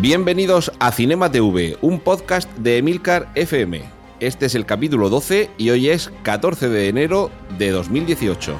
[0.00, 3.82] Bienvenidos a Cinema TV, un podcast de Emilcar FM.
[4.18, 8.56] Este es el capítulo 12 y hoy es 14 de enero de 2018.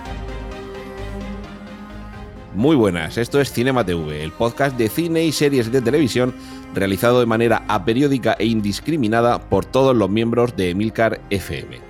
[2.54, 6.34] Muy buenas, esto es Cinema TV, el podcast de cine y series de televisión
[6.74, 11.80] realizado de manera aperiódica e indiscriminada por todos los miembros de Emilcar FM.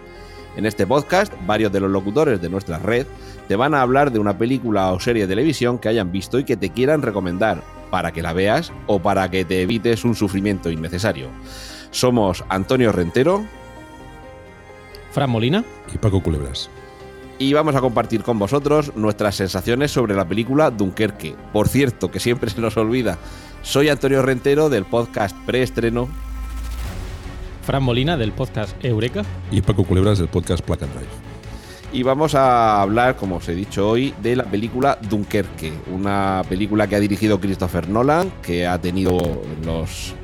[0.57, 3.05] En este podcast, varios de los locutores de nuestra red
[3.49, 6.45] te van a hablar de una película o serie de televisión que hayan visto y
[6.45, 10.71] que te quieran recomendar para que la veas o para que te evites un sufrimiento
[10.71, 11.29] innecesario.
[11.91, 13.45] Somos Antonio Rentero
[15.13, 15.65] Fran Molina.
[15.93, 16.71] y Paco Culebras.
[17.39, 21.35] y vamos a compartir con vosotros nuestras sensaciones sobre la película Dunkerque.
[21.53, 23.19] Por cierto, que siempre se nos olvida,
[23.63, 26.09] soy Antonio Rentero del podcast preestreno
[27.65, 29.23] Fran Molina del podcast Eureka.
[29.51, 31.30] Y Paco Culebras del podcast Placa and Drive.
[31.93, 36.87] Y vamos a hablar, como os he dicho hoy, de la película Dunkerque, una película
[36.87, 40.15] que ha dirigido Christopher Nolan, que ha tenido en los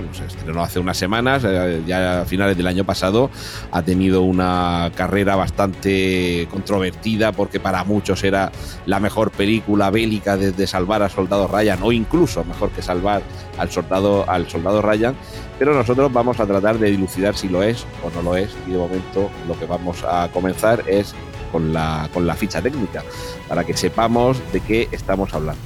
[0.00, 3.30] bueno, se estrenó hace unas semanas, eh, ya a finales del año pasado,
[3.70, 8.50] ha tenido una carrera bastante controvertida porque para muchos era
[8.86, 13.22] la mejor película bélica desde Salvar al Soldado Ryan o incluso mejor que Salvar
[13.58, 15.14] al Soldado, al soldado Ryan,
[15.58, 18.70] pero nosotros vamos a tratar de dilucidar si lo es o no lo es y
[18.70, 21.14] de momento lo que vamos a comenzar es
[21.52, 23.02] con la, con la ficha técnica
[23.48, 25.60] para que sepamos de qué estamos hablando.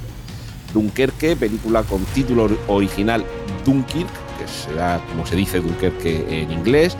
[0.73, 3.23] Dunkerque, película con título original
[3.63, 4.09] Dunkirk,
[4.45, 6.97] que será como se dice Dunkerque en inglés,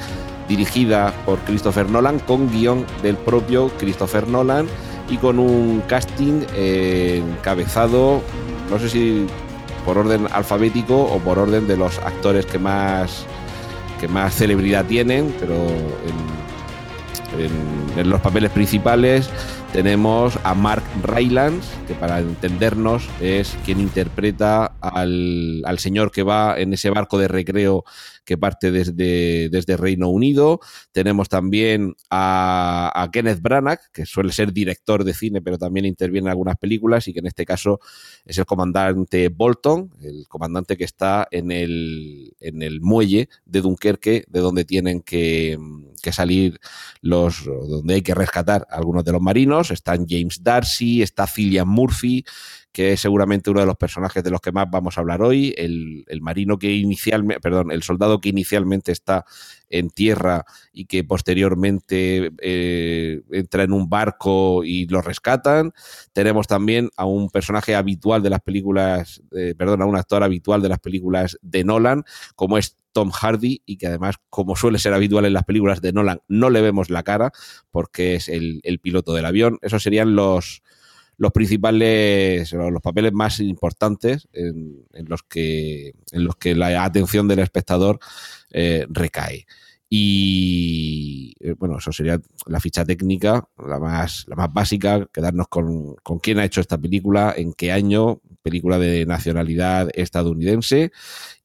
[0.47, 4.67] dirigida por Christopher Nolan, con guion del propio Christopher Nolan
[5.09, 8.21] y con un casting eh, encabezado,
[8.69, 9.27] no sé si
[9.85, 13.25] por orden alfabético o por orden de los actores que más,
[13.99, 15.55] que más celebridad tienen, pero
[17.97, 19.29] en, los papeles principales
[19.75, 26.57] tenemos a Mark Rylance, que para entendernos es quien interpreta al, al señor que va
[26.57, 27.83] en ese barco de recreo
[28.25, 30.59] que parte desde, desde Reino Unido.
[30.91, 36.31] Tenemos también a, Kenneth Branagh, que suele ser director de cine, pero también interviene en
[36.31, 37.79] algunas películas y que en este caso
[38.25, 44.25] es el comandante Bolton, el comandante que está en el, en el muelle de Dunkerque,
[44.27, 45.57] de donde tienen que,
[46.01, 46.59] que salir
[47.01, 49.64] los, donde hay que rescatar a algunos de los marinos.
[49.71, 52.25] Están James Darcy, está Cillian Murphy,
[52.75, 55.55] que es seguramente uno de los personajes de los que más vamos a hablar hoy,
[55.57, 59.23] el, el marino que inicialmente, perdón, el soldado que inicialmente está
[59.69, 60.43] en tierra
[60.73, 65.71] y que posteriormente eh, entra en un barco y lo rescatan.
[66.11, 69.23] Tenemos también a un personaje habitual de las películas,
[69.57, 72.03] perdón, a un actor habitual de las películas de Nolan,
[72.35, 75.93] como es Tom Hardy, y que además, como suele ser habitual en las películas de
[75.93, 77.31] Nolan, no le vemos la cara
[77.71, 79.59] porque es el, el piloto del avión.
[79.61, 80.61] Esos serían los,
[81.17, 87.27] los principales, los papeles más importantes en, en los, que, en los que la atención
[87.27, 87.99] del espectador
[88.51, 89.45] eh, recae.
[89.89, 95.95] Y eh, bueno, eso sería la ficha técnica, la más, la más básica, quedarnos con,
[96.03, 100.91] con quién ha hecho esta película, en qué año, película de nacionalidad estadounidense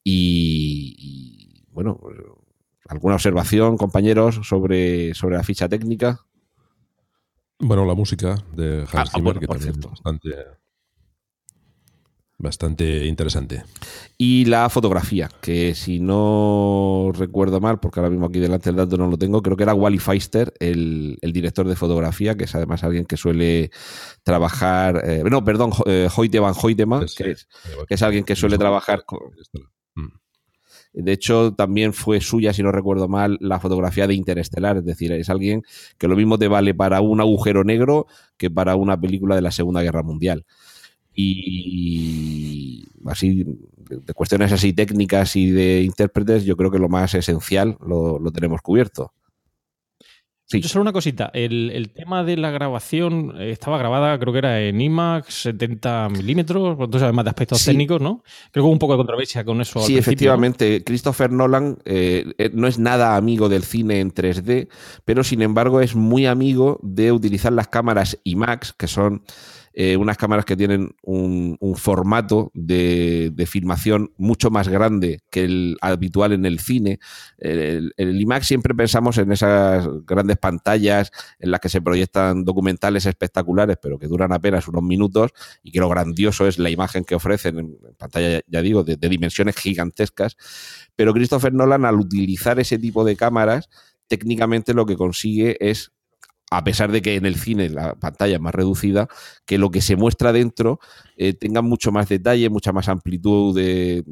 [0.02, 2.00] y, y, bueno,
[2.88, 6.26] alguna observación, compañeros, sobre, sobre la ficha técnica.
[7.60, 9.88] Bueno, la música de Hans Ah, Zimmer, bueno, que también cierto.
[9.88, 10.30] es bastante,
[12.38, 13.62] bastante interesante.
[14.16, 18.96] Y la fotografía, que si no recuerdo mal, porque ahora mismo aquí delante el dato
[18.96, 22.54] no lo tengo, creo que era Wally Feister, el, el director de fotografía, que es
[22.54, 23.70] además alguien que suele
[24.22, 27.46] trabajar, eh, no, perdón, eh, Hoyte van Hoytema, Sí, que es,
[27.86, 29.20] que es alguien que suele trabajar con.
[30.92, 34.78] De hecho, también fue suya, si no recuerdo mal, la fotografía de Interestelar.
[34.78, 35.62] Es decir, es alguien
[35.98, 38.06] que lo mismo te vale para un agujero negro
[38.36, 40.44] que para una película de la Segunda Guerra Mundial.
[41.14, 43.44] Y así,
[43.76, 48.30] de cuestiones así técnicas y de intérpretes, yo creo que lo más esencial lo, lo
[48.32, 49.12] tenemos cubierto.
[50.50, 50.60] Sí.
[50.64, 51.30] Solo una cosita.
[51.32, 56.08] El, el tema de la grabación eh, estaba grabada, creo que era en IMAX 70
[56.08, 56.76] milímetros.
[56.90, 57.66] Tú sabes más de aspectos Sí.
[57.70, 58.24] técnicos, ¿no?
[58.50, 59.80] Creo que hubo un poco de controversia con eso.
[59.80, 60.82] Sí, efectivamente.
[60.82, 64.68] Christopher Nolan eh, eh, no es nada amigo del cine en 3D,
[65.04, 69.22] pero sin embargo es muy amigo de utilizar las cámaras IMAX, que son
[69.72, 76.32] eh, unas cámaras que tienen un, formato de, filmación mucho más grande que el habitual
[76.32, 76.98] en el cine.
[77.38, 83.06] El, el IMAX siempre pensamos en esas grandes pantallas en las que se proyectan documentales
[83.06, 85.30] espectaculares, pero que duran apenas unos minutos
[85.62, 89.56] y que lo grandioso es la imagen que ofrecen en pantalla, ya digo, de dimensiones
[89.56, 90.36] gigantescas.
[90.96, 93.68] Pero Christopher Nolan, al utilizar ese tipo de cámaras,
[94.08, 95.92] técnicamente lo que consigue es
[96.50, 99.08] a pesar de que en el cine la pantalla es más reducida,
[99.46, 100.80] que lo que se muestra dentro
[101.16, 104.04] eh, tenga mucho más detalle, mucha más amplitud de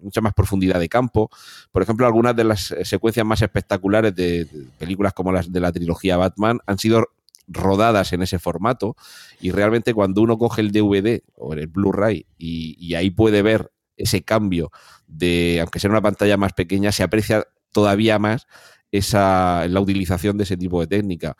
[0.00, 1.28] mucha más profundidad de campo.
[1.72, 4.46] Por ejemplo, algunas de las eh, secuencias más espectaculares de,
[4.78, 7.04] películas como las de la trilogía Batman han sido
[7.46, 8.94] rodadas en ese formato
[9.40, 13.72] y realmente cuando uno coge el DVD o el Blu-ray y, y ahí puede ver
[13.96, 14.70] ese cambio
[15.06, 18.46] de, aunque sea una pantalla más pequeña, se aprecia todavía más
[18.92, 21.36] esa, la utilización de ese tipo de técnica.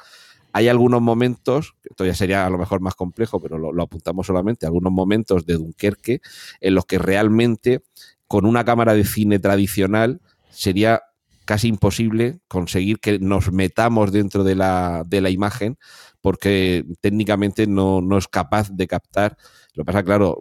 [0.53, 4.67] Hay algunos momentos, esto ya sería a lo mejor más complejo, pero lo, apuntamos solamente,
[4.67, 6.21] algunos momentos de Dunkerque
[6.61, 7.83] en los que realmente
[8.27, 11.03] con una cámara de cine tradicional sería
[11.45, 15.79] casi imposible conseguir que nos metamos dentro de la, de la imagen
[16.21, 19.37] porque técnicamente no, no, es capaz de captar.
[19.75, 20.39] Lo que pasa, claro,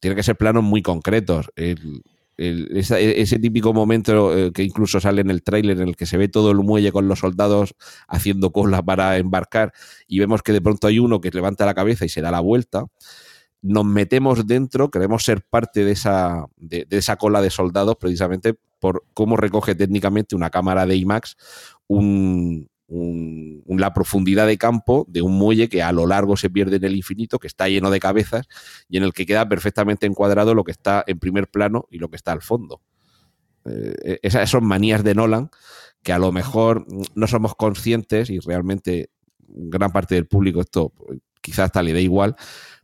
[0.00, 1.50] tiene que ser planos muy concretos.
[1.54, 2.02] El,
[2.36, 6.16] ese, ese, típico momento eh, que incluso sale en el tráiler en el que se
[6.16, 7.74] ve todo el muelle con los soldados
[8.08, 9.72] haciendo cola para embarcar
[10.06, 12.40] y vemos que de pronto hay uno que levanta la cabeza y se da la
[12.40, 12.84] vuelta
[13.62, 18.54] nos metemos dentro, queremos ser parte de esa, de, de, esa cola de soldados precisamente
[18.78, 21.36] por cómo recoge técnicamente una cámara de IMAX
[21.88, 26.76] un, un, la profundidad de campo de un muelle que a lo largo se pierde
[26.76, 28.46] en el infinito, que está lleno de cabezas
[28.88, 32.08] y en el que queda perfectamente encuadrado lo que está en primer plano y lo
[32.08, 32.80] que está al fondo.
[33.64, 35.50] Eh, esas son manías de Nolan
[36.02, 36.86] que a lo mejor
[37.16, 39.10] no somos conscientes y realmente
[39.48, 40.92] gran parte del público esto
[41.40, 42.36] quizás hasta le dé igual,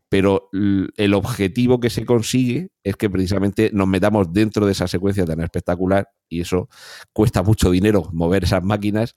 [0.08, 5.24] pero el objetivo que se consigue es que precisamente nos metamos dentro de esa secuencia
[5.24, 6.68] tan espectacular y eso
[7.12, 9.16] cuesta mucho dinero mover esas máquinas,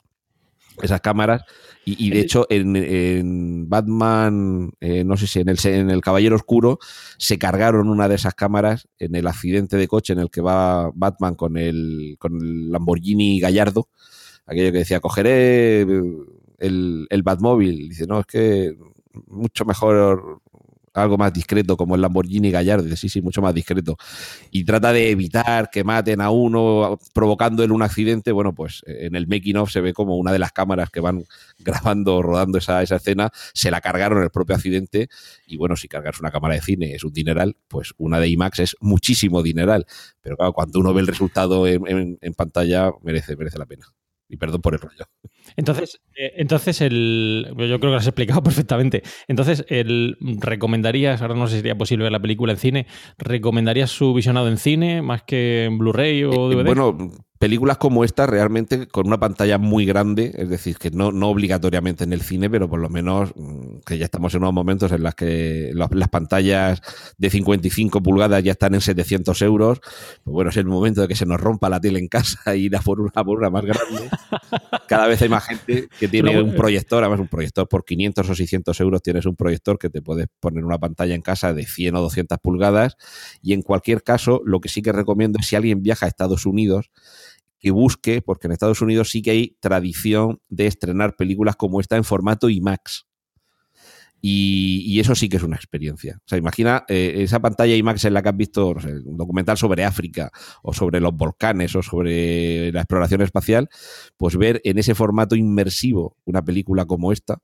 [0.81, 1.43] esas cámaras.
[1.87, 6.01] Y, y de hecho en, en Batman, eh, no sé si en el, en el
[6.01, 6.79] Caballero Oscuro
[7.19, 10.89] se cargaron una de esas cámaras en el accidente de coche en el que va
[10.95, 13.89] Batman con el, con el Lamborghini Gallardo,
[14.47, 18.75] aquello que decía cogeré el, el Batmóvil, dice no, es que
[19.27, 20.41] mucho mejor
[20.95, 23.97] algo más discreto, como el Lamborghini Gallardo, sí, sí, mucho más discreto,
[24.51, 29.15] y trata de evitar que maten a uno provocando él un accidente, bueno, pues en
[29.15, 31.23] el making of se ve como una de las cámaras que van
[31.59, 35.09] grabando, rodando esa, esa escena, se la cargaron el propio accidente,
[35.45, 38.59] y bueno, si cargas una cámara de cine es un dineral, pues una de IMAX
[38.59, 39.85] es muchísimo dineral,
[40.21, 43.87] pero claro, cuando uno ve el resultado en pantalla, merece, merece la pena.
[44.27, 45.05] Y perdón por el rollo.
[45.55, 49.03] Entonces, eh, entonces el, yo creo que lo has explicado perfectamente.
[49.27, 52.87] Entonces, el, ¿recomendarías, ahora no sé si sería posible ver la película en cine,
[53.17, 56.59] ¿recomendarías su visionado en cine más que en Blu-ray o DVD?
[56.59, 61.11] Eh, bueno, películas como esta realmente con una pantalla muy grande, es decir, que no,
[61.11, 64.53] no obligatoriamente en el cine, pero por lo menos mm, que ya estamos en unos
[64.53, 66.81] momentos en las que las, las pantallas
[67.17, 69.79] de 55 pulgadas ya están en 700 euros,
[70.23, 72.65] pues bueno, es el momento de que se nos rompa la tele en casa y
[72.65, 74.09] ir a por una, por una más grande.
[74.87, 78.35] Cada vez hay más gente que tiene un proyector, además un proyector por 500 o
[78.35, 81.95] 600 euros tienes un proyector que te puedes poner una pantalla en casa de 100
[81.95, 82.97] o 200 pulgadas
[83.41, 86.45] y en cualquier caso lo que sí que recomiendo es si alguien viaja a Estados
[86.45, 86.91] Unidos
[87.59, 91.95] que busque, porque en Estados Unidos sí que hay tradición de estrenar películas como esta
[91.95, 93.07] en formato IMAX.
[94.21, 96.17] Y, y, eso sí que es una experiencia.
[96.17, 99.83] O sea, imagina eh, esa pantalla IMAX en la que has visto un documental sobre
[99.83, 100.31] África
[100.63, 103.69] o sobre los volcanes o sobre la exploración espacial,
[104.17, 107.37] pues ver en ese formato inmersivo una película como esta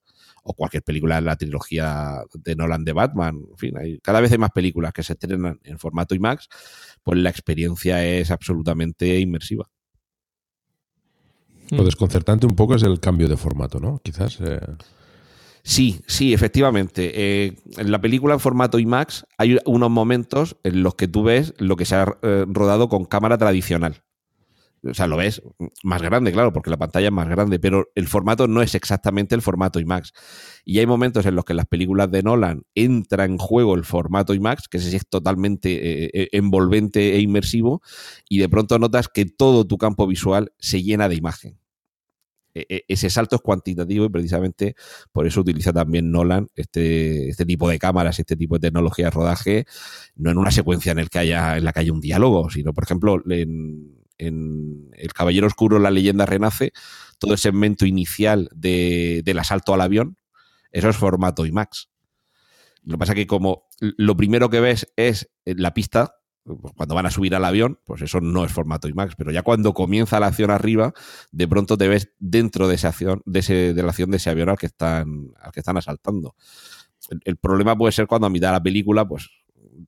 [0.43, 4.31] o cualquier película de la trilogía de Nolan de Batman, en fin, hay, cada vez
[4.31, 6.47] hay más películas que se estrenan en formato IMAX,
[7.03, 9.69] pues la experiencia es absolutamente inmersiva.
[11.69, 13.99] Lo desconcertante un poco es el cambio de formato, ¿no?
[14.03, 14.39] Quizás.
[14.41, 14.59] Eh...
[15.63, 17.11] Sí, sí, efectivamente.
[17.13, 21.53] Eh, en la película en formato IMAX hay unos momentos en los que tú ves
[21.57, 24.03] lo que se ha eh, rodado con cámara tradicional.
[24.83, 25.43] O sea, lo ves
[25.83, 29.35] más grande, claro, porque la pantalla es más grande, pero el formato no es exactamente
[29.35, 30.11] el formato IMAX.
[30.65, 33.85] Y hay momentos en los que en las películas de Nolan entra en juego el
[33.85, 37.83] formato IMAX, que ese es totalmente eh, envolvente e inmersivo,
[38.27, 41.60] y de pronto notas que todo tu campo visual se llena de imagen
[42.53, 44.75] ese salto es cuantitativo y precisamente
[45.11, 49.11] por eso utiliza también Nolan este, este tipo de cámaras, este tipo de tecnología de
[49.11, 49.65] rodaje,
[50.15, 52.73] no en una secuencia en, el que haya, en la que haya un diálogo, sino,
[52.73, 56.73] por ejemplo, en, El Caballero Oscuro, la leyenda renace,
[57.17, 60.17] todo el segmento inicial del asalto al avión,
[60.71, 61.89] eso es formato IMAX.
[62.83, 66.20] Lo que pasa es que como lo primero que ves es la pista,
[66.75, 69.73] cuando van a subir al avión, pues eso no es formato IMAX, pero ya cuando
[69.73, 70.93] comienza la acción arriba,
[71.31, 74.29] de pronto te ves dentro de esa acción, de, ese, de la acción de ese
[74.29, 76.35] avión al que están, al que están asaltando.
[77.25, 79.29] El, problema puede ser cuando a mitad de la película, pues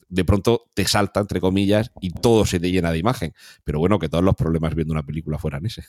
[0.09, 3.33] de pronto te salta, entre comillas, y todo se te llena de imagen.
[3.63, 5.83] Pero bueno, que todos los problemas viendo una película fueran ese.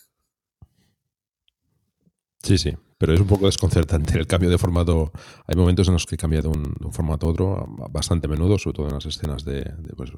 [2.43, 5.13] Sí, sí, pero es un poco desconcertante el cambio de formato.
[5.47, 8.89] Hay momentos en los que cambia de un, formato a otro bastante menudo, sobre todo
[8.89, 10.11] en las escenas de, pues,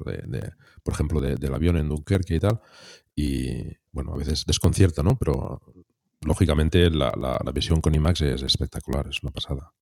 [0.83, 2.61] por ejemplo, del avión en Dunkerque y tal.
[3.13, 5.17] Y bueno, a veces desconcierta, ¿no?
[5.17, 5.61] Pero
[6.21, 9.73] lógicamente la, la visión con IMAX es espectacular, es una pasada.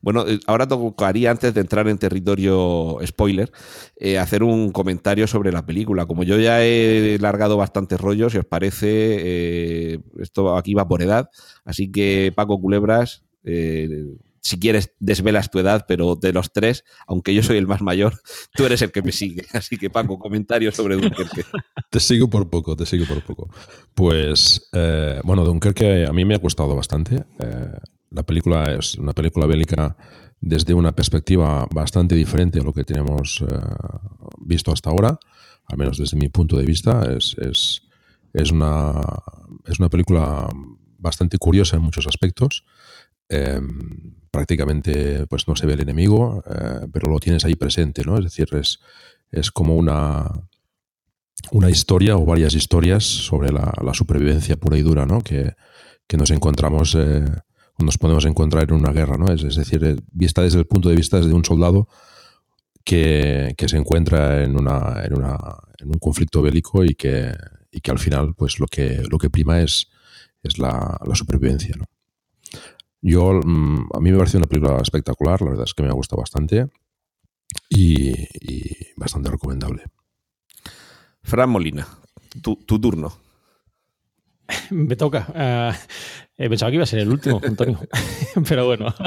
[0.00, 3.50] Bueno, eh, ahora tocaría, antes de entrar en territorio spoiler,
[3.96, 6.06] eh, hacer un comentario sobre la película.
[6.06, 11.02] Como yo ya he largado bastantes rollos, si os parece, eh, esto aquí va por
[11.02, 11.30] edad.
[11.64, 13.24] Así que, Paco Culebras,
[14.40, 18.14] si quieres, desvelas tu edad, pero de los tres, aunque yo soy el más mayor,
[18.54, 19.44] tú eres el que me sigue.
[19.52, 21.44] Así que, Paco, comentario sobre Dunkerque.
[21.90, 23.48] Te sigo por poco, te sigo por poco.
[23.94, 24.68] Pues,
[25.24, 27.24] bueno, Dunkerque a mí me ha costado bastante.
[28.10, 29.96] La película es una película bélica
[30.40, 33.54] desde una perspectiva bastante diferente a lo que tenemos eh,
[34.38, 35.18] visto hasta ahora,
[35.66, 37.12] al menos desde mi punto de vista.
[37.12, 37.82] Es, es,
[38.32, 39.00] es, una,
[39.66, 40.48] es una película
[40.98, 42.64] bastante curiosa en muchos aspectos.
[43.28, 48.16] Em, prácticamente pues no se ve el enemigo, eh, pero lo tienes ahí presente, ¿no?
[48.16, 48.80] Es decir, es,
[49.30, 50.30] es como una,
[51.50, 55.20] una historia o varias historias sobre la, la supervivencia pura y dura, ¿no?
[55.20, 55.54] Que,
[56.06, 57.24] que nos encontramos eh,
[57.78, 59.32] nos podemos encontrar en una guerra, ¿no?
[59.32, 61.88] Es, decir, eh, vista desde el punto de vista de un soldado
[62.84, 65.36] que, se encuentra en, una, en, una,
[65.78, 67.32] en un conflicto bélico y que,
[67.70, 69.88] y que al final pues lo que, lo que prima es,
[70.42, 71.84] es la, supervivencia, ¿no?
[73.00, 75.92] Yo, mm, a mí me parece una película espectacular, la verdad es que me ha
[75.92, 76.68] gustado bastante
[77.68, 78.12] y,
[78.96, 79.84] bastante recomendable.
[81.22, 81.86] Fran Molina,
[82.42, 83.12] tu, tu turno.
[84.70, 85.26] Me toca.
[85.28, 85.74] Uh,
[86.46, 87.78] pensaba que iba a ser el último, Antonio.
[88.48, 88.94] Pero bueno.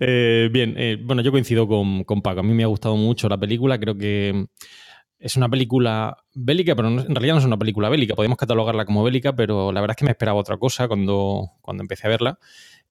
[0.00, 2.40] Eh, bien, eh, bueno, yo coincido con, con, Paco.
[2.40, 3.78] A mí me ha gustado mucho la película.
[3.78, 4.46] Creo que
[5.18, 8.14] es una película bélica, pero en realidad no es una película bélica.
[8.14, 11.82] Podemos catalogarla como bélica, pero la verdad es que me esperaba otra cosa cuando, cuando
[11.82, 12.38] empecé a verla.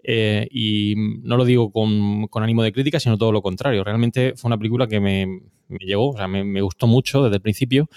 [0.04, 3.84] y no lo digo con, con, ánimo de crítica, sino todo lo contrario.
[3.84, 5.26] Realmente fue una película que me,
[5.68, 7.90] me llegó, o sea, me, me gustó mucho desde el principio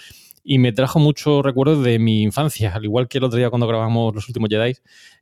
[0.51, 3.67] y me trajo muchos recuerdos de mi infancia, al igual que el otro día cuando
[3.67, 4.73] grabamos Los Últimos Jedi.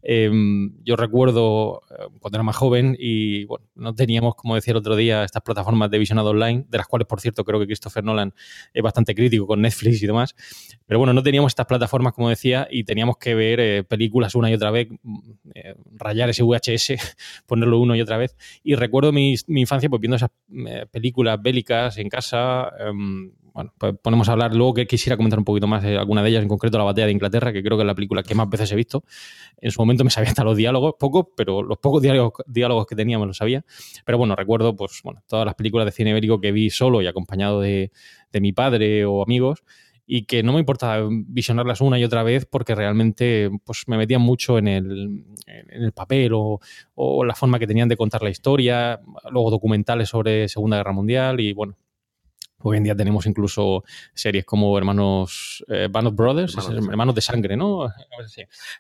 [0.01, 4.77] Em, yo recuerdo eh, cuando era más joven y bueno, no teníamos, como decía el
[4.77, 8.05] otro día, estas plataformas de visionado online, de las cuales, por cierto, creo que Christopher
[8.05, 8.33] Nolan
[8.73, 10.33] es bastante crítico con Netflix y demás.
[10.85, 14.49] Pero bueno, no teníamos estas plataformas, como decía, y teníamos que ver eh, películas una
[14.49, 15.19] y otra vez, mm,
[15.55, 16.93] eh, rayar ese VHS,
[17.45, 18.37] ponerlo una y otra vez.
[18.63, 20.29] Y recuerdo mi, mi infancia pues, viendo esas
[20.89, 25.43] películas bélicas en casa em, bueno, pues ponemos a hablar luego que quisiera comentar un
[25.43, 27.81] poquito más de alguna de ellas, en concreto la batalla de Inglaterra, que creo que
[27.81, 29.03] es la película que más veces he visto.
[29.59, 32.95] En su momento me sabía hasta los diálogos, poco, pero los pocos diálogos, diálogos que
[32.95, 33.65] tenía me los sabía.
[34.05, 37.07] Pero bueno, recuerdo pues bueno, todas las películas de cine ibérico que vi solo y
[37.07, 37.91] acompañado de,
[38.39, 39.63] mi padre o amigos
[40.05, 44.21] y que no me importaba visionarlas una y otra vez porque realmente pues, me metían
[44.21, 46.59] mucho en el, en el papel o,
[46.93, 51.39] o, la forma que tenían de contar la historia, luego documentales sobre Segunda Guerra Mundial
[51.39, 51.75] y bueno,
[52.59, 53.83] Hoy en día tenemos incluso
[54.15, 57.87] series como Hermanos eh, Band of Brothers, hermanos, de sangre, ¿no?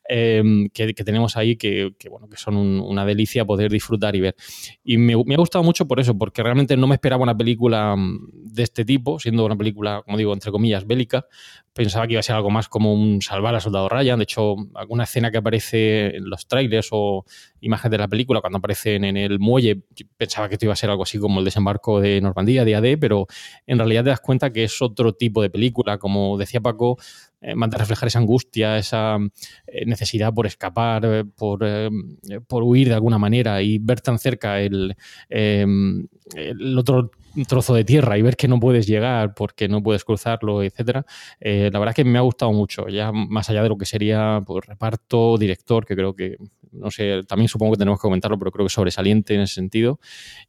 [0.09, 4.35] Em, que, tenemos ahí que, bueno, que son una delicia poder disfrutar y ver.
[4.83, 8.31] Y me, ha gustado mucho por eso, porque realmente no me esperaba una película mm,
[8.33, 11.27] de este tipo, siendo una película, como digo, entre comillas, bélica,
[11.77, 14.19] pensaba que iba a ser algo más como un salvar al soldado Ryan.
[14.19, 17.23] De hecho, alguna escena que aparece en los trailers o
[17.61, 19.83] imágenes de la película, cuando aparecen en el muelle,
[20.17, 22.97] pensaba que esto iba a ser algo así como el desembarco de Normandía, día D,
[22.97, 23.27] pero
[23.65, 25.97] en realidad te das cuenta que es otro tipo de película.
[25.97, 26.97] Como decía Paco,
[27.55, 29.17] manda a reflejar esa angustia, esa
[29.67, 31.59] eh, necesidad por escapar, eh, por,
[32.47, 34.95] por, huir de alguna manera y ver tan cerca el,
[35.29, 37.11] el otro
[37.47, 41.05] trozo de tierra y ver que no puedes llegar porque no puedes cruzarlo, etcétera.
[41.39, 44.41] la verdad es que me ha gustado mucho, ya más allá de lo que sería
[44.45, 46.37] pues, reparto, director, que creo que,
[46.71, 49.99] no sé, también supongo que tenemos que comentarlo, pero creo que sobresaliente en ese sentido.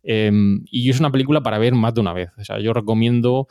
[0.02, 2.30] y es una película para ver más de una vez.
[2.38, 3.48] O sea, yo recomiendo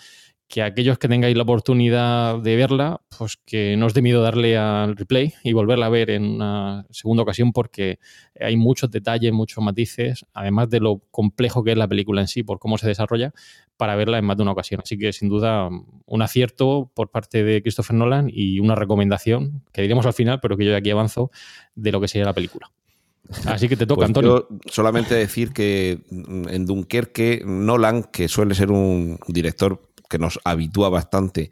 [0.47, 4.57] que aquellos que tengáis la oportunidad de verla, pues que no os dé miedo darle
[4.57, 7.99] al replay y volverla a ver en una segunda ocasión porque
[8.39, 12.43] hay muchos detalles, muchos matices, además de lo complejo que es la película en sí,
[12.43, 13.33] por cómo se desarrolla,
[13.75, 14.79] para verla en más de una ocasión.
[14.81, 15.69] Así que sin duda
[16.05, 20.55] un acierto por parte de Christopher Nolan y una recomendación que diremos al final, pero
[20.55, 21.29] que yo aquí avanzo
[21.75, 22.71] de lo que sería la película.
[23.45, 24.47] Así que te toca, Pues Antonio.
[24.49, 30.89] yo solamente decir que en Dunkerque, Nolan, que suele ser un director que nos habitúa
[30.89, 31.51] bastante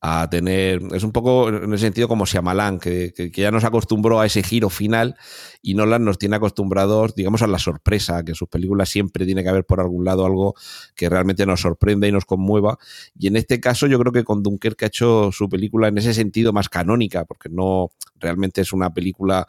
[0.00, 3.64] a tener, es un poco en el sentido como Shyamalan, que, que, que ya nos
[3.64, 5.16] acostumbró a ese giro final
[5.62, 9.42] y Nolan nos tiene acostumbrados, digamos, a la sorpresa, que en sus películas siempre tiene
[9.42, 10.54] que haber por algún lado algo
[10.94, 12.78] que realmente nos sorprenda y nos conmueva.
[13.18, 16.14] Y en este caso yo creo que con Dunkerque ha hecho su película en ese
[16.14, 19.46] sentido más canónica, porque no realmente es una película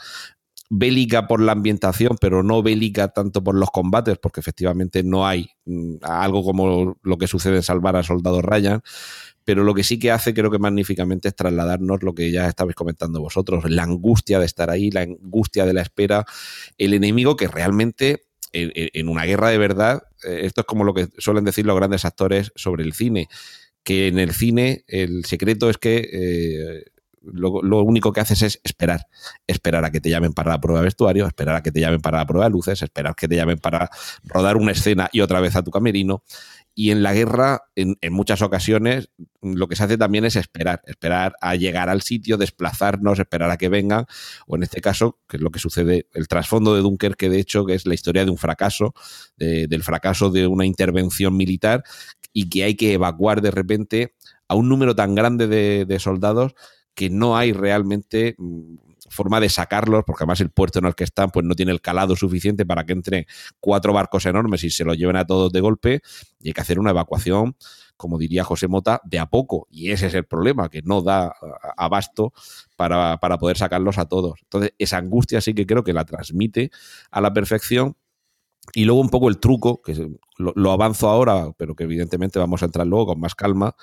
[0.69, 5.49] bélica por la ambientación, pero no bélica tanto por los combates, porque efectivamente no hay
[5.65, 8.81] mm, algo como lo que sucede en Salvar a Soldado Ryan.
[9.45, 12.75] Pero lo que sí que hace, creo que magníficamente, es trasladarnos lo que ya estabais
[12.75, 16.25] comentando vosotros, la angustia de estar ahí, la angustia de la espera,
[16.77, 21.07] el enemigo que realmente en, una guerra de verdad, eh, esto es como lo que
[21.17, 23.27] suelen decir los grandes actores sobre el cine,
[23.83, 26.83] que en el cine el secreto es que eh,
[27.33, 29.07] lo, lo, único que haces es esperar.
[29.45, 32.01] Esperar a que te llamen para la prueba de vestuario, esperar a que te llamen
[32.01, 33.89] para la prueba de luces, esperar que te llamen para
[34.23, 36.23] rodar una escena y otra vez a tu camerino.
[36.79, 39.09] Y en la guerra, en, muchas ocasiones,
[39.41, 43.57] lo que se hace también es esperar, esperar a llegar al sitio, desplazarnos, esperar a
[43.57, 44.05] que vengan,
[44.45, 47.65] o en este caso, que es lo que sucede, el trasfondo de Dunkerque, de hecho,
[47.65, 48.93] que es la historia de un fracaso,
[49.37, 51.83] de, del fracaso de una intervención militar,
[52.31, 54.13] y que hay que evacuar de repente
[54.47, 56.53] a un número tan grande de, de soldados
[56.97, 58.35] que no hay realmente
[59.11, 61.79] forma de sacarlos, porque además el puerto en el que están pues no tiene el
[61.79, 63.25] calado suficiente para que entren
[63.59, 66.01] cuatro barcos enormes y se los lleven a todos de golpe,
[66.39, 67.55] y hay que hacer una evacuación,
[67.97, 71.35] como diría José Mota, de a poco, y ese es el problema, que no da
[71.77, 72.33] abasto
[72.75, 74.39] para, para poder sacarlos a todos.
[74.41, 76.71] Entonces, esa angustia sí que creo que la transmite
[77.11, 77.95] a la perfección,
[78.73, 82.65] y luego un poco el truco, que lo, avanzo ahora, pero que evidentemente vamos a
[82.65, 83.75] entrar luego con más calma.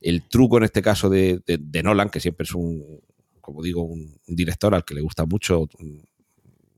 [0.00, 3.00] El truco en este caso de, de, Nolan, que siempre es un,
[3.40, 5.68] como digo, un, director al que le gusta mucho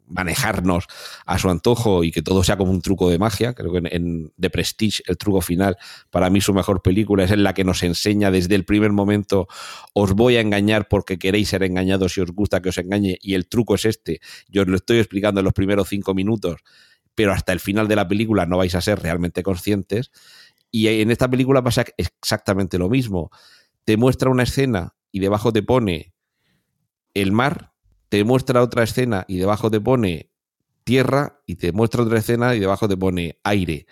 [0.07, 0.87] manejarnos
[1.25, 3.55] a su antojo y que todo sea como un truco de magia.
[3.55, 5.77] Creo que en, en The Prestige, el truco final,
[6.11, 9.47] para mí su mejor película es en la que nos enseña desde el primer momento,
[9.95, 13.35] os voy a engañar porque queréis ser engañados si os gusta que os engañe y
[13.35, 14.21] el truco es este.
[14.49, 16.63] Yo os lo estoy explicando en los primeros cinco minutos
[17.21, 20.11] pero hasta el final de la película no vais a ser realmente conscientes.
[20.71, 23.31] Y en esta película pasa exactamente lo mismo.
[23.85, 26.15] Te muestra una escena y debajo te pone
[27.13, 27.75] el mar,
[28.09, 30.31] te muestra otra escena y debajo te pone
[30.83, 33.87] tierra, y te muestra otra escena y debajo te pone aire.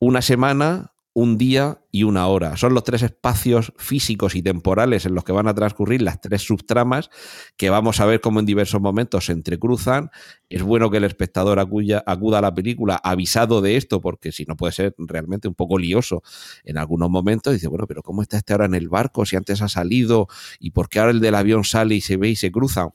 [0.00, 2.58] Una semana, un día y una hora.
[2.58, 6.42] Son los tres espacios físicos y temporales en los que van a transcurrir las tres
[6.42, 7.08] subtramas
[7.56, 10.10] que vamos a ver cómo en diversos momentos se entrecruzan.
[10.50, 14.56] Es bueno que el espectador acuda a la película avisado de esto, porque si no
[14.56, 16.22] puede ser realmente un poco lioso
[16.64, 17.54] en algunos momentos.
[17.54, 19.24] Dice, bueno, pero ¿cómo está este ahora en el barco?
[19.24, 20.28] Si antes ha salido
[20.60, 22.90] y por qué ahora el del avión sale y se ve y se cruza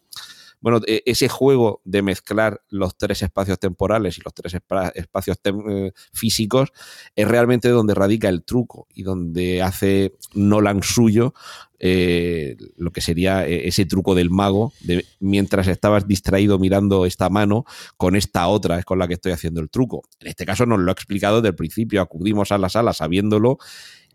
[0.62, 4.56] bueno, ese juego de mezclar los tres espacios temporales y los tres
[4.96, 6.72] espacios eh, físicos
[7.16, 11.34] es realmente donde radica el truco y donde hace Nolan suyo
[11.80, 17.66] eh, lo que sería ese truco del mago, de, mientras estabas distraído mirando esta mano,
[17.98, 20.04] con esta otra es con la que estoy haciendo el truco.
[20.20, 23.58] En este caso nos lo ha explicado desde el principio, acudimos a la sala sabiéndolo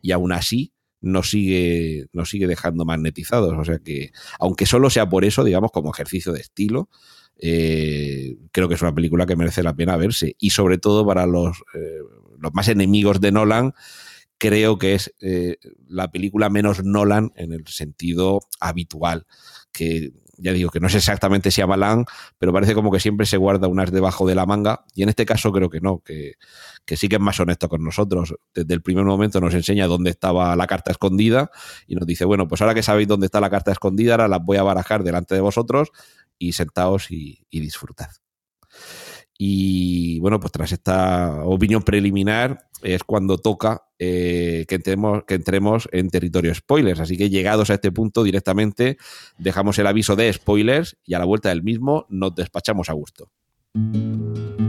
[0.00, 3.54] y aún así nos sigue, nos sigue dejando magnetizados.
[3.56, 6.88] O sea que, aunque solo sea por eso, digamos, como ejercicio de estilo,
[7.38, 10.36] eh, creo que es una película que merece la pena verse.
[10.38, 12.00] Y sobre todo para los, eh,
[12.38, 13.74] los más enemigos de Nolan,
[14.38, 15.56] creo que es eh,
[15.88, 19.26] la película menos Nolan en el sentido habitual.
[19.72, 22.04] Que ya digo que no es exactamente Shyamalan,
[22.38, 24.84] pero parece como que siempre se guarda unas debajo de la manga.
[24.94, 26.34] Y en este caso creo que no, que,
[26.84, 28.34] que sí que es más honesto con nosotros.
[28.54, 31.50] Desde el primer momento nos enseña dónde estaba la carta escondida
[31.86, 34.38] y nos dice, bueno, pues ahora que sabéis dónde está la carta escondida, ahora la
[34.38, 35.90] voy a barajar delante de vosotros
[36.38, 38.10] y sentaos y disfrutad.
[39.38, 45.88] Y bueno, pues tras esta opinión preliminar es cuando toca eh, que, entremos, que entremos
[45.92, 47.00] en territorio spoilers.
[47.00, 48.96] Así que llegados a este punto directamente
[49.38, 53.30] dejamos el aviso de spoilers y a la vuelta del mismo nos despachamos a gusto.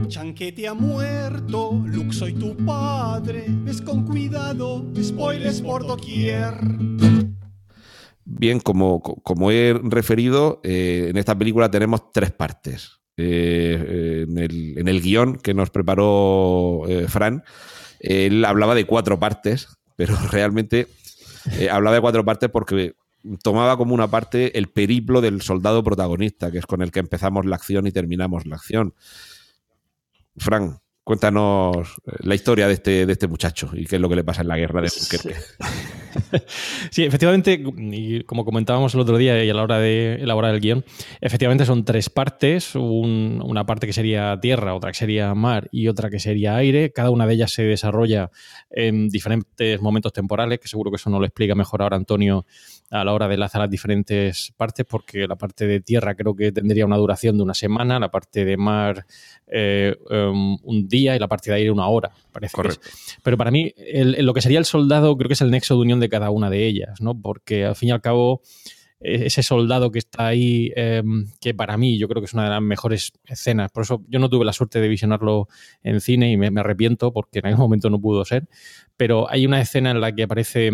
[0.08, 6.54] Chanquete ha muerto, Luke soy tu padre, ves con cuidado, spoilers por doquier.
[8.24, 12.97] Bien, como, como he referido, eh, en esta película tenemos tres partes.
[13.20, 17.42] Eh, en, el, en, guion que nos preparó eh, Fran,
[17.98, 20.86] él hablaba de cuatro partes, pero realmente
[21.58, 22.94] eh, hablaba de cuatro partes porque
[23.42, 27.44] tomaba como una parte el periplo del soldado protagonista, que es con el que empezamos
[27.44, 28.94] la acción y terminamos la acción.
[30.36, 34.16] Fran, cuéntanos eh, la historia de este, de este muchacho y qué es lo que
[34.16, 35.34] le pasa en la guerra de Dunkerque.
[36.90, 40.60] Sí, efectivamente, y como comentábamos el otro día y a la hora de elaborar el
[40.60, 40.84] guion,
[41.20, 45.88] efectivamente son tres partes, un- una parte que sería tierra, otra que sería mar y
[45.88, 46.92] otra que sería aire.
[46.92, 48.30] Cada una de ellas se desarrolla
[48.70, 52.44] en diferentes momentos temporales, que seguro que eso nos lo explica mejor ahora Antonio
[52.90, 56.52] a la hora de enlazar las diferentes partes, porque la parte de tierra creo que
[56.52, 59.04] tendría una duración de una semana, la parte de mar
[59.46, 62.78] eh, um, un día y la parte de aire una hora, parece que es.
[62.78, 62.88] Correcto.
[63.22, 65.74] Pero para mí, el- el- lo que sería el soldado, creo que es el nexo
[65.74, 67.18] de unión de cada una de ellas, ¿no?
[67.20, 68.40] Porque al fin y al cabo,
[69.00, 71.02] e- ese soldado que está ahí, eh,
[71.40, 73.70] que para mí yo creo que es una de las mejores escenas.
[73.70, 75.48] Por eso yo no tuve la suerte de visionarlo
[75.82, 78.48] en cine y me, me arrepiento porque en aquel momento no pudo ser.
[78.96, 80.72] Pero hay una escena en la que aparece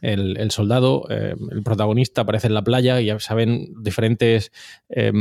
[0.00, 4.52] el, soldado, eh, el protagonista aparece en la playa y ya saben diferentes
[4.88, 5.12] eh,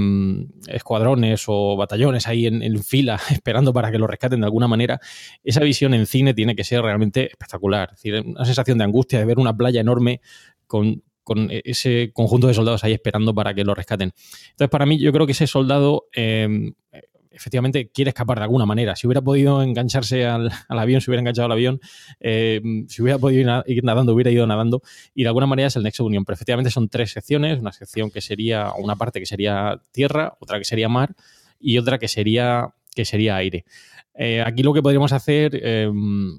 [0.68, 5.00] escuadrones o batallones ahí en, fila esperando para que lo rescaten de alguna manera.
[5.44, 7.90] Esa visión en cine tiene que ser realmente espectacular.
[7.94, 10.22] Es decir, una sensación de angustia de ver una playa enorme
[10.68, 11.02] con,
[11.50, 14.14] ese conjunto de soldados ahí esperando para que lo rescaten.
[14.52, 16.74] Entonces, para mí, yo creo que ese soldado eh,
[17.36, 18.96] efectivamente quiere escapar de alguna manera.
[18.96, 21.80] Si hubiera podido engancharse al, al avión, si hubiera enganchado al avión,
[22.20, 24.82] eh, si hubiera podido ir, na- ir nadando, hubiera ido nadando.
[25.14, 26.26] Y de alguna manera es el nexo de unión.
[26.26, 27.60] Pero efectivamente son tres secciones.
[27.60, 31.14] Una sección que sería, una parte que sería tierra, otra que sería mar
[31.60, 33.66] y otra que sería, que sería aire.
[34.18, 35.92] Eh, aquí lo que podríamos hacer, eh,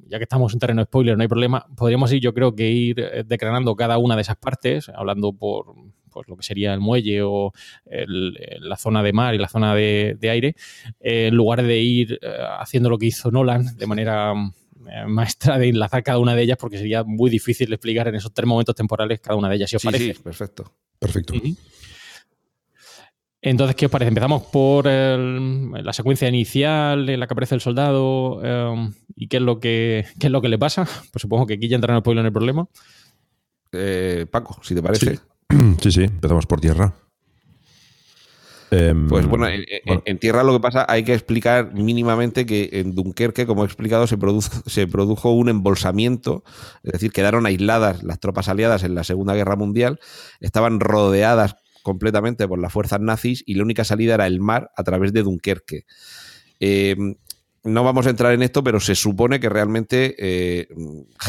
[0.09, 3.01] ya que estamos en terreno spoiler, no hay problema, podríamos ir, yo creo que ir
[3.01, 5.75] eh, decranando cada una de esas partes, hablando por
[6.17, 7.53] pues, lo que sería el muelle o
[7.85, 10.57] el- la zona de mar y la zona de, de aire,
[11.01, 15.59] eh, en lugar de ir eh, haciendo lo que hizo Nolan de manera eh, maestra
[15.59, 18.75] de enlazar cada una de ellas, porque sería muy difícil explicar en esos tres momentos
[18.75, 20.15] temporales cada una de ellas, si os Sí, parece.
[20.15, 20.73] sí, perfecto.
[20.99, 21.35] Perfecto.
[23.43, 24.09] Entonces, ¿qué os parece?
[24.09, 29.37] Empezamos por el- la secuencia inicial en la que aparece el soldado eh, y qué
[29.37, 30.85] es, lo que, qué es lo que le pasa.
[31.13, 32.67] Pues supongo que aquí ya entrará el spoiler en el problema.
[33.73, 35.17] Eh, Paco, si te parece.
[35.17, 35.21] Sí.
[35.83, 36.95] Sí, sí, empezamos por tierra.
[38.73, 40.03] Em, Pues bueno, en, en- bueno.
[40.05, 44.07] en tierra lo que pasa, hay que explicar mínimamente que en Dunkerque, como he explicado,
[44.09, 46.43] se produjo, se produjo un embolsamiento,
[46.83, 50.01] es decir, quedaron aisladas las tropas aliadas en la Segunda Guerra Mundial,
[50.41, 51.55] estaban rodeadas
[51.85, 55.23] completamente por las fuerzas nazis y la única salida era el mar a través de
[55.23, 55.85] Dunkerque.
[56.59, 56.97] Eh,
[57.67, 60.69] no vamos a entrar en esto, pero se supone que realmente eh,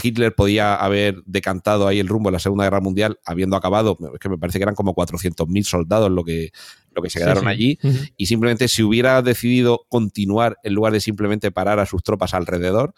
[0.02, 4.20] Hitler podía haber decantado ahí el rumbo en la Segunda Guerra Mundial, habiendo acabado, es
[4.20, 6.52] que me parece que eran como 400.000 soldados lo que,
[6.92, 7.52] lo que se quedaron Sí, sí.
[7.52, 7.80] allí,
[8.16, 12.94] y simplemente si hubiera decidido continuar en lugar de simplemente parar a sus tropas alrededor,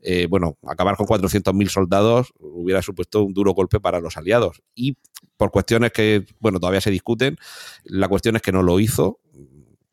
[0.00, 4.62] eh, bueno, acabar con 400.000 soldados hubiera supuesto un duro golpe para los aliados.
[4.74, 4.96] Y
[5.36, 7.36] por cuestiones que, bueno, todavía se discuten,
[7.84, 9.20] la cuestión es que no lo hizo.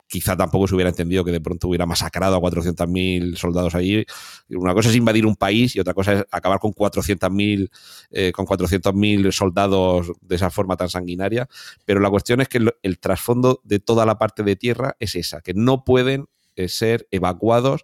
[0.07, 4.05] Quizá tampoco se hubiera entendido que de pronto hubiera masacrado a 400.000 soldados allí.
[4.49, 7.69] Una cosa es invadir un país y otra cosa es acabar con 400.000
[8.11, 11.47] eh, con 400.000 soldados de esa forma tan sanguinaria.
[11.85, 15.41] Pero la cuestión es que el, trasfondo de toda la parte de tierra es esa,
[15.41, 17.83] que no pueden eh, ser evacuados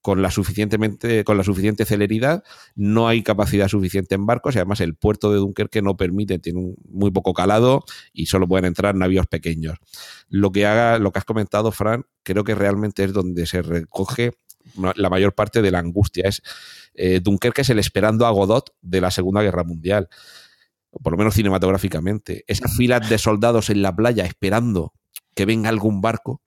[0.00, 2.44] con la suficientemente con la suficiente celeridad,
[2.76, 6.60] no hay capacidad suficiente en barcos y además el puerto de Dunkerque no permite, tiene
[6.60, 9.78] un muy poco calado y solo pueden entrar navíos pequeños.
[10.28, 14.32] Lo que haga, lo que has comentado, Fran, creo que realmente es donde se recoge
[14.74, 16.28] la mayor parte de la angustia.
[16.28, 16.42] Es
[16.94, 20.08] eh, Dunkerque es el esperando a Godot de la Segunda Guerra Mundial,
[20.90, 22.44] o por lo menos cinematográficamente.
[22.46, 24.92] Esas filas de soldados en la playa esperando
[25.34, 26.42] que venga algún barco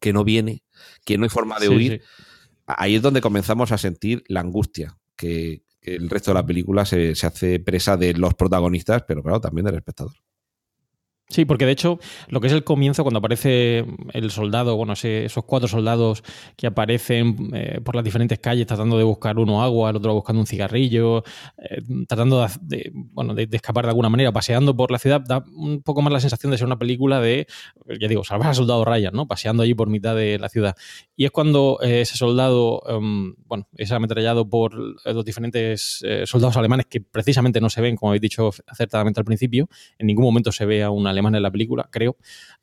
[0.00, 0.62] que no viene,
[1.04, 2.02] que no hay forma de Sí, huir.
[2.02, 2.22] sí.
[2.66, 7.14] Ahí es donde comenzamos a sentir la angustia, que, el resto de la película se,
[7.14, 10.14] se hace presa de los protagonistas, pero claro, también del espectador.
[11.30, 15.24] Sí, porque de hecho, lo que es el comienzo, cuando aparece el soldado, bueno, ese-
[15.24, 16.22] esos cuatro soldados
[16.54, 20.40] que aparecen eh, por las diferentes calles tratando de buscar uno agua, el otro buscando
[20.40, 21.24] un cigarrillo,
[21.58, 25.22] eh, tratando de, de- bueno, de, de escapar de alguna manera, paseando por la ciudad,
[25.22, 27.46] da un poco más la sensación de ser una película de,
[27.98, 29.26] ya digo, salvar al soldado Ryan, ¿no?
[29.26, 30.76] Paseando allí por mitad de la ciudad.
[31.16, 36.56] Y es cuando eh, ese soldado, em, bueno, es ametrallado por los diferentes eh, soldados
[36.58, 40.52] alemanes que precisamente no se ven, como habéis dicho acertadamente al principio, en ningún momento
[40.52, 42.16] se ve a un alemán en la película, creo.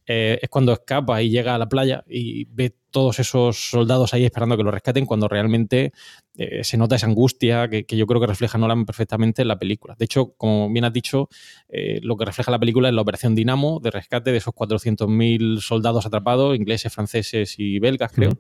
[0.06, 4.26] Eh, es cuando escapa y llega a la playa y ve todos esos soldados ahí
[4.26, 5.94] esperando que lo rescaten, cuando realmente
[6.36, 9.58] eh, se nota esa angustia que, que yo creo que refleja Nolan perfectamente en la
[9.58, 9.96] película.
[9.98, 11.30] De hecho, como bien has dicho,
[11.70, 15.62] eh, lo que refleja la película es la operación Dinamo de rescate de esos 400.000
[15.62, 18.32] soldados atrapados, ingleses, franceses y belgas, creo.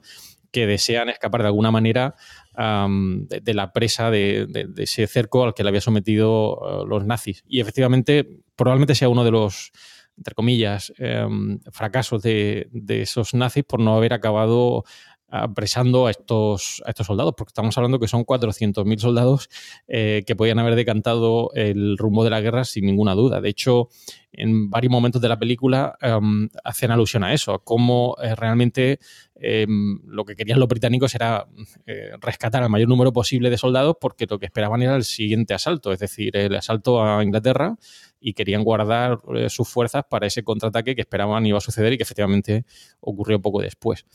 [0.51, 2.15] que desean escapar de alguna manera
[2.53, 7.45] de, la presa de, ese cerco al que le había sometido uh, los nazis.
[7.47, 9.71] Y efectivamente, probablemente sea uno de los,
[10.17, 14.83] entre comillas, em, fracasos de, esos nazis por no haber acabado
[15.31, 19.49] apresando a estos, a estos soldados, porque estamos hablando que son 400.000 soldados
[19.87, 23.39] eh, que podían haber decantado el rumbo de la guerra sin ninguna duda.
[23.39, 23.87] De hecho,
[24.33, 28.99] en varios momentos de la película em, hacen alusión a eso, cómo eh, realmente
[29.35, 31.47] em, lo que querían los británicos era
[31.85, 35.53] eh, rescatar al mayor número posible de soldados porque lo que esperaban era el siguiente
[35.53, 37.77] asalto, es decir, el asalto a Inglaterra
[38.21, 42.03] y querían guardar sus fuerzas para ese contraataque que esperaban iba a suceder y que
[42.03, 42.65] efectivamente
[43.01, 44.05] ocurrió poco después.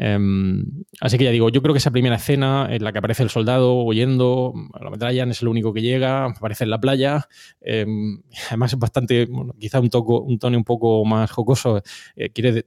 [0.00, 0.64] Em,
[1.00, 3.30] así que ya digo, yo creo que esa primera escena en la que aparece el
[3.30, 7.28] soldado huyendo, lo metrallan, es el único que llega, aparece en la playa.
[7.60, 9.28] Em, además es bastante,
[9.58, 11.82] quizá un, toco, un tono un poco más jocoso.
[12.14, 12.64] Eh, quiere,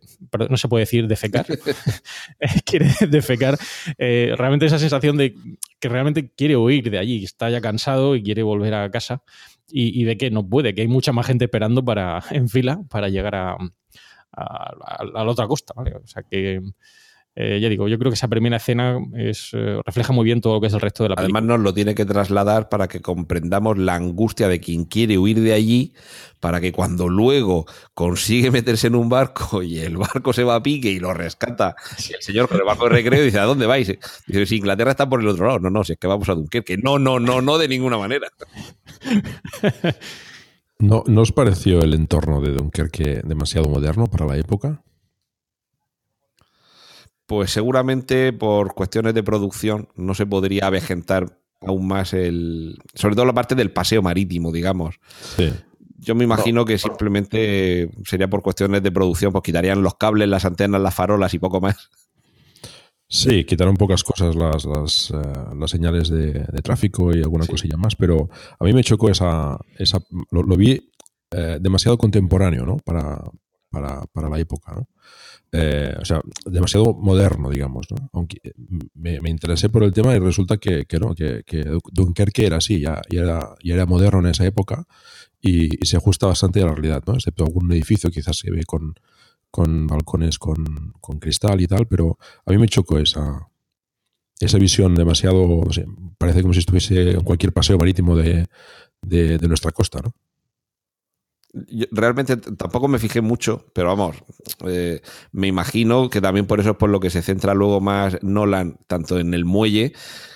[0.49, 1.45] no se puede decir defecar.
[2.65, 3.57] quiere defecar.
[3.97, 5.33] Eh, realmente esa sensación de
[5.79, 9.23] que realmente quiere huir de allí, está ya cansado y quiere volver a casa
[9.71, 13.09] y, ve que no puede, que hay mucha más gente esperando para, en fila para
[13.09, 13.57] llegar a,
[14.31, 15.73] a, la otra costa.
[15.77, 16.61] O sea que
[17.33, 20.55] eh, ya digo, yo creo que esa primera escena es, eh, refleja muy bien todo
[20.55, 21.39] lo que es el resto de la película.
[21.39, 25.39] Además, nos lo tiene que trasladar para que comprendamos la angustia de quien quiere huir
[25.39, 25.93] de allí,
[26.41, 30.63] para que cuando luego consigue meterse en un barco y el barco se va a
[30.63, 33.87] pique y lo rescata, el señor con el barco de recreo dice: ¿A dónde vais?
[34.27, 35.59] Dice: Si Inglaterra está por el otro lado.
[35.59, 36.77] No, no, si es que vamos a Dunkerque.
[36.77, 38.27] No, no, no, no, de ninguna manera.
[40.79, 44.83] ¿No, ¿No os pareció el entorno de Dunkerque demasiado moderno para la época?
[47.31, 52.77] Pues seguramente por cuestiones de producción no se podría avejentar aún más el.
[52.93, 54.99] Sobre todo la parte del paseo marítimo, digamos.
[55.97, 60.43] Yo me imagino que simplemente sería por cuestiones de producción, pues quitarían los cables, las
[60.43, 61.89] antenas, las farolas y poco más.
[63.07, 68.29] Sí, quitaron pocas cosas las, las, eh, señales de, tráfico y alguna cosilla más, pero
[68.59, 69.57] a mí me chocó esa.
[69.77, 69.99] esa
[70.31, 70.91] lo, vi
[71.31, 72.75] eh, demasiado contemporáneo, ¿no?
[72.75, 73.21] Para,
[73.69, 74.89] para, para la época, ¿no?
[75.53, 77.87] Eh, o sea, demasiado moderno, digamos.
[77.91, 78.09] ¿no?
[78.13, 78.53] Aunque eh,
[78.93, 81.43] me, interesé por el tema y resulta que, que no, que,
[81.91, 84.85] Dunkerque era así, ya, era, ya era moderno en esa época
[85.41, 87.15] y, se ajusta bastante a la realidad, ¿no?
[87.15, 88.93] excepto algún edificio quizás se ve con,
[89.49, 93.49] con balcones con, con, cristal y tal, pero a mí me chocó esa,
[94.39, 95.85] esa visión demasiado, no sé,
[96.17, 98.47] parece como si estuviese en cualquier paseo marítimo de,
[99.01, 100.13] de, de nuestra costa, ¿no?
[101.91, 104.17] Realmente tampoco me fijé mucho, pero vamos,
[104.67, 108.17] eh, me imagino que también por eso es por lo que se centra luego más
[108.21, 109.93] Nolan, tanto en el muelle,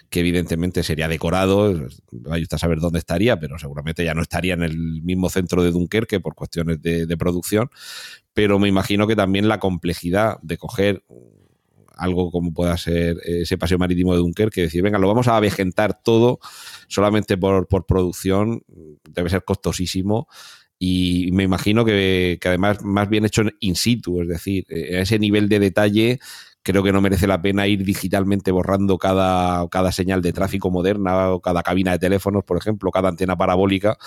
[0.10, 4.64] que evidentemente sería decorado, vaya a saber dónde estaría, pero seguramente ya no estaría en
[4.64, 7.70] el mismo centro de Dunkerque por cuestiones de, producción,
[8.34, 11.04] pero me imagino que también la complejidad de coger
[11.98, 16.02] algo como pueda ser ese paseo marítimo de Dunkerque, decir, venga, lo vamos a avejentar
[16.04, 16.40] todo
[16.90, 18.64] solamente por, por producción,
[19.10, 20.28] debe ser costosísimo
[20.78, 25.20] y me imagino que, además más bien hecho in situ, es decir, eh, a ese
[25.20, 26.20] nivel de detalle
[26.66, 31.32] creo que no merece la pena ir digitalmente borrando cada, cada señal de tráfico moderna
[31.32, 33.98] o cada cabina de teléfonos, por ejemplo, cada antena parabólica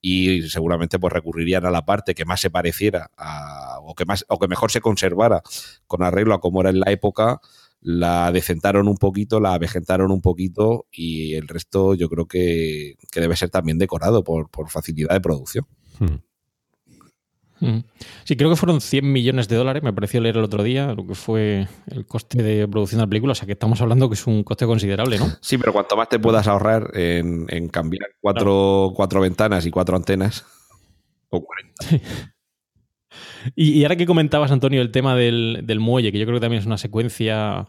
[0.00, 4.24] y seguramente pues recurrirían a la parte que más se pareciera a, o que más
[4.28, 5.42] o que mejor se conservara
[5.86, 7.40] con arreglo a como era en la época
[7.80, 13.36] la decentaron un poquito, la avejentaron un poquito y el resto yo creo que, debe
[13.36, 15.66] ser también decorado por facilidad de producción.
[15.98, 16.16] Hmm.
[17.60, 17.80] Hmm.
[18.24, 21.06] Sí, creo que fueron 100 millones de dólares, me pareció leer el otro día, lo
[21.06, 24.14] que fue el coste de producción de la película, o sea que estamos hablando que
[24.14, 25.26] es un coste considerable, ¿no?
[25.40, 30.46] Sí, pero cuanto más te puedas ahorrar en, cambiar cuatro, cuatro, ventanas y cuatro antenas,
[31.30, 32.32] o 40.
[33.54, 36.60] Y, ahora que comentabas, Antonio, el tema del, del, muelle, que yo creo que también
[36.60, 37.66] es una secuencia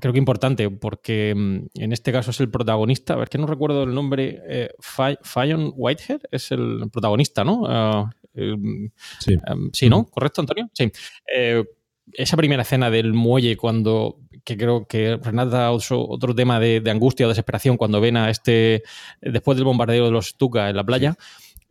[0.00, 3.46] creo que importante, porque mm, en este caso es el protagonista, a ver que no
[3.46, 7.64] recuerdo el nombre, eh, Fionn Whitehead es el protagonista, ¿no?
[7.66, 9.32] Ah, sí.
[9.46, 10.06] Em, sí, ¿no?
[10.06, 10.68] ¿Correcto, Antonio?
[10.72, 10.90] Sí.
[11.34, 11.64] Eh,
[12.12, 17.26] esa primera escena del muelle cuando, que creo que Renata otro, otro tema de, angustia
[17.26, 18.82] o desesperación cuando ven a este,
[19.20, 21.16] después del bombardeo de los Stuka en la playa,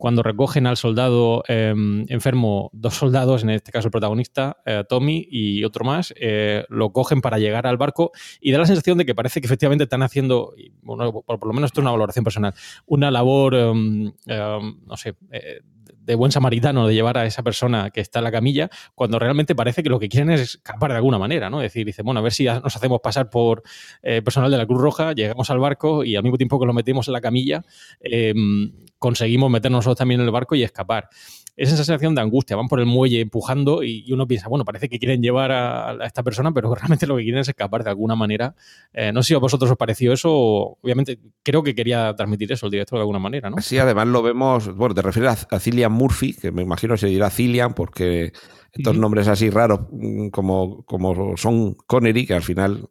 [0.04, 5.26] cuando recogen al soldado em, enfermo, dos soldados, en este caso el protagonista, eh, Tommy
[5.30, 9.06] y otro más, eh, lo cogen para llegar al barco y da la sensación de
[9.06, 12.52] que parece que efectivamente están haciendo, bueno, por, lo menos esto es una valoración personal,
[12.84, 15.62] una labor, em, em, no sé, eh,
[16.04, 19.54] de buen samaritano de llevar a esa persona que está en la camilla, cuando realmente
[19.54, 21.60] parece que lo que quieren es escapar de alguna manera, ¿no?
[21.60, 23.62] Es decir, dice, bueno, a ver si nos hacemos pasar por
[24.02, 26.72] eh, personal de la Cruz Roja, llegamos al barco y al mismo tiempo que lo
[26.72, 27.64] metemos en la camilla,
[28.00, 31.08] em, conseguimos meternos también en el barco y escapar.
[31.56, 32.56] Es esa sensación de angustia.
[32.56, 36.22] Van por el muelle empujando y, uno piensa, bueno, parece que quieren llevar a, esta
[36.22, 38.54] persona, pero realmente lo que quieren es escapar de alguna manera.
[38.92, 40.32] Eh, no sé si a vosotros os pareció eso.
[40.32, 43.60] Obviamente, creo que quería transmitir eso el director de alguna manera, ¿no?
[43.60, 47.30] Sí, además lo vemos, bueno, te refieres a, Cillian Murphy, que me imagino se dirá
[47.30, 48.32] Cillian porque
[48.72, 52.88] estos nombres así raros mm, como, como son Connery, que al final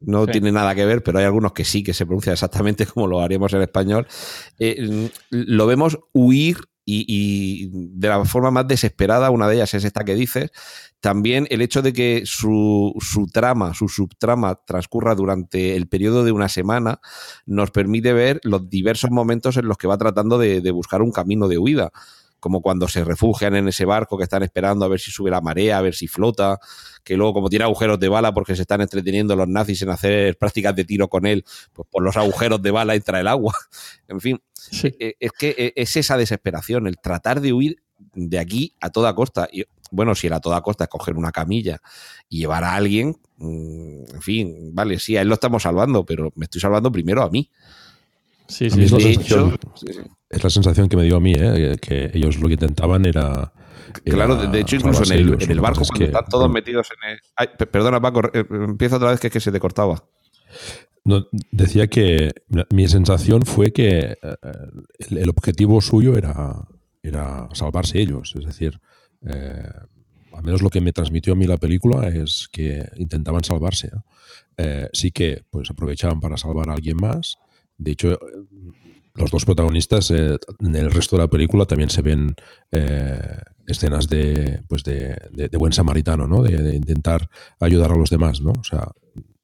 [0.00, 3.06] no tiene nada que ver, pero hay algunos que sí, que se pronuncian exactamente como
[3.06, 4.06] lo haríamos en español.
[4.58, 10.04] Eh, lo vemos huir y, de la forma más desesperada, una de ellas es esta
[10.04, 10.50] que dices,
[11.00, 16.32] también el hecho de que su, su, trama, su subtrama transcurra durante el periodo de
[16.32, 17.00] una semana,
[17.46, 21.12] nos permite ver los diversos momentos en los que va tratando de, de buscar un
[21.12, 21.92] camino de huida
[22.42, 25.40] como cuando se refugian en ese barco que están esperando a ver si sube la
[25.40, 26.58] marea, a ver si flota,
[27.04, 30.36] que luego como tiene agujeros de bala porque se están entreteniendo los nazis en hacer
[30.40, 33.54] prácticas de tiro con él, pues por los agujeros de bala entra el agua.
[34.08, 34.42] En fin,
[34.82, 37.76] e, es que e, es esa desesperación, el tratar de huir
[38.12, 39.48] de aquí a toda costa.
[39.50, 41.80] Y, bueno, si era a toda costa es coger una camilla
[42.28, 46.32] y llevar a alguien, mm, en fin, vale, sí, a él lo estamos salvando, pero
[46.34, 47.48] me estoy salvando primero a mí.
[48.48, 48.88] Sí, sí,
[50.32, 51.76] es la sensación que me dio a mí, ¿eh?
[51.80, 53.52] que ellos lo que intentaban era.
[54.04, 57.68] claro, de hecho, incluso en el, barco, cuando están todos metidos en el.
[57.68, 60.02] perdona, Paco, eh, empieza otra vez que es que se te cortaba.
[61.04, 62.30] No, decía que
[62.70, 64.36] mi sensación fue que eh,
[65.10, 66.66] el, objetivo suyo era,
[67.02, 68.34] era salvarse ellos.
[68.38, 68.80] Es decir,
[69.22, 73.90] al menos lo que me transmitió a mí la película es que intentaban salvarse.
[74.94, 77.36] sí que pues aprovechaban para salvar a alguien más.
[77.76, 78.18] De hecho,
[79.14, 82.34] los dos protagonistas eh, en el resto de la película también se ven
[82.70, 86.42] eh, escenas de, pues de, buen samaritano, ¿no?
[86.42, 87.28] De, intentar
[87.60, 88.52] ayudar a los demás, ¿no?
[88.52, 88.90] O sea,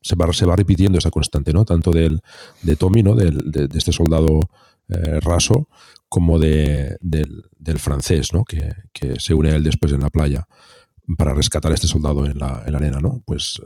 [0.00, 1.64] se va, se va repitiendo esa constante, ¿no?
[1.64, 2.20] Tanto del,
[2.62, 3.14] de Tommy, ¿no?
[3.14, 4.40] Del, de, este soldado
[4.88, 5.68] eh, raso,
[6.08, 8.44] como de, del, francés, ¿no?
[8.44, 10.48] Que, que, se une a él después en la playa
[11.16, 13.22] para rescatar a este soldado en la, en la arena, ¿no?
[13.26, 13.60] Pues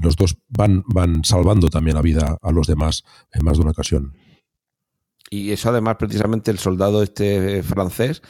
[0.00, 3.72] los dos van, van salvando también la vida a los demás en más de una
[3.72, 4.14] ocasión
[5.34, 8.22] y eso además precisamente el soldado este francés,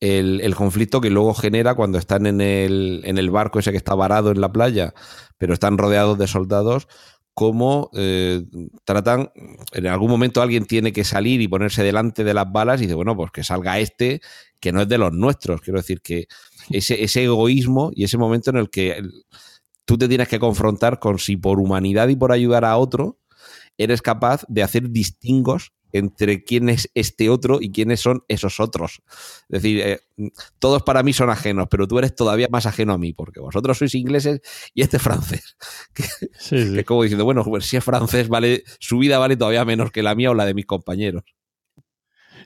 [0.00, 3.94] el, conflicto que luego genera cuando están en el, en el, barco ese que está
[3.94, 4.92] varado en la playa,
[5.36, 6.88] pero están rodeados de soldados,
[7.34, 8.42] cómo eh,
[8.84, 9.30] tratan,
[9.72, 12.94] en algún momento alguien tiene que salir y ponerse delante de las balas y dice,
[12.94, 14.20] bueno, pues que salga este,
[14.58, 15.60] que no es de los nuestros.
[15.60, 16.26] Quiero decir que
[16.70, 19.00] ese, ese egoísmo y ese momento en el que
[19.84, 23.20] tú te tienes que confrontar con si por humanidad y por ayudar a otro
[23.76, 29.02] eres capaz de hacer distingos entre quién es este otro y quiénes son esos otros.
[29.48, 30.00] Es decir, eh,
[30.58, 33.78] todos para mí son ajenos, pero tú eres todavía más ajeno a mí, porque vosotros
[33.78, 34.40] sois ingleses
[34.74, 35.56] y este es francés.
[35.94, 36.04] Que,
[36.80, 40.02] es como diciendo, bueno, pues si es francés, vale, su vida vale todavía menos que
[40.02, 41.24] la mía o la de mis compañeros.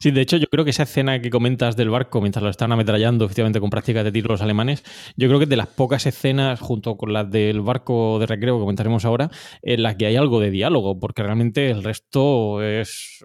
[0.03, 2.73] Sí, de hecho, yo creo que esa escena que comentas del barco mientras lo están
[2.73, 4.83] ametrallando efectivamente con prácticas de tiro los alemanes,
[5.17, 8.57] yo creo que es de las pocas escenas, junto con las del barco de recreo
[8.57, 9.31] que comentaremos ahora,
[9.63, 13.25] en las que hay algo de diálogo, porque realmente el resto es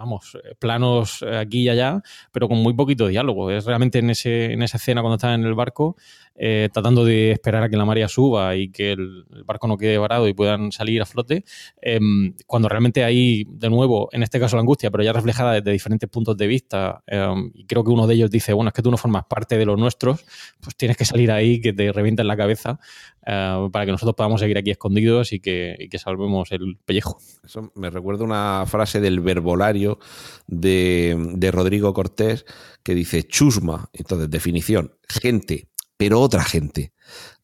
[0.00, 2.02] vamos, planos aquí y allá,
[2.32, 3.50] pero con muy poquito diálogo.
[3.50, 5.96] Es realmente en, ese, en esa escena cuando están en el barco,
[6.42, 9.98] eh, tratando de esperar a que la marea suba y que el, barco no quede
[9.98, 11.44] varado y puedan salir a flote,
[11.82, 15.70] em, cuando realmente hay, de nuevo, en este caso la angustia, pero ya reflejada desde
[15.70, 18.80] diferentes puntos de vista, em, y creo que uno de ellos dice, bueno, es que
[18.80, 20.24] tú no formas parte de los nuestros,
[20.60, 22.80] pues tienes que salir ahí, que te revienten la cabeza,
[23.26, 27.18] eh, para que nosotros podamos seguir aquí escondidos y que, salvemos el pellejo.
[27.44, 29.98] Eso me recuerda una frase del verbolario
[30.46, 32.46] de Rodrigo Cortés
[32.82, 35.69] que dice chusma, entonces definición, gente
[36.00, 36.94] pero otra gente.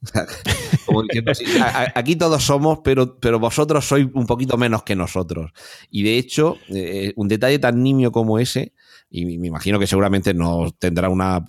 [1.95, 5.53] aquí todos somos, pero, pero vosotros sois un poquito menos que nosotros.
[5.91, 8.73] Y de hecho, eh, un detalle tan nimio como ese,
[9.11, 11.45] y me imagino que seguramente no tendrá una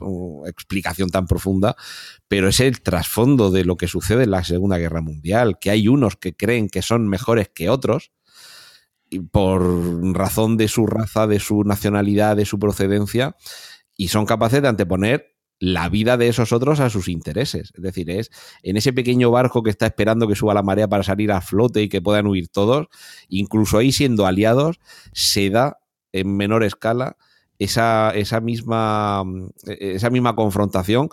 [0.48, 1.78] explicación tan profunda,
[2.28, 5.88] pero es el trasfondo de lo que sucede en la Segunda Guerra Mundial, que hay
[5.88, 8.12] unos que creen que son mejores que otros,
[9.32, 9.64] por
[10.14, 13.38] razón de su raza, de su nacionalidad, de su procedencia,
[13.96, 17.72] y son capaces de anteponer la vida de esos otros a sus intereses.
[17.76, 18.32] Es decir, es
[18.64, 21.82] en ese pequeño barco que está esperando que suba la marea para salir a flote
[21.82, 22.88] y que puedan huir todos,
[23.28, 24.80] incluso ahí siendo aliados,
[25.14, 25.78] se da
[26.12, 27.18] en menor escala
[27.60, 29.24] esa, esa, misma,
[29.66, 31.10] esa misma confrontación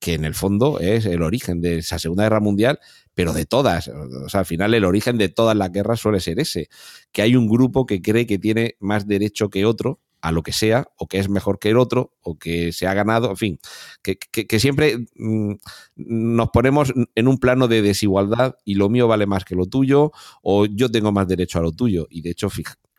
[0.00, 2.80] que en el fondo es el origen de esa Segunda Guerra Mundial,
[3.14, 3.88] pero de todas.
[3.88, 6.68] O sea, al final el origen de todas las guerras suele ser ese,
[7.12, 10.52] que hay un grupo que cree que tiene más derecho que otro a lo que
[10.52, 13.58] sea, o que es mejor que el otro, o que se ha ganado, en fin,
[14.02, 15.54] que, siempre mm,
[15.96, 20.12] nos ponemos en un plano de desigualdad y lo mío vale más que lo tuyo,
[20.42, 22.06] o yo tengo más derecho a lo tuyo.
[22.08, 22.48] Y de hecho,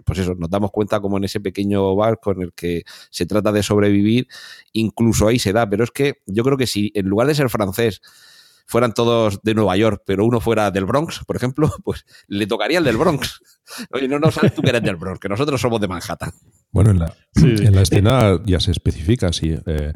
[0.03, 3.53] pues eso, nos damos cuenta como en ese pequeño barco en el que se trata
[3.53, 4.27] de sobrevivir,
[4.73, 5.69] incluso ahí se da.
[5.69, 8.01] Pero es que yo creo que si en lugar de ser francés
[8.65, 12.79] fueran todos de Nueva York, pero uno fuera del Bronx, por ejemplo, pues le tocaría
[12.79, 13.41] el del Bronx.
[13.91, 16.33] Oye, no, no sabes tú que eres del Bronx, que nosotros somos de Manhattan.
[16.73, 19.55] Bueno, en la, en la escena ya se especifica, sí.
[19.65, 19.93] Eh,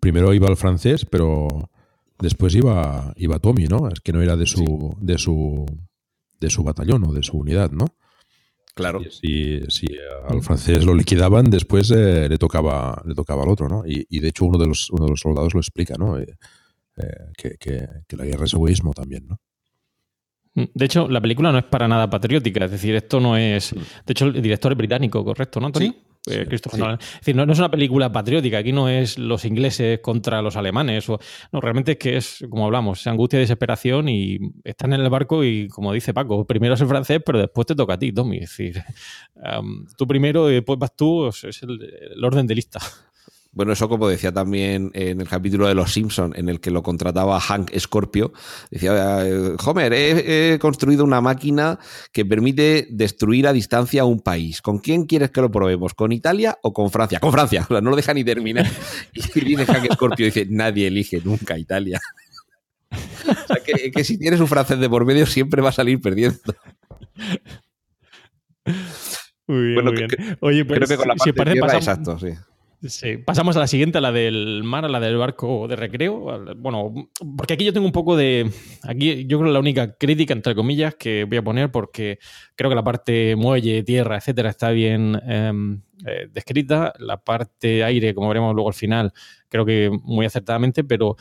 [0.00, 1.48] primero iba el francés, pero
[2.20, 3.88] después iba, iba Tommy, ¿no?
[3.88, 5.66] Es que no era de su, de su
[6.38, 7.96] de su batallón o de su unidad, ¿no?
[8.74, 9.00] Claro.
[9.10, 9.86] Si, si
[10.26, 13.82] al francés lo liquidaban, después eh, le tocaba le tocaba al otro, ¿no?
[13.84, 16.16] Y, de hecho uno de los uno de los soldados lo explica, ¿no?
[16.16, 16.36] Eh,
[17.36, 19.40] que, que, la guerra es egoísmo también, ¿no?
[20.54, 23.72] De hecho, la película no es para nada patriótica, es decir, esto no es.
[23.72, 25.88] De hecho, el director es británico, ¿correcto, no, Tony?
[25.88, 26.09] Sí.
[26.26, 30.42] Eh, Christopher Es decir, no, es una película patriótica, aquí no es los ingleses contra
[30.42, 31.08] los alemanes.
[31.08, 31.18] O,
[31.50, 35.44] no, realmente es que es, como hablamos, angustia y desesperación y están en el barco
[35.44, 38.38] y, como dice Paco, primero es el francés, pero después te toca a ti, Tommy.
[38.38, 38.82] Es decir,
[39.96, 42.80] tú primero y después vas tú, es el orden de lista.
[43.52, 46.84] Bueno, eso como decía también en el capítulo de Los Simpson en el que lo
[46.84, 48.32] contrataba Hank Scorpio,
[48.70, 51.80] decía, eh, Homer, he, construido una máquina
[52.12, 54.62] que permite destruir a distancia un país.
[54.62, 55.94] ¿Con quién quieres que lo probemos?
[55.94, 57.18] ¿Con Italia o con Francia?
[57.18, 58.66] Con Francia, no lo deja ni terminar.
[59.12, 62.00] Y viene Hank Scorpio y dice, nadie elige nunca Italia.
[62.90, 66.38] o sea, que, si tienes un francés de por medio siempre va a salir perdiendo.
[69.46, 70.38] Muy bien, muy bien.
[70.40, 72.28] Oye, pues, creo que con la parte si parece, exacto, sí.
[72.82, 76.42] Sí, pasamos a la siguiente, a la del mar, a la del barco de recreo.
[76.56, 78.50] Bueno, porque aquí yo tengo un poco de.
[78.84, 82.18] Aquí yo creo la única crítica, entre comillas, que voy a poner, porque
[82.54, 86.94] creo que la parte muelle, tierra, etcétera, está bien em, eh, descrita.
[86.98, 89.12] La parte aire, como veremos luego al final,
[89.50, 91.16] creo que muy acertadamente, pero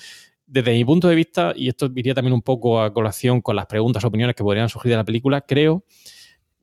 [0.48, 3.66] desde mi punto de vista, y esto iría también un poco a colación con las
[3.66, 5.84] preguntas o opiniones que podrían surgir de la película, creo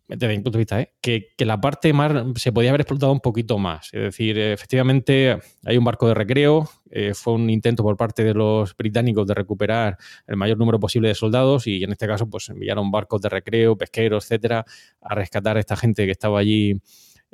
[0.08, 0.92] desde mi punto de vista, ¿eh?
[1.00, 3.88] que, la parte mar se podía haber explotado un poquito más.
[3.92, 8.34] Es decir, efectivamente hay un barco de recreo, eh, fue un intento por parte de
[8.34, 9.96] los británicos de recuperar
[10.26, 13.76] el mayor número posible de soldados y en este caso pues enviaron barcos de recreo,
[13.76, 14.64] pesqueros, etcétera,
[15.00, 16.80] a rescatar a esta gente que estaba allí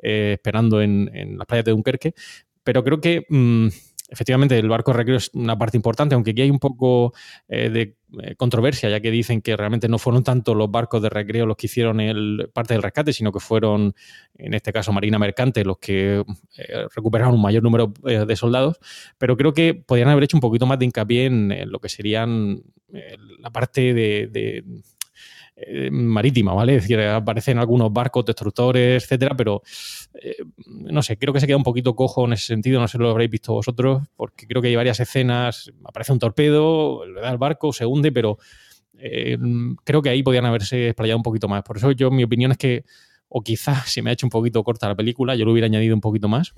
[0.02, 2.14] eh, esperando en, las playas de Dunkerque.
[2.64, 3.26] Pero creo que...
[3.28, 3.68] Mm,
[4.12, 7.14] efectivamente el barco recreo es una parte importante, aunque aquí hay un poco
[7.48, 11.08] eh, de eh, controversia, ya que dicen que realmente no fueron tanto los barcos de
[11.08, 13.94] recreo los que hicieron el, parte del rescate, sino que fueron,
[14.36, 16.22] en este caso, Marina Mercante, los que
[16.58, 18.78] eh, recuperaron un mayor número de soldados.
[19.16, 22.62] Pero creo que podrían haber hecho un poquito más de hincapié en, lo que serían
[23.38, 24.62] la parte de
[25.54, 26.76] eh, marítima, ¿vale?
[26.76, 29.62] Es decir, aparecen algunos barcos, destructores, etcétera, pero
[30.14, 30.36] eh,
[30.66, 33.02] no sé, creo que se queda un poquito cojo en ese sentido, no sé si
[33.02, 37.30] lo habréis visto vosotros, porque creo que hay varias escenas, aparece un torpedo, le da
[37.30, 38.38] al barco, se hunde, pero
[38.98, 39.36] eh,
[39.84, 41.62] creo que ahí podían haberse explayado un poquito más.
[41.62, 42.84] Por eso yo, mi opinión es que,
[43.28, 45.94] o quizás se me ha hecho un poquito corta la película, yo lo hubiera añadido
[45.94, 46.54] un poquito más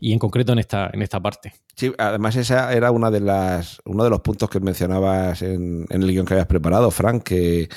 [0.00, 1.54] y en concreto en esta, en esta parte.
[1.74, 6.06] Sí, además esa era una de las, uno de los puntos que mencionabas en, el
[6.06, 7.68] guion que habías preparado, Frank, que,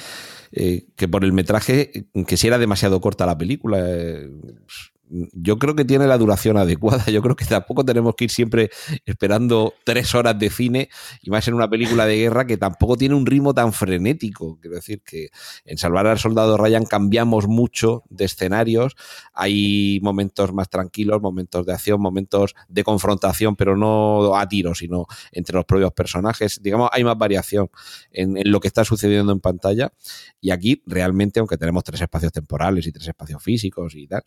[0.52, 3.80] eh, que por el metraje, que si era demasiado corta la película.
[3.82, 4.30] Eh,
[5.10, 7.06] yo creo que tiene la duración adecuada.
[7.10, 8.70] Yo creo que tampoco tenemos que ir siempre
[9.06, 10.90] esperando tres horas de cine
[11.22, 14.60] y más en una película de guerra que tampoco tiene un ritmo tan frenético.
[14.62, 15.30] Quiero decir que
[15.66, 18.96] en Salvar al Soldado Ryan cambiamos mucho de escenarios.
[19.34, 25.06] Hay momentos más tranquilos, momentos de acción, momentos de confrontación, pero no a tiro, sino
[25.32, 26.62] entre los propios personajes.
[26.62, 27.70] Digamos, hay más variación
[28.12, 29.92] en, lo que está sucediendo en pantalla.
[30.40, 34.24] Y aquí realmente, aunque tenemos tres espacios temporales y tres espacios físicos y tal,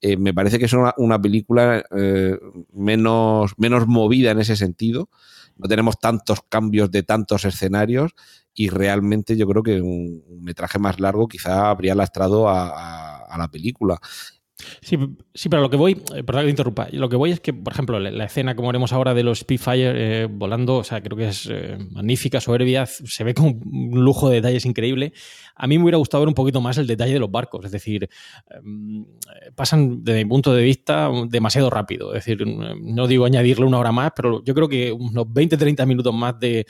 [0.00, 2.38] eh, me parece que es una, película eh,
[2.72, 5.10] menos, menos movida en ese sentido.
[5.56, 8.14] No tenemos tantos cambios de tantos escenarios
[8.54, 14.00] y realmente yo creo que un, metraje más largo quizá habría lastrado a la película.
[14.82, 14.96] Sí,
[15.34, 17.72] sí, pero lo que voy, eh, perdón que interrumpa, lo que voy es que, por
[17.72, 21.28] ejemplo, la, escena, como veremos ahora, de los Spitfire eh, volando, o sea, creo que
[21.28, 25.12] es eh, magnífica, soberbia, se ve con un lujo de detalles increíble.
[25.56, 27.72] A mí me hubiera gustado ver un poquito más el detalle de los barcos, es
[27.72, 28.08] decir,
[28.50, 29.04] em,
[29.56, 32.14] pasan, desde mi punto de vista, demasiado rápido.
[32.14, 36.14] Es decir, no digo añadirle una hora más, pero yo creo que unos 20-30 minutos
[36.14, 36.64] más de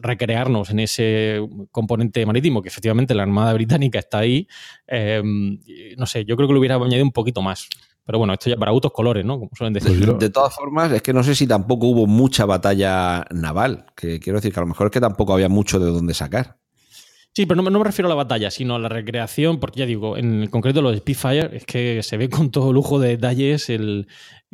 [0.00, 1.40] recrearnos en ese
[1.70, 4.48] componente marítimo, que efectivamente la Armada Británica está ahí,
[4.86, 5.60] em,
[5.96, 7.68] no sé, yo creo que hubiera añadido un poquito más.
[8.04, 9.38] Pero bueno, esto ya para autos colores, ¿no?
[9.38, 10.04] Como suelen decir.
[10.04, 13.86] Pues de todas formas, es que no sé si tampoco hubo mucha batalla naval.
[13.96, 16.58] Que quiero decir que a lo mejor es que tampoco había mucho de dónde sacar.
[17.36, 20.16] Sí, pero no, me refiero a la batalla, sino a la recreación, porque ya digo,
[20.16, 24.08] en concreto los Spitfire es que se ve con todo lujo de detalles el,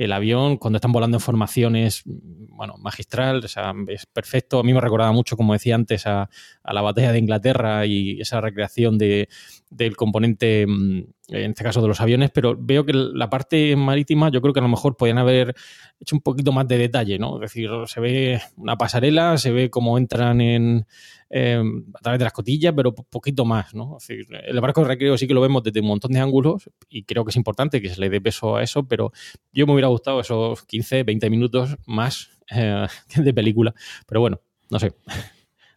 [0.05, 4.59] el avión cuando están volando en formaciones, bueno, magistral, o sea, es perfecto.
[4.59, 6.29] A mí me recordaba mucho, como decía antes, a,
[6.65, 9.29] la batalla de Inglaterra y esa recreación de,
[9.71, 14.31] del componente, mm, en este caso de los aviones, pero veo que la parte marítima
[14.31, 15.55] yo creo que a lo mejor podían haber
[15.99, 17.37] hecho un poquito más de detalle, ¿no?
[17.37, 20.87] Es decir, se ve una pasarela, se ve cómo entran en,
[21.31, 23.97] em, a través de las cotillas, pero poquito más, ¿no?
[23.99, 26.69] Es decir, el barco de recreo sí que lo vemos desde un montón de ángulos
[26.89, 29.13] y creo que es importante que se le dé peso a eso, pero
[29.53, 32.87] yo me hubiera gustado esos 15, 20 minutos más eh,
[33.17, 33.75] de película.
[34.07, 34.41] Pero bueno,
[34.71, 34.95] no sé.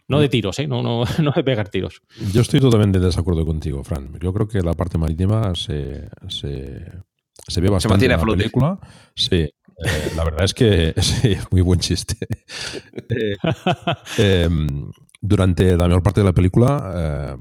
[0.08, 0.68] No de tiros, ¿eh?
[0.68, 2.02] no, no, no de pegar tiros.
[2.32, 4.18] Yo estoy totalmente de desacuerdo contigo, Fran.
[4.20, 6.86] Yo creo que la parte marítima se, se,
[7.48, 8.80] se ve bastante en la película.
[9.16, 9.50] Sí,
[9.84, 12.16] eh, la verdad es que sí, es muy buen chiste.
[14.18, 14.92] Eh, em,
[15.22, 17.38] durante la mayor parte de la película,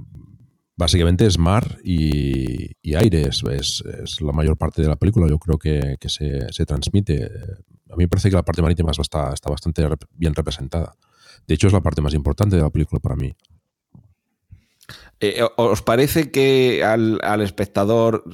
[0.77, 3.43] básicamente es mar y, aire, es,
[3.83, 5.27] es, la mayor parte de la película.
[5.29, 7.25] Yo creo que, que se, se, transmite.
[7.91, 10.97] A mí me parece que la parte marítima está, está bastante bien representada.
[11.47, 13.35] De hecho, es la parte más importante de la película para mí.
[15.21, 18.25] Eh, ¿Os parece que al, espectador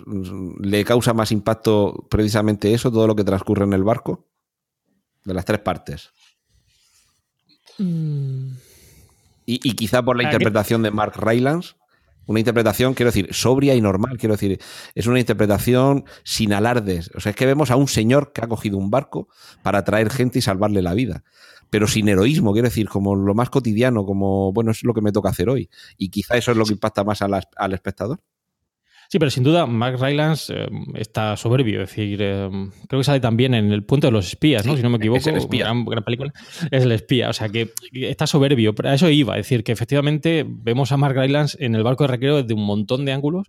[0.61, 4.27] le causa más impacto precisamente eso, todo lo que transcurre en el barco?
[5.25, 6.11] De las tres partes.
[7.79, 8.53] Mm.
[9.47, 11.75] Y, quizá por la interpretación de Mark Rylance.
[12.31, 14.17] Una interpretación, quiero decir, sobria y normal.
[14.17, 14.61] Quiero decir,
[14.95, 17.11] es una interpretación sin alardes.
[17.17, 19.27] O sea, es que vemos a un señor que ha cogido un barco
[19.65, 21.25] para traer gente y salvarle la vida
[21.71, 25.13] pero sin heroísmo, quiero decir, como lo más cotidiano, como, bueno, es lo que me
[25.13, 25.71] toca hacer hoy.
[25.97, 28.19] Y quizá eso es lo que impacta más al espectador.
[29.11, 31.83] Sí, pero sin duda, Mark Rylance eh, está soberbio.
[31.83, 32.49] Es decir, eh,
[32.87, 34.77] creo que sale también en El Puente de los Espías, ¿no?
[34.77, 35.19] si no me equivoco.
[35.19, 35.65] Es el espía.
[35.65, 36.33] Gran, gran, película.
[36.71, 37.29] Es el espía.
[37.29, 38.73] O sea, que está soberbio.
[38.73, 39.37] Pero a eso iba.
[39.37, 42.65] Es decir, que efectivamente vemos a Mark Rylance en el barco de recreo desde un
[42.65, 43.49] montón de ángulos,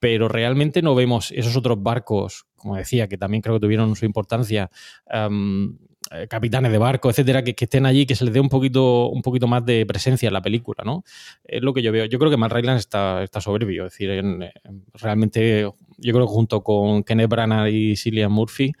[0.00, 4.04] pero realmente no vemos esos otros barcos, como decía, que también creo que tuvieron su
[4.04, 4.70] importancia.
[5.10, 5.78] Um,
[6.28, 9.46] capitanes de barco, etcétera, que, estén allí, que se les dé un poquito, un poquito
[9.46, 11.04] más de presencia en la película, ¿no?
[11.44, 12.06] Es lo que yo veo.
[12.06, 14.24] Yo creo que Matt Rylance está, está soberbio, es decir,
[14.94, 18.72] realmente yo creo que junto con Kenneth Branagh y Cillian Murphy,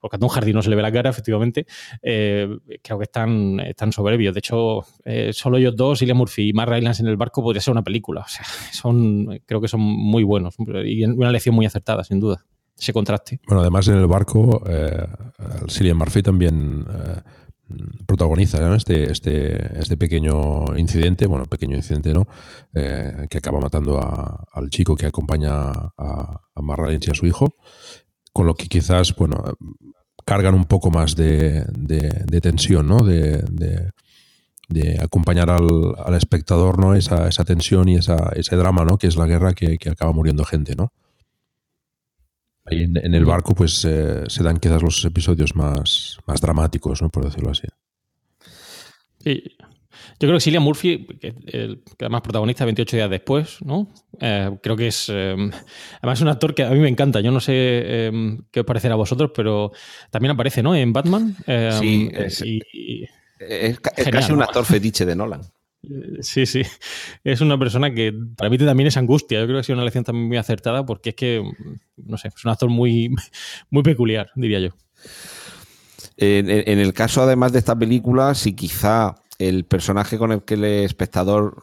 [0.00, 1.66] porque a un jardín no se le ve la cara, efectivamente,
[2.02, 2.48] eh,
[2.82, 4.32] creo que están, están soberbios.
[4.32, 7.60] De hecho, eh, solo ellos dos, Cillian Murphy y Matt Rylance en el barco, podría
[7.60, 8.20] ser una película.
[8.20, 10.54] O sea, son, creo que son muy buenos
[10.84, 12.44] y una lección muy acertada, sin duda
[12.78, 13.40] ese contraste.
[13.46, 15.06] Bueno, además en el barco, eh,
[15.68, 17.20] Cillian Murphy también eh,
[18.06, 22.26] protagoniza este, este, este pequeño incidente, bueno, pequeño incidente, ¿no?
[22.72, 23.98] Eh, que acaba matando
[24.52, 27.56] al chico que acompaña a, a y a su hijo,
[28.32, 29.42] con lo que quizás, bueno,
[30.24, 31.64] cargan un poco más de,
[32.40, 32.98] tensión, ¿no?
[32.98, 33.92] De,
[35.00, 36.94] acompañar al, espectador, ¿no?
[36.94, 38.98] Esa, esa tensión y esa, ese drama, ¿no?
[38.98, 40.92] Que es la guerra que, que acaba muriendo gente, ¿no?
[42.70, 47.10] Ahí en, el barco, pues eh, se dan quizás los episodios más, más dramáticos, ¿no?
[47.10, 47.66] Por decirlo así.
[49.20, 49.42] Sí.
[50.20, 53.88] Yo creo que Cillian Murphy, que, el, además protagonista 28 días después, ¿no?
[54.20, 55.08] Eh, creo que es.
[55.08, 55.34] Eh,
[56.00, 57.20] además, es un actor que a mí me encanta.
[57.20, 58.10] Yo no sé
[58.50, 59.72] qué os parecerá a vosotros, pero
[60.10, 60.74] también aparece, ¿no?
[60.74, 61.36] En Batman.
[61.80, 62.42] sí, es,
[63.38, 65.42] es, casi un actor fetiche de Nolan.
[66.20, 66.62] Sí, sí.
[67.24, 69.40] Es una persona que transmite también esa angustia.
[69.40, 71.42] Yo creo que ha sido una lección también muy acertada porque es que,
[71.96, 73.14] no sé, es un actor muy,
[73.70, 74.70] muy peculiar, diría yo.
[76.16, 80.64] En, el caso, además de esta película, si quizá el personaje con el que el
[80.64, 81.60] espectador,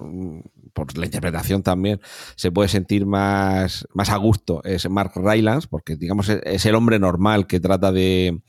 [0.71, 1.99] por la interpretación también,
[2.37, 6.99] se puede sentir más, más a gusto es Mark Rylance, porque digamos es el hombre
[6.99, 8.39] normal que trata de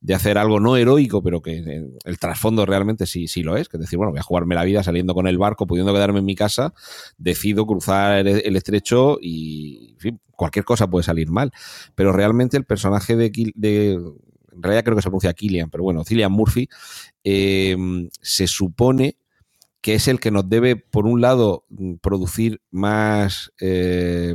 [0.00, 1.58] de hacer algo no heroico, pero que
[2.04, 4.64] el trasfondo realmente sí, sí lo es, que es decir, bueno, voy a jugarme la
[4.64, 6.72] vida saliendo con el barco, pudiendo quedarme en mi casa,
[7.18, 11.52] decido cruzar el, estrecho y, en fin, cualquier cosa puede salir mal.
[11.94, 13.98] Pero realmente el personaje de, de
[14.52, 16.68] en realidad creo que se pronuncia Killian, pero bueno, Cillian Murphy,
[17.24, 19.16] em, se supone
[19.80, 21.64] que es el que nos debe, por un lado,
[22.02, 24.34] producir más eh,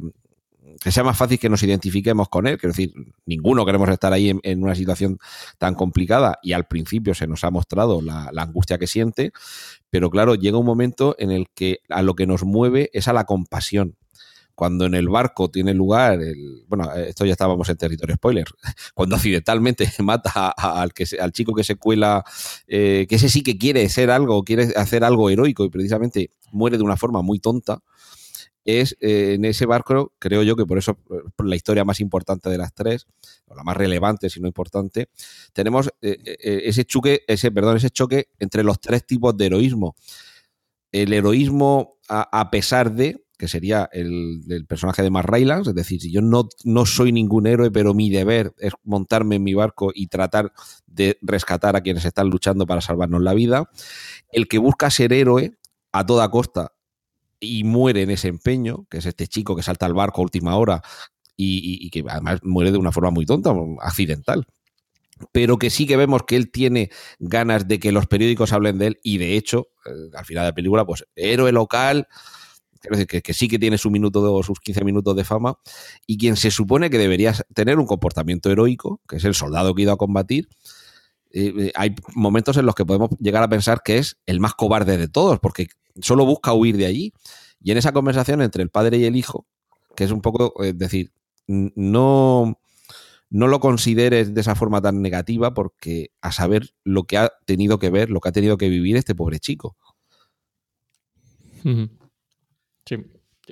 [0.81, 2.57] que sea más fácil que nos identifiquemos con él.
[2.57, 2.93] Quiero decir,
[3.25, 5.19] ninguno queremos estar ahí en, una situación
[5.57, 9.31] tan complicada y al principio se nos ha mostrado la, angustia que siente,
[9.89, 13.13] pero claro, llega un momento en el que a lo que nos mueve es a
[13.13, 13.95] la compasión
[14.55, 18.45] cuando en el barco tiene lugar, el, bueno, esto ya estábamos en territorio spoiler,
[18.93, 22.23] cuando accidentalmente mata al, que al chico que se cuela,
[22.67, 26.77] eh, que ese sí que quiere ser algo, quiere hacer algo heroico y precisamente muere
[26.77, 27.81] de una forma muy tonta,
[28.65, 30.95] es eh, en ese barco, creo yo que por eso,
[31.35, 33.05] por la historia más importante de las tres,
[33.45, 35.09] o la más relevante, si no importante,
[35.53, 39.95] tenemos eh, eh, ese choque, ese, perdón, ese choque entre los tres tipos de heroísmo.
[40.91, 46.11] El heroísmo a, pesar de, que sería el, personaje de Mark Rylance, es decir, si
[46.11, 50.07] yo no, no soy ningún héroe, pero mi deber es montarme en mi barco y
[50.07, 50.53] tratar
[50.87, 53.69] de rescatar a quienes están luchando para salvarnos la vida.
[54.31, 55.57] El que busca ser héroe
[55.91, 56.74] a toda costa
[57.39, 60.55] y muere en ese empeño, que es este chico que salta al barco a última
[60.55, 60.81] hora
[61.37, 64.45] y, que además muere de una forma muy tonta, accidental.
[65.31, 68.87] Pero que sí que vemos que él tiene ganas de que los periódicos hablen de
[68.87, 72.07] él y de hecho, eh, al final de la película, pues héroe local,
[73.07, 75.57] que, que, sí que tiene su minuto o sus 15 minutos de fama,
[76.05, 79.81] y quien se supone que debería tener un comportamiento heroico, que es el soldado que
[79.81, 80.49] ha ido a combatir,
[81.35, 84.55] eh, eh, hay momentos en los que podemos llegar a pensar que es el más
[84.55, 85.67] cobarde de todos, porque
[86.01, 87.13] solo busca huir de allí.
[87.61, 89.45] Y en esa conversación entre el padre y el hijo,
[89.97, 91.11] que es un poco, es decir,
[91.45, 92.57] no,
[93.29, 97.79] no lo consideres de esa forma tan negativa porque a saber lo que ha tenido
[97.79, 99.75] que ver, lo que ha tenido que vivir este pobre chico.
[102.85, 102.95] Sí.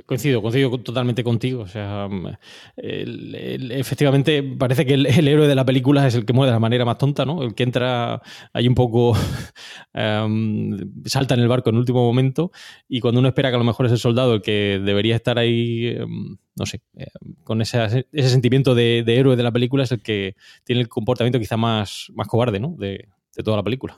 [0.07, 1.61] Coincido, coincido totalmente contigo.
[1.61, 2.35] O sea, mm,
[2.77, 6.83] efectivamente parece que el, héroe de la película es el que muere de la manera
[6.83, 7.43] más tonta, ¿no?
[7.43, 8.19] El que entra
[8.53, 9.13] ahí un poco,
[9.93, 12.51] em, salta en el barco en último momento
[12.89, 15.37] y cuando uno espera que a lo mejor es el soldado el que debería estar
[15.37, 17.05] ahí, em, no sé, eh,
[17.43, 21.37] con ese, ese sentimiento de, héroe de la película es el que tiene el comportamiento
[21.37, 22.75] quizá más, más cobarde, ¿no?
[22.79, 23.95] De, de toda la película.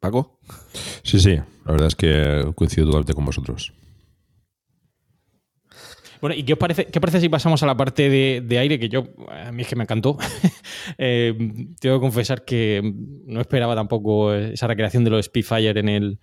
[0.00, 0.38] Paco.
[1.02, 3.72] Sí, sí, la verdad es que coincido totalmente con vosotros.
[6.26, 8.80] Bueno, ¿y qué os parece, qué parece si pasamos a la parte de, aire?
[8.80, 10.18] Que yo, a mí es que me encantó.
[10.98, 11.32] eh,
[11.78, 12.82] tengo que confesar que
[13.26, 16.18] no esperaba tampoco esa recreación de los Spitfire en, el,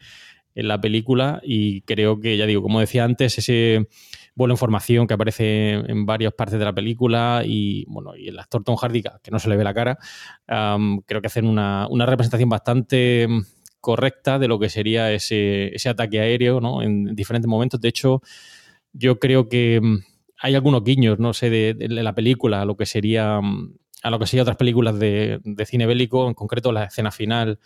[0.56, 3.88] en la película y creo que, ya digo, como decía antes, ese
[4.36, 8.38] vuelo en formación que aparece en varias partes de la película y, bueno, y el
[8.38, 9.98] actor Tom Hardy, que no se le ve la cara,
[10.46, 13.26] creo que hacen una, una representación bastante
[13.80, 16.82] correcta de lo que sería ese, ese ataque aéreo ¿no?
[16.82, 17.80] en diferentes momentos.
[17.80, 18.22] De hecho,
[18.94, 20.00] yo creo que mm,
[20.40, 24.20] hay algunos guiños, no sé, de, la película a lo que sería mm, a lo
[24.20, 27.60] que sería otras películas de, cine bélico, en concreto la escena final.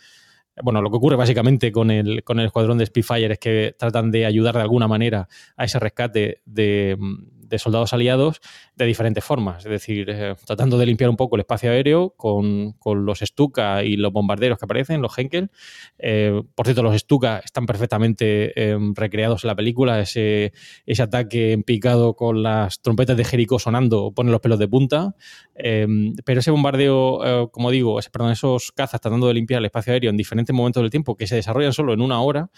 [0.62, 4.12] Bueno, lo que ocurre básicamente con el, con el escuadrón de Spitfire es que tratan
[4.12, 8.40] de ayudar de alguna manera a ese rescate de, mm, de soldados aliados
[8.76, 12.74] de diferentes formas, es decir, eh, tratando de limpiar un poco el espacio aéreo con,
[12.84, 15.50] los Stuka y los bombarderos que aparecen, los Henkel.
[15.98, 20.52] Eh, por cierto, los Stuka están perfectamente em, recreados en la película, ese,
[20.86, 25.14] ese ataque en picado con las trompetas de Jericho sonando pone los pelos de punta,
[25.58, 29.92] em, pero ese bombardeo, eh, como digo, perdón, esos cazas tratando de limpiar el espacio
[29.92, 32.50] aéreo en diferentes momentos del tiempo que se desarrollan solo en una hora,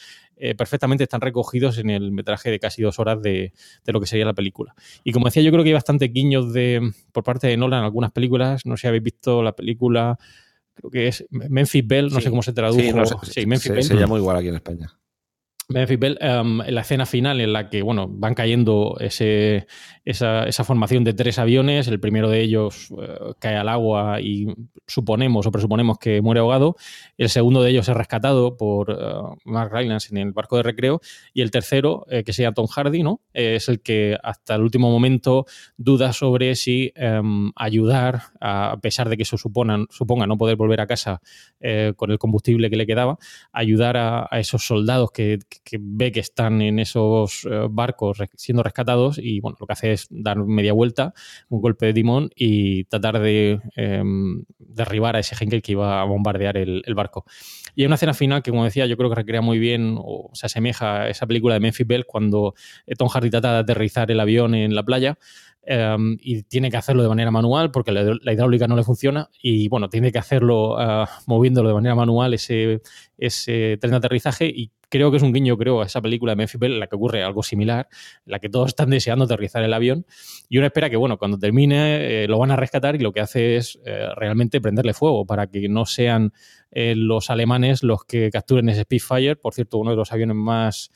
[0.57, 3.53] perfectamente están recogidos en el metraje de casi dos horas de,
[3.85, 4.75] de lo que sería la película.
[5.05, 7.85] Y como decía, yo creo que hay bastantes guiños de, por parte de Nolan en
[7.85, 8.65] algunas películas.
[8.65, 10.19] No sé si habéis visto la película,
[10.75, 12.81] creo que es Memphis Bell, no sé cómo se tradujo.
[13.25, 13.85] Sí, Memphis Bell.
[13.85, 14.91] Se llama igual aquí en España.
[15.71, 19.67] Bell, em, en la escena final en la que bueno, van cayendo ese,
[20.05, 24.49] esa, esa, formación de tres aviones, el primero de ellos eh, cae al agua y
[24.87, 26.77] suponemos o presuponemos que muere ahogado,
[27.17, 31.01] el segundo de ellos es rescatado por uh, Mark Rylance en el barco de recreo
[31.33, 33.21] y el tercero, eh, que se llama Tom Hardy, ¿no?
[33.33, 35.47] es el que hasta el último momento
[35.77, 40.81] duda sobre si em, ayudar, a, pesar de que eso suponga, suponga no poder volver
[40.81, 41.21] a casa
[41.97, 43.19] con el combustible que le quedaba,
[43.53, 45.39] ayudar a, a esos soldados que
[45.79, 50.07] ve que están en esos eh, barcos siendo rescatados y bueno, lo que hace es
[50.11, 51.15] dar media vuelta,
[51.49, 56.05] un golpe de timón y tratar de em, derribar a ese Henkel que iba a
[56.05, 57.25] bombardear el, barco.
[57.75, 60.31] Y hay una escena final que, como decía, yo creo que recrea muy bien o
[60.33, 62.55] se asemeja a esa película de Memphis Bell cuando
[62.87, 65.19] eh, Tom Hardy trata de aterrizar el avión en la playa.
[65.63, 69.69] Em, y tiene que hacerlo de manera manual porque la, hidráulica no le funciona y
[69.69, 72.81] bueno, tiene que hacerlo uh, moviéndolo de manera manual ese,
[73.19, 76.37] ese tren de aterrizaje y creo que es un guiño, creo, a esa película de
[76.37, 77.89] Memphis Bell en la que ocurre algo similar,
[78.27, 80.05] en la que todos están deseando aterrizar el avión
[80.49, 83.21] y uno espera que, bueno, cuando termine eh, lo van a rescatar y lo que
[83.21, 86.33] hace es eh, realmente prenderle fuego para que no sean
[86.73, 90.91] eh, los alemanes los que capturen ese Spitfire, por cierto, uno de los aviones más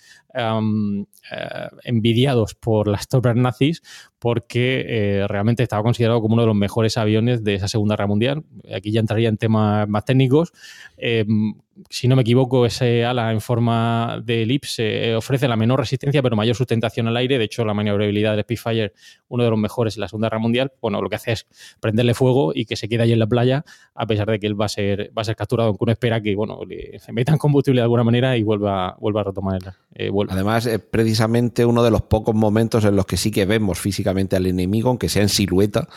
[1.84, 3.82] envidiados por las tropas nazis,
[4.18, 8.44] porque realmente estaba considerado como uno de los mejores aviones de esa Segunda Guerra Mundial.
[8.74, 10.52] Aquí ya entraría en temas más técnicos
[11.90, 16.22] si no me equivoco, ese ala en forma de elipse eh, ofrece la menor resistencia
[16.22, 17.38] pero mayor sustentación al aire.
[17.38, 18.92] De hecho, la maniobrabilidad del Spitfire,
[19.28, 21.46] uno de los mejores en la Segunda Guerra Mundial, bueno, lo que hace es
[21.80, 23.64] prenderle fuego y que se quede ahí en la playa,
[23.94, 26.20] a pesar de que él va a ser, va a ser capturado, aunque uno espera
[26.20, 29.60] que bueno, le, se metan combustible de alguna manera y vuelva, vuelva a retomar
[29.94, 33.78] eh, Además, es precisamente uno de los pocos momentos en los que sí que vemos
[33.78, 35.88] físicamente al enemigo, aunque sea en silueta,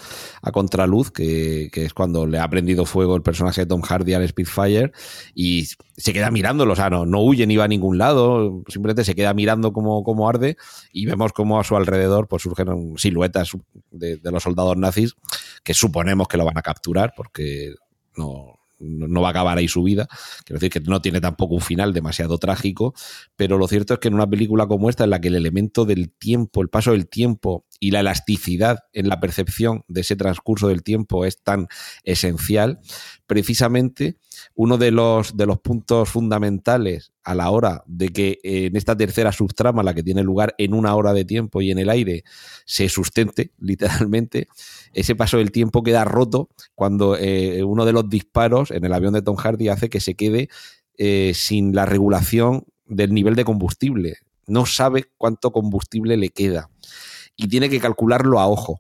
[0.41, 4.27] a contraluz, que, es cuando le ha prendido fuego el personaje de Tom Hardy al
[4.27, 4.91] Spitfire
[5.33, 5.65] y
[5.97, 9.15] se queda mirándolo, o sea, no, no huye ni va a ningún lado, simplemente se
[9.15, 10.57] queda mirando cómo, arde
[10.91, 13.51] y vemos cómo a su alrededor pues surgen siluetas
[13.89, 15.15] de, los soldados nazis
[15.63, 17.73] que suponemos que lo van a capturar porque
[18.15, 20.07] no, no va a acabar ahí su vida.
[20.45, 22.93] Quiero decir que no tiene tampoco un final demasiado trágico,
[23.35, 25.85] pero lo cierto es que en una película como esta, en la que el elemento
[25.85, 30.67] del tiempo, el paso del tiempo y la elasticidad en la percepción de ese transcurso
[30.67, 31.67] del tiempo es tan
[32.03, 32.79] esencial,
[33.27, 34.17] precisamente
[34.55, 39.31] uno de los, de los puntos fundamentales a la hora de que en esta tercera
[39.31, 42.23] subtrama, la que tiene lugar en una hora de tiempo y en el aire,
[42.65, 44.47] se sustente literalmente,
[44.93, 49.13] ese paso del tiempo queda roto cuando eh, uno de los disparos en el avión
[49.13, 50.49] de Tom Hardy hace que se quede
[50.97, 54.17] eh, sin la regulación del nivel de combustible.
[54.47, 56.69] No sabe cuánto combustible le queda
[57.35, 58.79] y tiene que calcularlo a ojo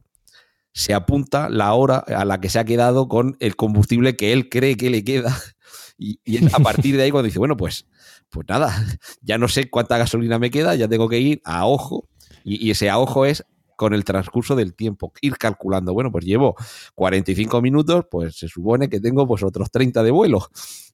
[0.77, 4.47] se apunta la hora a la que se ha quedado con el combustible que él
[4.47, 5.35] cree que le queda.
[5.99, 6.19] Y,
[6.53, 7.87] a partir de ahí cuando dice, bueno, pues,
[8.29, 8.85] pues nada,
[9.21, 12.07] ya no sé cuánta gasolina me queda, ya tengo que ir a ojo.
[12.43, 13.43] Y, ese a ojo es
[13.75, 16.55] con el transcurso del tiempo, ir calculando, bueno, pues llevo
[16.93, 20.47] 45 minutos, pues se supone que tengo pues otros 30 de vuelo.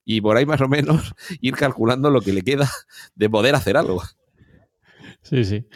[0.06, 2.72] Y por ahí más o menos ir calculando lo que le queda
[3.16, 4.02] de poder hacer algo.
[5.22, 5.68] Sí, sí.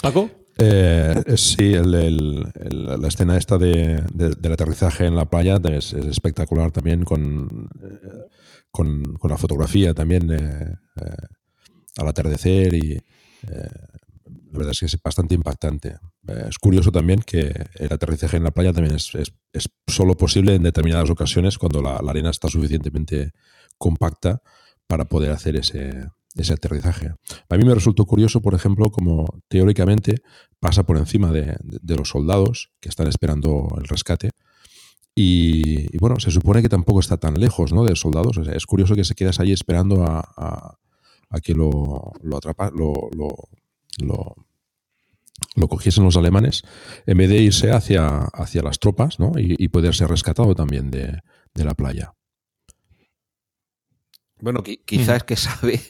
[0.00, 0.30] Paco.
[0.58, 7.68] Eh, sí, la escena esta de, del aterrizaje en la playa es, espectacular también con,
[7.82, 8.28] eh,
[8.70, 10.76] con, la fotografía también eh,
[11.96, 13.00] al atardecer y
[13.44, 15.96] la verdad es que es bastante impactante.
[16.48, 20.62] es curioso también que el aterrizaje en la playa también es, es, solo posible en
[20.62, 23.32] determinadas ocasiones cuando la arena está suficientemente
[23.76, 24.40] compacta
[24.86, 27.12] para poder hacer ese, ese aterrizaje.
[27.48, 30.22] A mí me resultó curioso, por ejemplo, como teóricamente
[30.60, 31.56] pasa por encima de,
[31.96, 34.30] los soldados que están esperando el rescate.
[35.14, 37.84] Y, bueno, se supone que tampoco está tan lejos ¿no?
[37.84, 38.38] de los soldados.
[38.52, 40.78] es curioso que se quedas allí esperando a,
[41.42, 43.28] que lo, lo, atrapa, lo, lo,
[45.56, 46.62] lo, cogiesen los alemanes,
[47.06, 49.32] en vez de irse hacia, hacia las tropas ¿no?
[49.36, 51.20] y, y poder ser rescatado también de,
[51.54, 52.14] de la playa.
[54.44, 55.80] Bueno, quizás es que sabe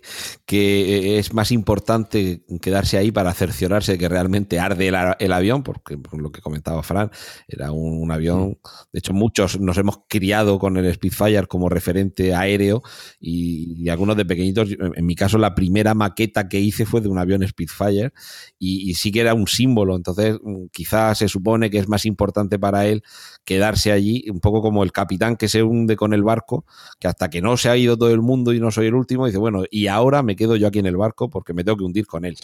[0.46, 4.86] que es más importante quedarse ahí para cerciorarse de que realmente arde
[5.18, 7.10] el, avión, porque por lo que comentaba Fran,
[7.48, 8.60] era un, avión.
[8.92, 12.82] De hecho, muchos nos hemos criado con el Spitfire como referente aéreo
[13.18, 14.68] y, algunos de pequeñitos.
[14.70, 18.12] En mi caso, la primera maqueta que hice fue de un avión Spitfire
[18.56, 19.96] y, y sí que era un símbolo.
[19.96, 20.38] Entonces,
[20.70, 23.02] quizás se supone que es más importante para él
[23.44, 26.64] quedarse allí, un poco como el capitán que se hunde con el barco,
[27.00, 29.26] que hasta que no se ha ido todo el mundo y no soy el último,
[29.26, 31.84] dice, bueno, y ahora me quedo yo aquí en el barco porque me tengo que
[31.84, 32.36] hundir con él.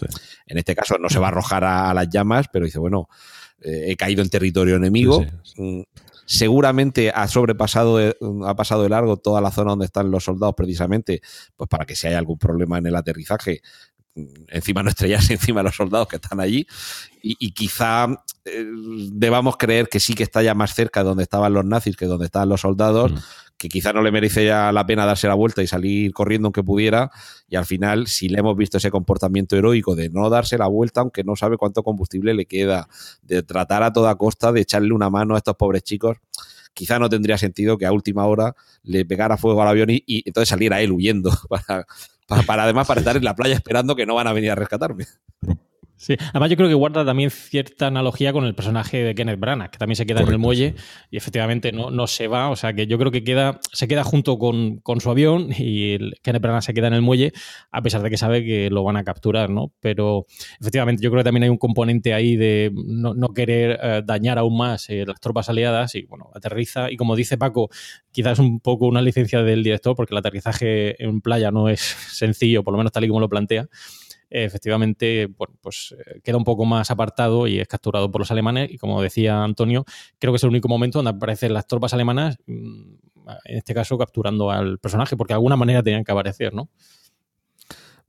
[0.47, 3.09] En este caso no se va a arrojar a, las llamas, pero dice, bueno,
[3.61, 5.25] eh, he caído en territorio enemigo.
[5.57, 5.83] Mm,
[6.27, 7.99] seguramente ha sobrepasado,
[8.47, 11.23] ha pasado de largo toda la zona donde están los soldados precisamente,
[11.57, 13.63] pues para que si hay algún problema en el aterrizaje,
[14.15, 16.67] mm, encima no estrellarse encima de los soldados que están allí
[17.23, 18.07] y, quizá
[18.45, 18.65] eh,
[19.13, 22.07] debamos creer que sí que está ya más cerca de donde estaban los nazis que
[22.07, 25.63] donde estaban los soldados, mm que quizá no le merecía la pena darse la vuelta
[25.63, 27.11] y salir corriendo aunque pudiera,
[27.47, 31.03] y al final, si le hemos visto ese comportamiento heroico de no darse la vuelta
[31.03, 32.89] aunque no sabe cuánto combustible le queda,
[33.21, 36.17] de tratar a toda costa de echarle una mano a estos pobres chicos,
[36.73, 40.49] quizá no tendría sentido que a última hora le pegara fuego al avión y, entonces
[40.49, 41.87] saliera él huyendo, para,
[42.47, 45.05] para, además para estar en la playa esperando que no van a venir a rescatarme.
[46.01, 49.71] Sí, además yo creo que guarda también cierta analogía con el personaje de Kenneth Branagh,
[49.71, 50.75] que también se queda en el muelle
[51.11, 54.03] y efectivamente no, no se va, o sea que yo creo que queda, se queda
[54.03, 57.35] junto con, con su avión y el, Kenneth Branagh se queda en el muelle
[57.71, 59.75] a pesar de que sabe que lo van a capturar, ¿no?
[59.81, 60.25] Pero
[60.59, 64.39] efectivamente yo creo que también hay un componente ahí de no, no querer eh, dañar
[64.39, 66.91] aún más eh, las tropas aliadas y bueno, aterriza.
[66.91, 67.69] Y como dice Paco,
[68.11, 71.81] quizás un poco una licencia del director porque el aterrizaje en playa no es
[72.11, 73.69] sencillo, por lo menos tal y como lo plantea
[74.31, 78.71] efectivamente bueno, pues, eh, queda un poco más apartado y es capturado por los alemanes.
[78.71, 79.85] Y como decía Antonio,
[80.19, 82.83] creo que es el único momento donde aparecen las tropas alemanas, mm,
[83.45, 86.69] en este caso capturando al personaje, porque de alguna manera tenían que aparecer, ¿no?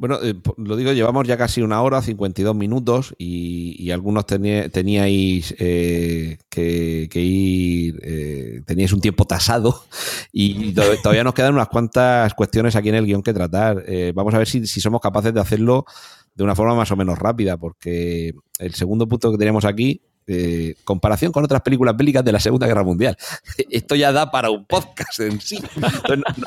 [0.02, 6.40] Bueno, eh, lo digo, llevamos ya casi una hora, 52 minutos, y, algunos teníais eh,
[6.50, 9.84] que, ir, teníais un tiempo tasado,
[10.34, 13.86] y todavía nos quedan unas cuantas cuestiones aquí en el guion que tratar.
[14.16, 15.86] vamos a ver si, si somos capaces de hacerlo
[16.34, 20.76] de una forma más o menos rápida, porque el segundo punto que tenemos aquí, eh,
[20.84, 23.18] comparación con otras películas bélicas de la Segunda Guerra Mundial.
[23.70, 25.60] Esto ya da para un podcast en sí.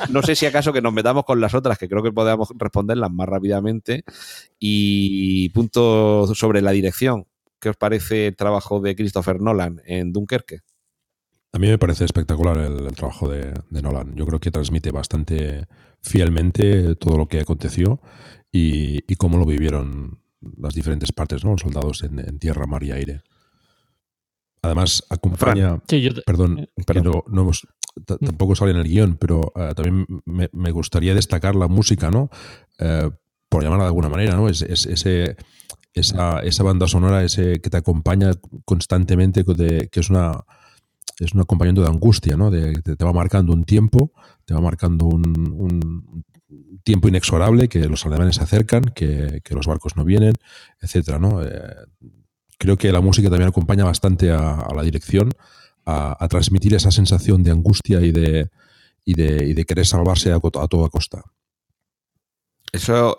[0.09, 3.11] no, sé si acaso que nos metamos con las otras, que creo que podemos responderlas
[3.11, 4.03] más rápidamente.
[4.59, 7.27] Y punto sobre la dirección.
[7.59, 10.59] ¿Qué os parece el trabajo de Christopher Nolan en Dunkerque?
[11.55, 14.13] A mí me parece espectacular el, trabajo de, Nolan.
[14.15, 15.67] Yo creo que transmite bastante
[16.01, 18.01] fielmente todo lo que aconteció
[18.51, 20.19] y, cómo lo vivieron
[20.57, 21.51] las diferentes partes, ¿no?
[21.51, 23.21] Los soldados en, tierra, mar y aire.
[24.65, 25.79] Además, acompaña.
[26.25, 27.67] perdón, pero no hemos,
[28.05, 32.29] tampoco sale en el guion, pero eh, también me, gustaría destacar la música, ¿no?
[32.79, 33.09] Eh,
[33.47, 34.49] por llamarla de alguna manera, ¿no?
[34.49, 35.37] Es, ese,
[35.93, 38.31] esa, esa, banda sonora ese que te acompaña
[38.65, 40.43] constantemente, que es una
[41.19, 42.51] es un acompañamiento de angustia, ¿no?
[42.51, 44.11] De, te, va marcando un tiempo,
[44.45, 46.25] te va marcando un,
[46.83, 50.33] tiempo inexorable, que los alemanes se acercan, que, los barcos no vienen,
[50.81, 51.41] etcétera, ¿no?
[51.43, 51.49] Eh,
[52.57, 55.31] creo que la música también acompaña bastante a, la dirección,
[55.85, 58.49] a, transmitir esa sensación de angustia y de,
[59.03, 61.23] y de, querer salvarse a, a toda costa.
[62.71, 63.15] Eso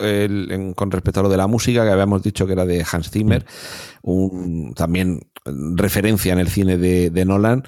[0.75, 3.43] con respecto a lo de la música, que habíamos dicho que era de Hans Zimmer,
[4.03, 7.63] un, también referencia en el cine de, Nolan.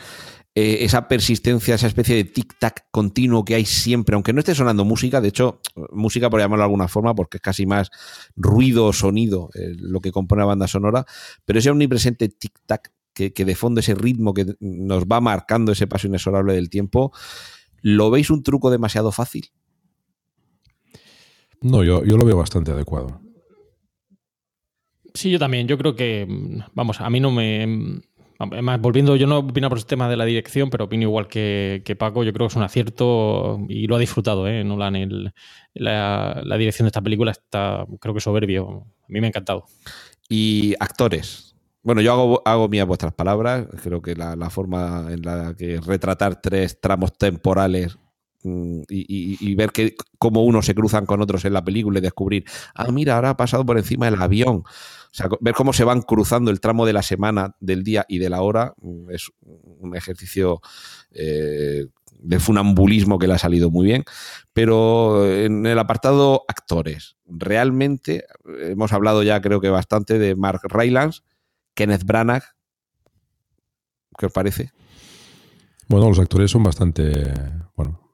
[0.56, 4.84] Eh, esa persistencia, esa especie de tic-tac continuo que hay siempre, aunque no esté sonando
[4.84, 7.92] música, de hecho, música por llamarlo de alguna forma, porque es casi más
[8.36, 11.06] ruido o sonido eh, lo que compone la banda sonora,
[11.46, 15.88] pero ese omnipresente tic-tac que, que de fondo ese ritmo que nos va marcando ese
[15.88, 17.14] paso inexorable del tiempo,
[17.82, 19.52] ¿lo veis un truco demasiado fácil?
[21.62, 23.22] No, yo, yo lo veo bastante adecuado.
[25.14, 25.68] Sí, yo también.
[25.68, 26.28] Yo creo que,
[26.74, 28.02] vamos, a mí no me...
[28.40, 31.96] Además, volviendo, yo no opino por el tema de la dirección, pero opino igual que,
[32.00, 32.24] Paco.
[32.24, 34.64] Yo creo que es un acierto y lo ha disfrutado, ¿eh?
[34.64, 34.96] Nolan.
[34.96, 35.34] El,
[35.74, 38.86] la, la, dirección de esta película está, creo que soberbio.
[39.02, 39.66] A mí me ha encantado.
[40.30, 41.56] Y actores.
[41.84, 43.68] Bueno, yo hago, hago mías vuestras palabras.
[43.84, 47.98] Creo que la, la forma en la que retratar tres tramos temporales
[48.44, 52.46] Mm, y, ver que cómo unos se cruzan con otros en la película y descubrir,
[52.74, 54.64] ah, mira, ahora ha pasado por encima del avión.
[55.42, 58.42] Ver cómo se van cruzando el tramo de la semana, del día y de la
[58.42, 60.62] hora mm, es un ejercicio
[61.12, 61.88] eh,
[62.22, 64.04] de funambulismo que le ha salido muy bien.
[64.54, 71.22] Pero en el apartado actores, realmente hemos hablado ya creo que bastante de Mark Rylance,
[71.74, 72.44] Kenneth Branagh.
[74.18, 74.72] ¿Qué os parece?
[75.88, 77.34] Bueno, los actores son bastante,
[77.76, 78.14] bueno,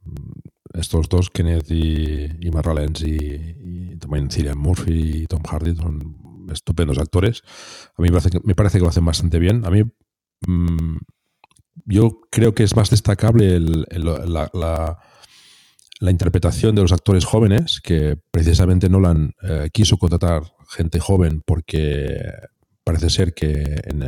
[0.74, 7.42] estos dos, Kenneth y, y y, también Cillian Murphy y Tom Hardy, son estupendos actores.
[7.98, 9.66] A mí me parece que, me parece que lo hacen bastante bien.
[9.66, 9.84] A mí,
[10.48, 10.98] mm,
[11.86, 14.50] yo creo que es más destacable la,
[16.00, 22.32] la, interpretación de los actores jóvenes, que precisamente Nolan eh, quiso contratar gente joven porque
[22.84, 24.00] parece ser que en,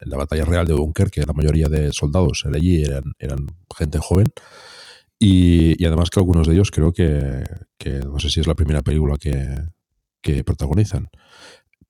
[0.00, 3.46] la batalla real de Dunkerque la mayoría de soldados allí eran, eran
[3.76, 4.26] gente joven.
[5.18, 7.44] Y, además que algunos de ellos creo que,
[8.04, 11.08] no sé si es la primera película que, protagonizan.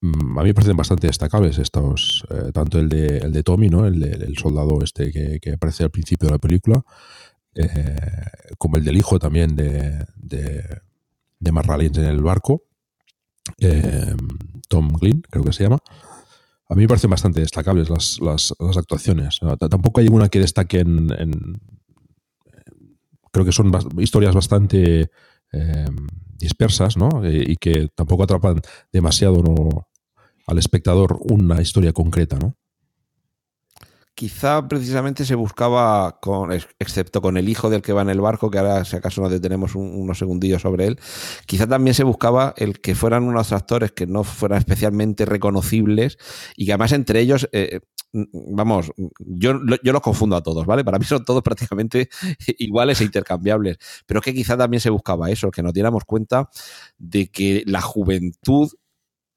[0.04, 3.70] Mm, a mí me parecen bastante destacables estos, eh, tanto el de, el de Tommy,
[3.70, 3.86] ¿no?
[3.86, 6.84] el, soldado este que, aparece al principio de la película,
[7.54, 7.96] eh,
[8.58, 10.62] como el del hijo también de, de,
[11.38, 12.64] de en el barco,
[13.58, 14.14] eh,
[14.68, 15.78] Tom Glynn, creo que se llama.
[16.68, 19.40] A mí me parecen bastante destacables las, las, actuaciones.
[19.70, 21.60] Tampoco hay una que destaque en,
[23.30, 25.10] creo que son historias bastante
[26.36, 27.20] dispersas, ¿no?
[27.22, 28.60] Y que tampoco atrapan
[28.92, 29.42] demasiado
[30.46, 32.56] al espectador una historia concreta, ¿no?
[34.14, 36.20] quizá precisamente se buscaba,
[36.78, 39.30] excepto con el hijo del que va en el barco, que ahora si acaso nos
[39.30, 41.00] detenemos unos segundillos sobre él,
[41.46, 46.16] quizá también se buscaba el que fueran unos actores que no fueran especialmente reconocibles
[46.56, 47.80] y que además entre ellos, eh,
[48.12, 50.84] vamos, yo, yo los confundo a todos, ¿vale?
[50.84, 52.08] Para mí son todos prácticamente
[52.58, 56.48] iguales e intercambiables, pero que quizá también se buscaba eso, que nos diéramos cuenta
[56.98, 58.70] de que la juventud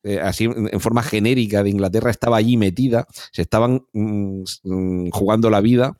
[0.08, 5.49] eh, así en forma genérica de Inglaterra estaba allí metida, se estaban mm, mm, jugando
[5.49, 5.97] la vida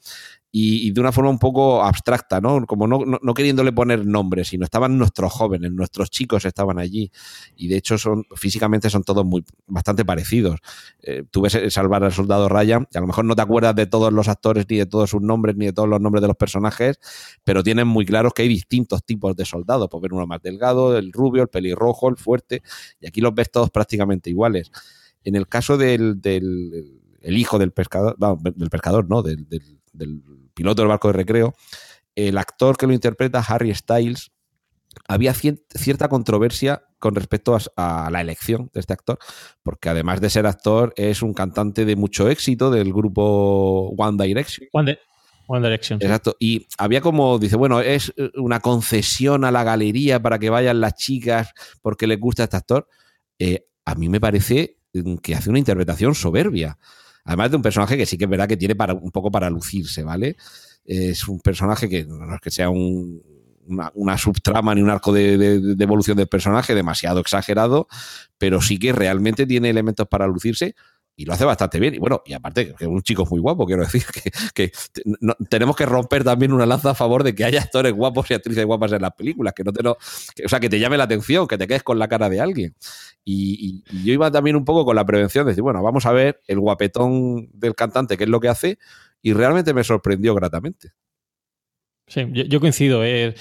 [0.52, 2.66] y, de una forma un poco abstracta, ¿no?
[2.66, 7.12] Como no, no, queriéndole poner nombres, sino estaban nuestros jóvenes, nuestros chicos estaban allí.
[7.56, 10.60] Y de hecho, son físicamente son todos muy bastante parecidos.
[11.02, 13.86] Eh, tú ves Salvar al Soldado Ryan, y a lo mejor no te acuerdas de
[13.88, 16.38] todos los actores, ni de todos sus nombres, ni de todos los nombres de los
[16.38, 17.00] personajes,
[17.44, 19.90] pero tienen muy claros que hay distintos tipos de soldados.
[19.90, 22.64] Puedes ver uno más delgado, el rubio, el pelirrojo, el fuerte,
[23.02, 24.72] y aquí los ves todos prácticamente iguales.
[25.24, 29.46] En el caso del, del el hijo del pescador, del pescador, no, del
[30.54, 31.56] piloto del barco de recreo,
[32.16, 34.32] el actor que lo interpreta, Harry Styles,
[35.08, 39.20] había cierta controversia con respecto a, la elección de este actor,
[39.62, 44.68] porque además de ser actor, es un cantante de mucho éxito del grupo One Direction.
[44.72, 44.98] One,
[45.62, 46.00] Direction.
[46.02, 46.36] Exacto.
[46.40, 50.96] Y había como, dice, bueno, es una concesión a la galería para que vayan las
[50.96, 52.88] chicas porque les gusta este actor.
[53.40, 54.80] Eh, a mí me parece
[55.22, 56.78] que hace una interpretación soberbia.
[57.28, 59.50] Además de un personaje que sí que es verdad que tiene para, un poco para
[59.50, 60.38] lucirse, ¿vale?
[60.86, 66.16] Es un personaje que no es que sea una, subtrama ni un arco de, evolución
[66.16, 67.90] del personaje demasiado exagerado,
[68.38, 70.74] pero sí que realmente tiene elementos para lucirse
[71.20, 71.96] y lo hace bastante bien.
[71.96, 74.04] Y bueno, y aparte, que un chico muy guapo, quiero decir,
[74.54, 74.72] que,
[75.50, 78.64] tenemos que romper también una lanza a favor de que haya actores guapos y actrices
[78.64, 81.48] guapas en las películas, que no te lo, o sea, que te llame la atención,
[81.48, 82.76] que te quedes con la cara de alguien.
[83.26, 86.40] Y, yo iba también un poco con la prevención de decir, bueno, vamos a ver
[86.46, 88.78] el guapetón del cantante, qué es lo que hace,
[89.24, 90.92] y realmente me sorprendió gratamente.
[92.10, 93.04] Sí, yo, coincido.
[93.04, 93.36] Eh,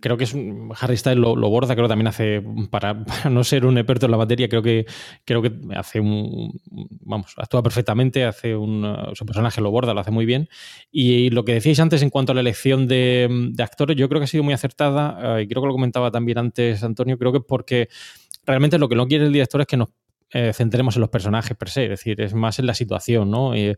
[0.00, 0.36] creo que es
[0.78, 4.46] Harry Styles lo, borda, creo también hace, para, no ser un experto en la materia,
[4.46, 4.84] creo que
[5.24, 6.60] creo que hace un,
[7.00, 10.50] vamos, actúa perfectamente, hace un, su personaje lo borda, lo hace muy bien.
[10.90, 14.24] Y, lo que decíais antes en cuanto a la elección de, actores, yo creo que
[14.24, 17.40] ha sido muy acertada, eh, y creo que lo comentaba también antes Antonio, creo que
[17.40, 17.88] porque
[18.44, 19.88] realmente lo que no quiere el director es que nos
[20.32, 23.54] eh, centremos en los personajes per se, es decir, es más en la situación, ¿no?
[23.54, 23.76] Eh,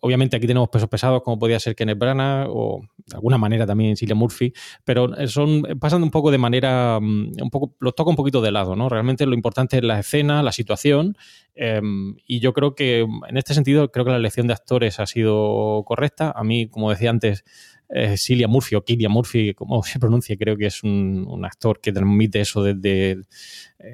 [0.00, 3.96] obviamente aquí tenemos pesos pesados como podía ser Kenneth Branagh o de alguna manera también
[3.96, 4.52] Cillian Murphy,
[4.84, 8.50] pero son pasando un poco de manera, mm, un poco, los toca un poquito de
[8.50, 8.88] lado, ¿no?
[8.88, 11.16] Realmente lo importante es la escena, la situación
[11.54, 15.06] em, y yo creo que en este sentido creo que la elección de actores ha
[15.06, 16.32] sido correcta.
[16.34, 17.44] A mí, como decía antes,
[17.88, 22.40] eh, Murphy o Killian Murphy, como se pronuncia, creo que es un, actor que transmite
[22.40, 23.18] eso desde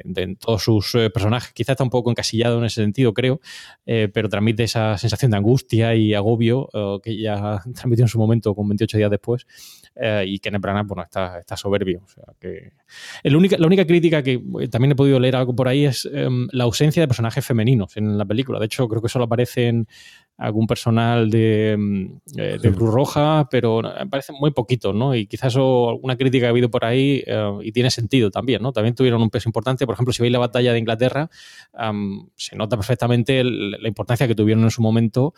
[0.05, 1.53] de, todos sus eh, personajes.
[1.53, 3.41] Quizás está un poco encasillado en ese sentido, creo,
[3.87, 6.69] eh, pero transmite esa sensación de angustia y agobio
[7.03, 9.47] que ya transmitió en su momento con 28 días después.
[10.27, 12.03] y Kenneth Branagh, bueno, está, está soberbio.
[13.25, 17.03] La única crítica que también he podido leer algo por ahí es em, la ausencia
[17.03, 18.59] de personajes femeninos en la película.
[18.59, 19.87] De hecho, creo que solo aparecen
[20.41, 25.15] algún personal de, mm, eh, de Cruz Roja, pero me parece muy poquito, ¿no?
[25.15, 28.73] Y quizás alguna crítica que ha habido por ahí eh, y tiene sentido también, ¿no?
[28.73, 29.85] También tuvieron un peso importante.
[29.85, 31.29] Por ejemplo, si veis la batalla de Inglaterra,
[32.37, 35.35] se nota perfectamente la importancia que tuvieron en su momento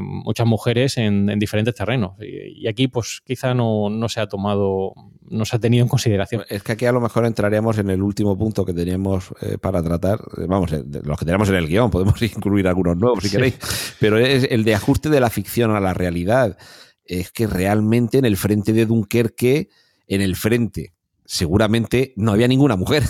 [0.00, 2.12] muchas mujeres en, diferentes terrenos.
[2.20, 4.94] Y, aquí, pues, quizá no, no se ha tomado
[5.28, 6.44] no se ha tenido en consideración.
[6.48, 9.82] Es que aquí a lo mejor entraríamos en el último punto que teníamos eh, para
[9.82, 10.20] tratar.
[10.46, 14.48] Vamos, los que tenemos en el guion, podemos incluir algunos nuevos si queréis, pero es
[14.50, 16.58] el de ajuste de la ficción a la realidad.
[17.04, 19.68] Es que realmente en el frente de Dunkerque,
[20.06, 20.94] en el frente,
[21.24, 23.04] seguramente no había ninguna mujer.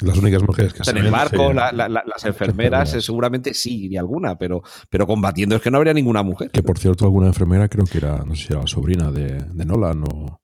[0.00, 4.62] Las únicas mujeres que En el barco, las enfermeras, eh, seguramente sí, y alguna, pero,
[4.88, 6.50] pero combatiendo es que no habría ninguna mujer.
[6.52, 9.42] Que por cierto, alguna enfermera creo que era, no sé si era la sobrina de,
[9.42, 10.40] de Nolan o,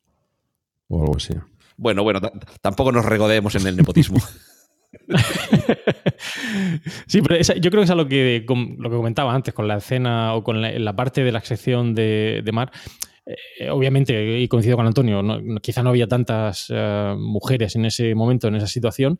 [0.88, 1.34] o algo así.
[1.76, 2.20] Bueno, bueno,
[2.60, 4.18] tampoco nos regodemos en el nepotismo.
[7.06, 8.44] sí, pero yo creo que es a lo que,
[8.78, 12.48] lo que comentaba antes con la escena o con la, parte de la sección de,
[12.52, 12.70] Mar.
[13.26, 15.22] Eh, obviamente, y coincido con Antonio,
[15.62, 19.18] quizá no había tantas eh, mujeres en ese momento, en esa situación,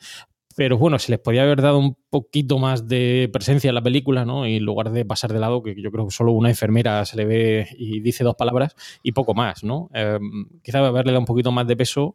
[0.57, 4.25] pero bueno, se les podía haber dado un poquito más de presencia en la película,
[4.25, 4.47] ¿no?
[4.47, 7.17] Y en lugar de pasar de lado, que yo creo que solo una enfermera se
[7.17, 9.91] le ve y dice dos palabras y poco más, ¿no?
[9.95, 10.19] Eh,
[10.63, 12.15] quizá haberle dado un poquito más de peso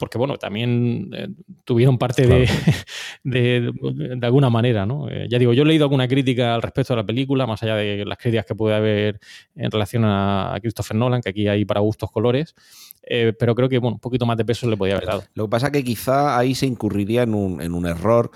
[0.00, 1.28] porque bueno, también eh,
[1.64, 2.26] tuvieron parte
[3.22, 5.08] de, de, alguna manera, ¿no?
[5.08, 7.76] Eh, ya digo, yo he leído alguna crítica al respecto de la película, más allá
[7.76, 9.20] de las críticas que puede haber
[9.54, 12.54] en relación a, Christopher Nolan, que aquí hay para gustos colores,
[13.02, 15.24] eh, pero creo que bueno, un poquito más de peso le podía haber dado.
[15.34, 18.30] Lo que pasa es que quizá ahí se incurriría en un, en un error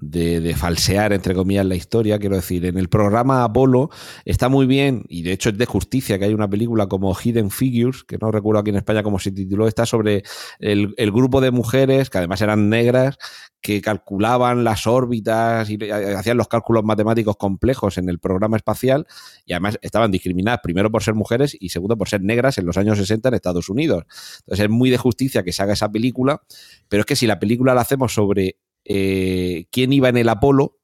[0.00, 2.18] de, falsear, entre comillas, la historia.
[2.18, 3.90] Quiero decir, en el programa Apolo
[4.24, 7.50] está muy bien, y de hecho es de justicia que hay una película como Hidden
[7.50, 10.22] Figures, que no recuerdo aquí en España cómo se tituló, está sobre
[10.60, 13.18] el, grupo de mujeres, que además eran negras,
[13.60, 19.06] que calculaban las órbitas y hacían los cálculos matemáticos complejos en el programa espacial
[19.44, 22.76] y además estaban discriminadas primero por ser mujeres y segundo por ser negras en los
[22.76, 24.04] años 60 en Estados Unidos.
[24.40, 26.42] Entonces es muy de justicia que se haga esa película,
[26.88, 30.78] pero es que si la película la hacemos sobre eh, quién iba en el Apolo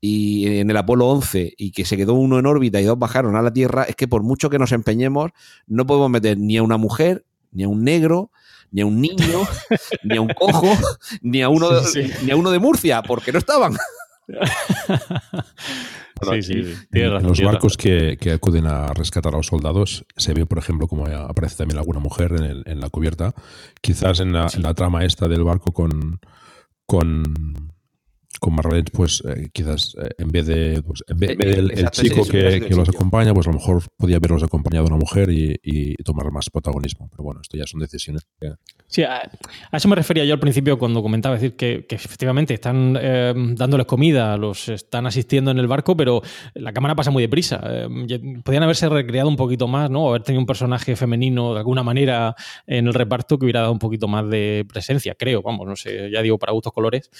[0.00, 3.36] y en el Apolo 11 y que se quedó uno en órbita y dos bajaron
[3.36, 5.32] a la Tierra, es que por mucho que nos empeñemos,
[5.66, 8.30] no podemos meter ni a una mujer, ni a un negro,
[8.72, 9.46] ni a un niño,
[10.04, 10.72] ni a un cojo,
[11.22, 13.76] ni a uno, de, ni a uno de Murcia, porque no estaban.
[16.32, 20.86] sí, sí, los barcos que, acuden a rescatar a los soldados, se ve, por ejemplo,
[20.86, 23.34] como aparece también alguna mujer en, la cubierta.
[23.80, 26.20] Quizás en la, en la, trama esta del barco con,
[26.86, 27.72] con,
[28.40, 32.26] con Marlene, pues eh, quizás eh, en vez de pues, en vez, del el chico
[32.26, 36.48] que, los acompaña, pues a lo mejor podía haberlos acompañado una mujer y, tomar más
[36.50, 37.08] protagonismo.
[37.10, 38.54] Pero bueno, esto ya son decisiones que...
[38.86, 39.30] Sí, a,
[39.70, 44.36] eso me refería yo al principio cuando comentaba, decir, que, efectivamente están eh, dándoles comida,
[44.36, 46.22] los están asistiendo en el barco, pero
[46.54, 47.60] la cámara pasa muy deprisa.
[48.42, 50.08] podían haberse recreado un poquito más, ¿no?
[50.08, 52.34] Haber tenido un personaje femenino de alguna manera
[52.66, 56.10] en el reparto que hubiera dado un poquito más de presencia, creo, vamos, no sé,
[56.10, 57.10] ya digo, para gustos colores.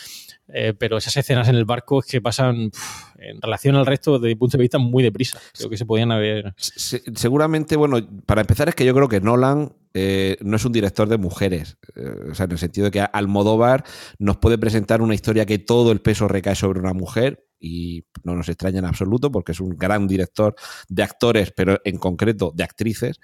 [0.78, 2.70] pero esas escenas en el barco es que pasan,
[3.18, 5.38] en relación al resto, desde mi punto de vista, muy deprisa.
[5.56, 6.54] Creo que se podían haber.
[6.56, 11.08] seguramente, bueno, para empezar, es que yo creo que Nolan eh, no es un director
[11.08, 11.76] de mujeres.
[11.96, 13.84] Eh, o sea, en el sentido de que Almodóvar
[14.18, 18.34] nos puede presentar una historia que todo el peso recae sobre una mujer y no
[18.34, 20.54] nos extraña en absoluto porque es un gran director
[20.88, 23.20] de actores, pero en concreto de actrices.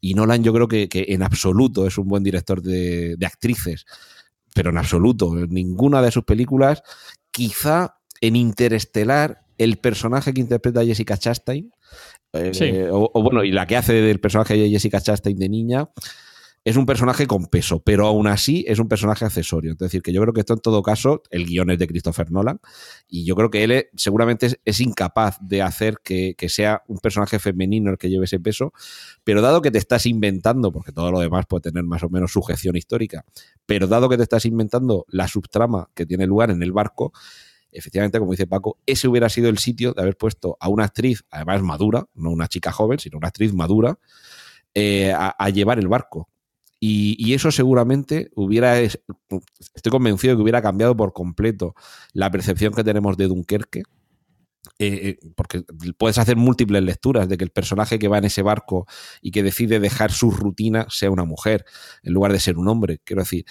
[0.00, 3.86] Y Nolan yo creo que, en absoluto es un buen director de, actrices,
[4.54, 5.34] pero en absoluto.
[5.34, 6.82] Ninguna de sus películas,
[7.36, 11.70] quizá en Interestelar, el personaje que interpreta Jessica Chastain,
[12.32, 15.90] eh, o, bueno, y la que hace del personaje de Jessica Chastain de niña,
[16.66, 19.74] es un personaje con peso, pero aún así es un personaje accesorio.
[19.74, 22.32] Es decir, que yo creo que esto en todo caso, el guion es de Christopher
[22.32, 22.58] Nolan,
[23.08, 27.92] y yo creo que él seguramente es, incapaz de hacer que, sea un personaje femenino
[27.92, 28.72] el que lleve ese peso,
[29.22, 32.32] pero dado que te estás inventando, porque todo lo demás puede tener más o menos
[32.32, 33.24] sujeción histórica,
[33.64, 37.12] pero dado que te estás inventando la subtrama que tiene lugar en el barco,
[37.70, 41.22] efectivamente, como dice Paco, ese hubiera sido el sitio de haber puesto a una actriz,
[41.30, 44.00] además madura, no una chica joven, sino una actriz madura,
[44.74, 46.28] eh, a llevar el barco
[46.88, 51.74] y, eso seguramente hubiera, estoy convencido de que hubiera cambiado por completo
[52.12, 53.82] la percepción que tenemos de Dunkerque.
[54.78, 55.64] Eh, eh, porque
[55.96, 58.86] puedes hacer múltiples lecturas de que el personaje que va en ese barco
[59.22, 61.64] y que decide dejar su rutina sea una mujer
[62.02, 63.00] en lugar de ser un hombre.
[63.04, 63.44] Quiero decir,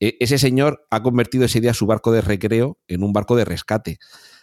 [0.00, 3.44] e, ese señor ha convertido ese día su barco de recreo en un barco de
[3.44, 3.98] rescate.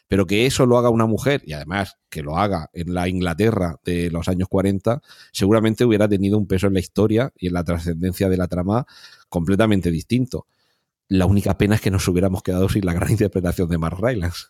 [0.09, 3.77] Pero que eso lo haga una mujer, y además que lo haga en la Inglaterra
[3.85, 5.01] de los años 40,
[5.31, 8.85] seguramente hubiera tenido un peso en la historia y en la trascendencia de la trama
[9.29, 10.47] completamente distinto.
[11.07, 14.47] La única pena es que nos hubiéramos quedado sin la gran interpretación de Mark Rylance.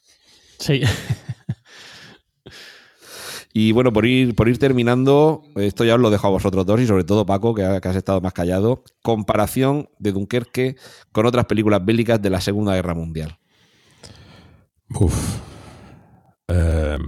[0.57, 0.81] Sí.
[3.51, 6.79] Y bueno, por ir, por ir terminando, esto ya os lo dejo a vosotros dos
[6.81, 8.83] y sobre todo Paco, que, has estado más callado.
[9.01, 10.75] Comparación de Dunkerque
[11.11, 13.39] con otras películas bélicas de la Segunda Guerra Mundial.
[14.93, 15.39] Uf,
[16.49, 16.99] Em,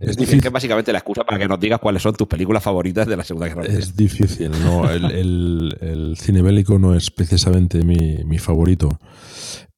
[0.00, 0.40] es, difícil.
[0.40, 3.24] que básicamente la excusa para que nos digas cuáles son tus películas favoritas de la
[3.24, 3.82] Segunda Guerra Mundial.
[3.82, 4.90] Es difícil, ¿no?
[4.90, 8.88] el, cine bélico no es precisamente mi, favorito.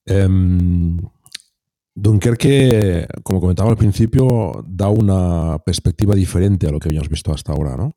[0.07, 0.99] Um,
[1.95, 7.53] Dunkerque, como comentaba al principio, da una perspectiva diferente a lo que habíamos visto hasta
[7.53, 7.97] ahora, ¿no?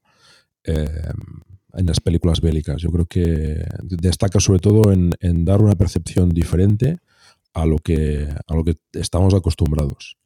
[0.63, 1.41] Em,
[1.73, 2.81] en las películas bélicas.
[2.81, 6.97] Yo creo que destaca sobre todo en, en, dar una percepción diferente
[7.53, 10.17] a lo que, a lo que estamos acostumbrados.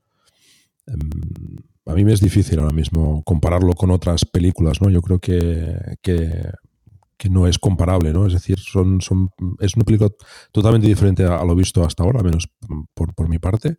[0.90, 4.90] Em, a mí me es difícil ahora mismo compararlo con otras películas, ¿no?
[4.90, 8.28] Yo creo que, que, no es comparable, ¿no?
[8.28, 9.30] Es decir, son, son,
[9.60, 10.10] es una película
[10.52, 12.50] totalmente diferente a, lo visto hasta ahora, menos
[12.94, 13.78] por, por mi parte,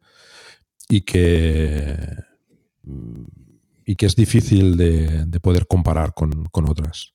[0.89, 1.97] y que,
[3.85, 7.15] y que es difícil de, de poder comparar con, con, otras.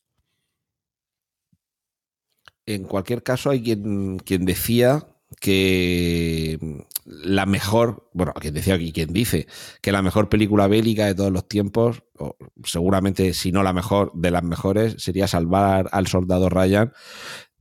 [2.66, 6.60] En cualquier caso, hay quien, quien decía que
[7.06, 9.48] la mejor, bueno, quien decía aquí, quien dice
[9.82, 14.12] que la mejor película bélica de todos los tiempos, o seguramente si no la mejor
[14.16, 16.92] de las mejores, sería Salvar al Soldado Ryan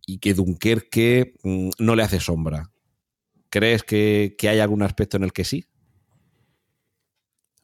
[0.07, 2.71] y que Dunkerque mm, no le hace sombra.
[3.51, 5.65] ¿Crees que, hay algún aspecto en el que sí?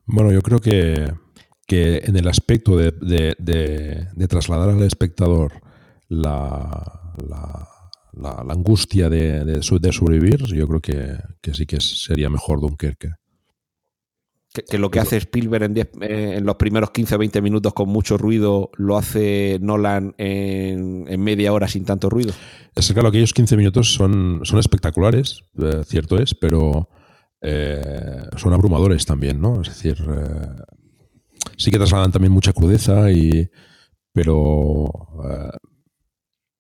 [0.07, 1.13] Bueno, yo creo que,
[1.67, 5.61] que en el aspecto de, de trasladar al espectador
[6.09, 7.69] la, la
[8.21, 9.63] la, angustia de, de,
[9.93, 13.13] sobrevivir, yo creo que, sí que sería mejor Dunkerque.
[14.53, 15.87] Que, que lo que hace Spielberg en, eh,
[16.37, 21.53] en, los primeros 15 o 20 minutos con mucho ruido, lo hace Nolan en, media
[21.53, 22.33] hora sin tanto ruido.
[22.75, 26.89] Es claro, aquellos 15 minutos son, son espectaculares, eh, cierto es, pero
[27.41, 29.63] eh, son abrumadores también, ¿no?
[29.63, 30.05] Es decir,
[31.57, 33.49] sí que trasladan también mucha crudeza, y,
[34.13, 34.91] pero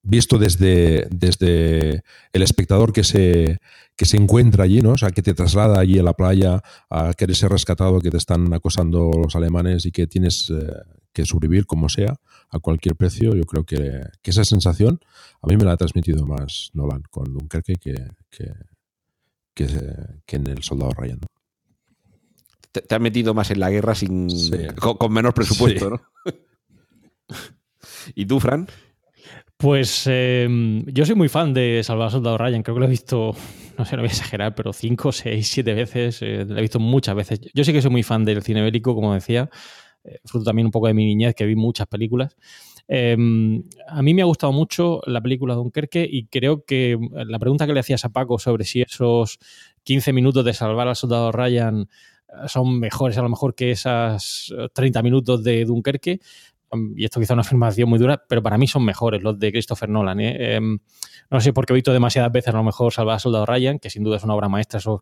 [0.02, 3.58] visto desde, desde el espectador que se,
[3.96, 4.92] que se encuentra allí, ¿no?
[4.92, 8.16] O sea, que te traslada allí a la playa, a querer ser rescatado, que te
[8.16, 10.72] están acosando los alemanes y que tienes eh,
[11.12, 12.16] que sobrevivir como sea,
[12.50, 13.34] a cualquier precio.
[13.34, 15.00] Yo creo que, esa sensación
[15.42, 17.94] a mí me la ha transmitido más Nolan con Dunkerque que,
[18.30, 18.52] que,
[20.24, 21.20] que, en El Soldado Ryan.
[22.72, 24.28] Te, ha metido más en la guerra sin
[24.78, 26.00] con, menos presupuesto, ¿no?
[28.14, 28.68] ¿Y tú, Fran?
[29.60, 32.62] Pues em, yo soy muy fan de Salvador Soldado Ryan.
[32.62, 33.36] Creo que lo he visto,
[33.78, 36.22] no sé, no voy a exagerar, pero cinco, seis, siete veces.
[36.22, 37.42] Eh, lo he visto muchas veces.
[37.52, 39.50] Yo sí que soy muy fan del cine bélico, como decía.
[40.02, 42.38] Eh, fruto también un poco de mi niñez, que vi muchas películas.
[42.88, 47.66] Em, a mí me ha gustado mucho la película Dunkerque y creo que la pregunta
[47.66, 49.38] que le hacías a Paco sobre si esos
[49.82, 54.54] 15 minutos de salvar al soldado Ryan eh, son mejores a lo mejor que esas
[54.72, 56.20] 30 minutos de Dunkerque,
[56.96, 59.88] y esto quizá una afirmación muy dura, pero para mí son mejores los de Christopher
[59.88, 60.20] Nolan.
[60.20, 60.54] ¿eh?
[60.54, 60.78] Em,
[61.30, 63.78] no sé por qué he visto demasiadas veces a lo mejor Salvar a Soldado Ryan,
[63.78, 65.00] que sin duda es una obra maestra, esos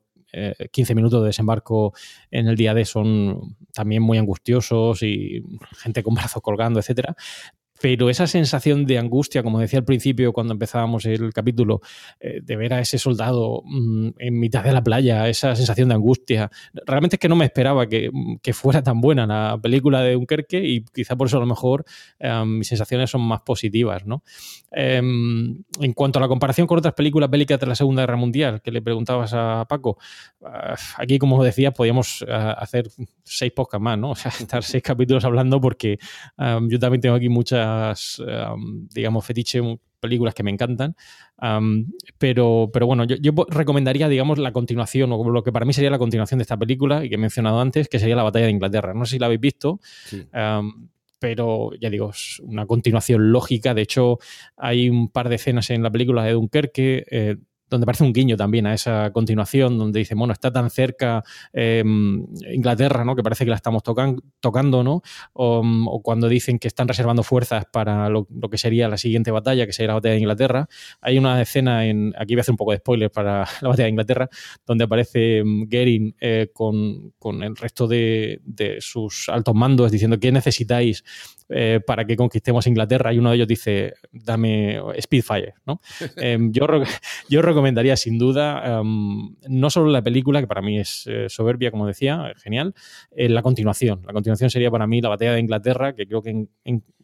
[0.72, 1.94] 15 eh, minutos de desembarco
[2.30, 5.42] en el día D son también muy angustiosos y
[5.78, 7.16] gente con brazos colgando, etcétera.
[7.80, 11.80] Pero esa sensación de angustia, como decía al principio cuando empezábamos el capítulo,
[12.20, 15.94] eh, de ver a ese soldado mm, en mitad de la playa, esa sensación de
[15.94, 16.50] angustia,
[16.86, 18.10] realmente es que no me esperaba que,
[18.52, 21.84] fuera tan buena la película de Dunkerque y quizá por eso a lo mejor
[22.18, 24.06] eh, mis sensaciones son más positivas.
[24.06, 24.22] ¿no?
[24.70, 28.60] Em, en cuanto a la comparación con otras películas bélicas de la Segunda Guerra Mundial,
[28.62, 29.98] que le preguntabas a Paco,
[30.44, 32.88] ah, aquí como decía, podíamos ah, hacer
[33.22, 34.10] seis podcasts más, ¿no?
[34.18, 35.98] O sea, estar seis capítulos hablando porque
[36.38, 37.67] yo también tengo aquí muchas,
[38.94, 39.60] digamos, fetiche,
[40.00, 40.96] películas que me encantan.
[42.18, 45.98] pero, pero bueno, yo, recomendaría, digamos, la continuación, o lo que para mí sería la
[45.98, 48.94] continuación de esta película y que he mencionado antes, que sería La Batalla de Inglaterra.
[48.94, 49.80] No sé si la habéis visto.
[51.20, 53.74] pero ya digo, es una continuación lógica.
[53.74, 54.18] De hecho,
[54.56, 57.36] hay un par de escenas en la película de Dunkerque eh,
[57.70, 61.22] donde parece un guiño también a esa continuación, donde dice, bueno, está tan cerca
[61.52, 63.14] em, Inglaterra, ¿no?
[63.14, 65.02] Que parece que la estamos tocando, ¿no?
[65.32, 69.72] O, cuando dicen que están reservando fuerzas para lo, que sería la siguiente batalla, que
[69.72, 70.68] sería la batalla de Inglaterra.
[71.00, 73.84] Hay una escena en, aquí voy a hacer un poco de spoiler para la batalla
[73.84, 74.28] de Inglaterra,
[74.66, 77.12] donde aparece em, Gering eh, con,
[77.42, 81.04] el resto de, de sus altos mandos diciendo, ¿qué necesitáis
[81.50, 85.54] eh, para que conquistemos Inglaterra y uno de ellos dice, dame Speedfire.
[85.66, 85.80] ¿no?
[86.16, 86.66] Em, yo,
[87.28, 91.70] yo recomendaría sin duda em, no solo la película, que para mí es eh, soberbia,
[91.70, 92.74] como decía, genial,
[93.10, 94.02] eh, la continuación.
[94.06, 96.48] La continuación sería para mí la batalla de Inglaterra, que creo que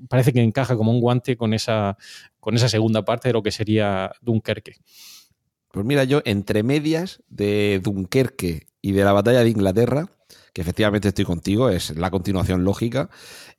[0.09, 1.97] parece que encaja como un guante con esa,
[2.41, 4.75] con esa segunda parte de lo que sería Dunkerque.
[5.71, 10.07] Pues mira, yo entre medias de Dunkerque y de la batalla de Inglaterra,
[10.53, 13.11] que efectivamente estoy contigo, es la continuación lógica,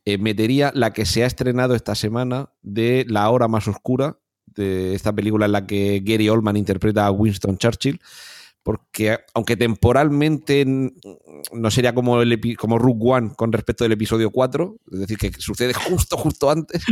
[0.06, 4.94] eh, metería la que se ha estrenado esta semana de La Hora Más Oscura, de
[4.94, 8.00] esta película en la que Gary Oldman interpreta a Winston Churchill,
[8.62, 14.78] porque aunque temporalmente no sería como, el como Rook One con respecto del episodio 4,
[14.92, 16.84] es decir, que sucede justo, justo antes,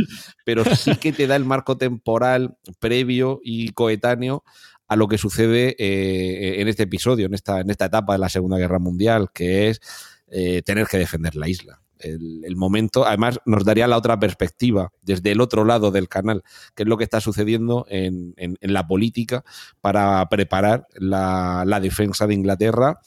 [0.44, 4.44] pero sí que te da el marco temporal previo y coetáneo
[4.88, 8.28] a lo que sucede eh, en este episodio, en esta, en esta etapa de la
[8.28, 9.80] Segunda Guerra Mundial, que es
[10.28, 13.06] eh, tener que defender la isla el, momento.
[13.06, 16.42] Además, nos daría la otra perspectiva, desde el otro lado del canal,
[16.74, 19.44] que es lo que está sucediendo en, la política
[19.80, 23.00] para preparar la, defensa de Inglaterra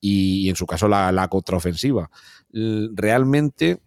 [0.00, 2.10] y, en su caso, la, contraofensiva.
[2.50, 3.80] Realmente,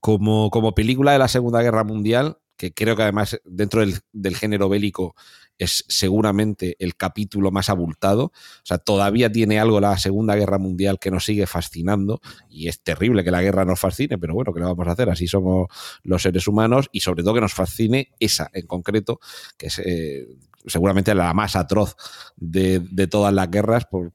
[0.00, 4.36] como, como película de la Segunda Guerra Mundial, que creo que además dentro del, del,
[4.36, 5.14] género bélico
[5.58, 8.24] es seguramente el capítulo más abultado.
[8.24, 12.82] O sea, todavía tiene algo la Segunda Guerra Mundial que nos sigue fascinando y es
[12.82, 15.10] terrible que la guerra nos fascine, pero bueno, ¿qué le vamos a hacer?
[15.10, 15.68] Así somos
[16.02, 19.20] los seres humanos y sobre todo que nos fascine esa en concreto,
[19.56, 19.78] que es...
[19.78, 20.26] Eh,
[20.66, 21.96] seguramente la más atroz
[22.36, 22.80] de,
[23.10, 24.12] todas las guerras por,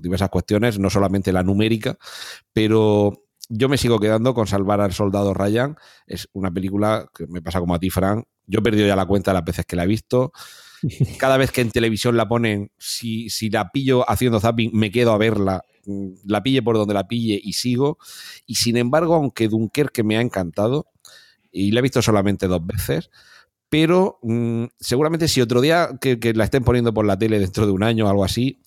[0.00, 1.98] diversas cuestiones, no solamente la numérica,
[2.52, 5.76] pero yo me sigo quedando con Salvar al Soldado Ryan.
[6.06, 8.24] Es una película que me pasa como a ti, Frank.
[8.46, 10.32] Yo he perdido ya la cuenta de las veces que la he visto.
[11.18, 15.12] Cada vez que en televisión la ponen, si, si la pillo haciendo zapping, me quedo
[15.12, 15.64] a verla.
[16.24, 17.98] La pille por donde la pille y sigo.
[18.46, 20.86] Y sin embargo, aunque Dunkerque me ha encantado,
[21.52, 23.10] y la he visto solamente dos veces,
[23.68, 27.72] pero mm, seguramente si otro día que, la estén poniendo por la tele dentro de
[27.72, 28.60] un año o algo así,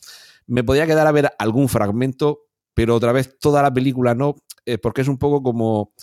[0.48, 4.36] me podría quedar a ver algún fragmento, pero otra vez toda la película no,
[4.66, 5.94] eh, porque es un poco como,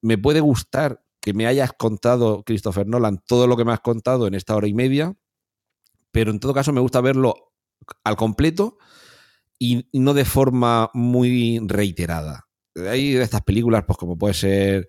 [0.00, 4.26] me puede gustar que me hayas contado, Christopher Nolan, todo lo que me has contado
[4.26, 5.14] en esta hora y media,
[6.16, 7.52] pero en todo caso me gusta verlo
[8.02, 8.78] al completo
[9.58, 12.48] y no de forma muy reiterada.
[12.74, 14.88] Hay de estas películas, pues como puede ser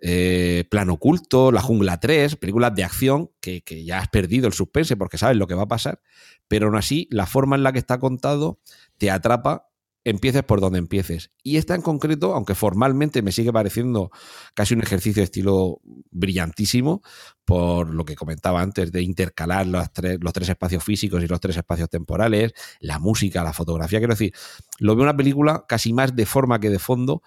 [0.00, 4.54] eh, Plan Oculto, La Jungla 3, películas de acción que, que, ya has perdido el
[4.54, 6.00] suspense porque sabes lo que va a pasar,
[6.48, 8.58] pero aún así la forma en la que está contado
[8.96, 9.68] te atrapa
[10.04, 11.30] empieces por donde empieces.
[11.42, 14.10] Y esta en concreto, aunque formalmente me sigue pareciendo
[14.54, 17.02] casi un ejercicio de estilo brillantísimo,
[17.44, 21.40] por lo que comentaba antes, de intercalar los tres, los tres espacios físicos y los
[21.40, 24.32] tres espacios temporales, la música, la fotografía, quiero decir,
[24.78, 27.22] lo veo una película casi más de forma que de fondo,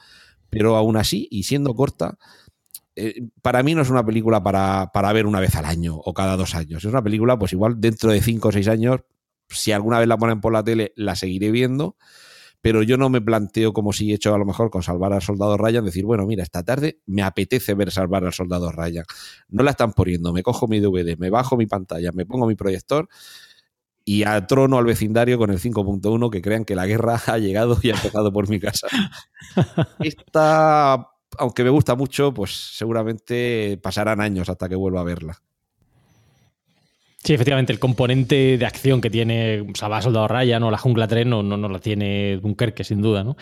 [0.49, 2.17] pero aún así, y siendo corta,
[2.95, 6.13] eh, para mí no es una película para, para ver una vez al año o
[6.13, 6.83] cada dos años.
[6.83, 9.01] Es una película, pues igual dentro de cinco o seis años,
[9.49, 11.95] si alguna vez la ponen por la tele, la seguiré viendo
[12.67, 15.21] pero yo no me planteo como si he hecho a lo mejor con Salvar al
[15.21, 19.05] Soldado Ryan, decir, bueno, mira, esta tarde me apetece ver Salvar al Soldado Ryan.
[19.47, 22.55] No la están poniendo, me cojo mi DVD, me bajo mi pantalla, me pongo mi
[22.55, 23.07] proyector
[24.03, 27.91] y atrono al vecindario con el 5.1 que crean que la guerra ha llegado y
[27.91, 28.89] ha empezado por mi casa.
[30.01, 31.07] Esta,
[31.37, 35.41] aunque me gusta mucho, pues seguramente pasarán años hasta que vuelva a verla.
[37.27, 41.25] Sí, efectivamente, el componente de acción que tiene Salvador Soldado Ryan o La Jungla 3
[41.25, 43.35] no, no, no la tiene Dunkerque, sin duda, ¿no?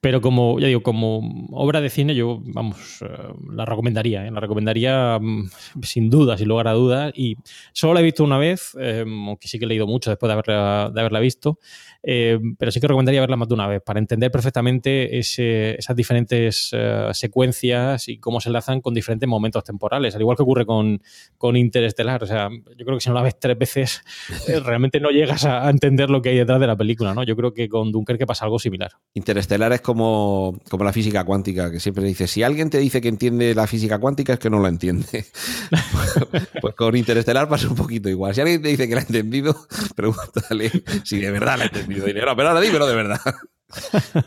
[0.00, 3.08] Pero como, ya digo, como obra de cine, yo, vamos, eh,
[3.50, 4.30] la recomendaría, ¿eh?
[4.30, 5.50] la recomendaría mm,
[5.82, 7.12] sin duda, sin lugar a dudas.
[7.16, 7.36] Y
[7.72, 10.32] solo la he visto una vez, eh, aunque sí que he leído mucho después de
[10.34, 11.58] haberla, de haberla visto.
[12.02, 16.70] Eh, pero sí que recomendaría verla más de una vez para entender perfectamente esas diferentes
[16.72, 21.02] eh, secuencias y cómo se enlazan con diferentes momentos temporales, al igual que ocurre con,
[21.38, 22.22] con Interestelar.
[22.22, 24.02] O sea, yo creo que si no la ves tres veces,
[24.48, 27.22] eh, realmente no llegas a, entender lo que hay detrás de la película, ¿no?
[27.24, 28.92] Yo creo que con Dunkerque pasa algo similar.
[29.14, 33.08] Interestelar es como, como la física cuántica, que siempre dice, si alguien te dice que
[33.08, 35.24] entiende la física cuántica es que no la entiende.
[36.60, 38.34] pues con Interestelar pasa un poquito igual.
[38.34, 39.56] Si alguien te dice que la ha entendido,
[39.96, 40.70] pregúntale
[41.04, 43.20] si de verdad la ha entendido dinero, pero ahora dímelo de verdad.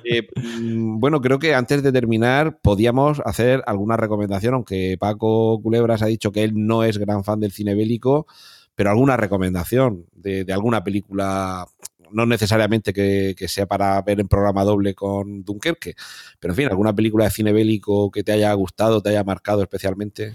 [0.04, 6.02] Eh, mm, bueno, creo que antes de terminar podíamos hacer alguna recomendación, aunque Paco Culebras
[6.02, 8.28] ha dicho que él no es gran fan del cine bélico,
[8.76, 11.66] pero alguna recomendación de, alguna película,
[12.12, 15.96] no necesariamente que, sea para ver en programa doble con Dunkerque,
[16.40, 19.64] pero en fin, alguna película de cine bélico que te haya gustado, te haya marcado
[19.64, 20.34] especialmente.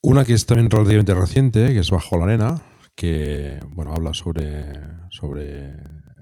[0.00, 2.62] Una que es también relativamente reciente, que es Bajo la Arena,
[2.94, 4.72] que bueno habla sobre,
[5.10, 5.74] sobre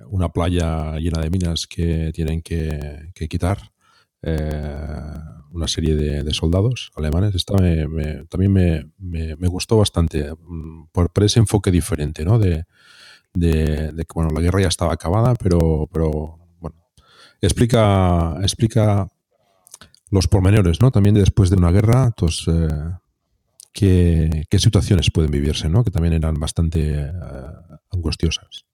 [0.08, 3.72] una playa llena de minas que tienen que, quitar
[4.22, 5.12] eh,
[5.52, 7.34] una serie de, soldados alemanes.
[7.34, 7.54] Esta
[8.28, 12.38] también me, gustó bastante mm, por, ese enfoque diferente, ¿no?
[12.38, 12.64] De,
[13.34, 16.76] que bueno, la guerra ya estaba acabada, pero, pero bueno,
[17.40, 19.08] explica, explica
[20.10, 20.90] los pormenores, ¿no?
[20.90, 22.68] También después de una guerra, pues, eh,
[23.72, 25.84] qué, situaciones pueden vivirse, ¿no?
[25.84, 27.12] Que también eran bastante eh,
[27.90, 28.65] angustiosas.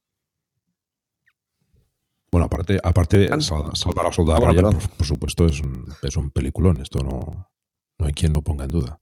[2.33, 6.81] Bueno, aparte, aparte Salvar a Soldado ah, por, supuesto, es un, es un peliculón.
[6.81, 7.51] Esto no,
[7.99, 8.99] no hay quien lo ponga en duda.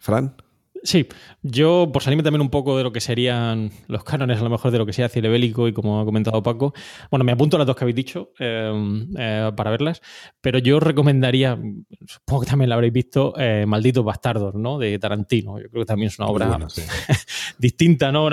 [0.00, 0.34] Fran.
[0.82, 1.06] Sí,
[1.42, 4.70] yo por salirme también un poco de lo que serían los cánones, a lo mejor
[4.70, 6.72] de lo que sea cine bélico y como ha comentado Paco,
[7.10, 10.00] bueno, me apunto a las dos que habéis dicho eh, eh, para verlas,
[10.40, 11.58] pero yo recomendaría,
[12.06, 14.78] supongo que también la habréis visto, eh, Malditos Bastardos, ¿no?
[14.78, 15.58] De Tarantino.
[15.58, 16.58] Yo creo que también es una obra
[17.58, 18.28] distinta, ¿no?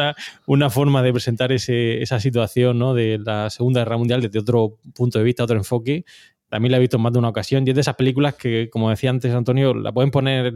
[0.47, 2.93] Una, forma de presentar esa situación, ¿no?
[2.93, 6.05] De la Segunda Guerra Mundial desde otro punto de vista, otro enfoque,
[6.49, 8.69] también la he visto en más de una ocasión y es de esas películas que,
[8.69, 10.53] como decía antes Antonio, la pueden poner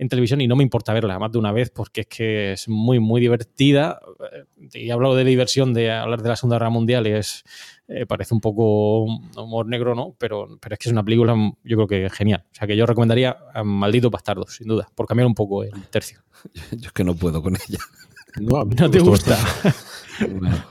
[0.00, 2.68] en, televisión y no me importa verla más de una vez porque es que es
[2.68, 4.00] muy, muy divertida.
[4.72, 7.44] Y he hablado de diversión, de hablar de la Segunda Guerra Mundial y es,
[7.88, 10.14] eh, parece un poco humor negro, ¿no?
[10.18, 12.44] Pero, pero es que es una película, yo creo que genial.
[12.50, 15.72] O sea que yo recomendaría a Maldito Bastardo, sin duda, por cambiar un poco el
[15.90, 16.20] tercio.
[16.72, 17.78] Yo es que no puedo con ella.
[18.40, 19.38] No, no te gusta.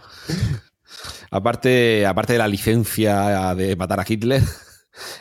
[1.32, 4.42] Aparte, aparte de la licencia de matar a Hitler,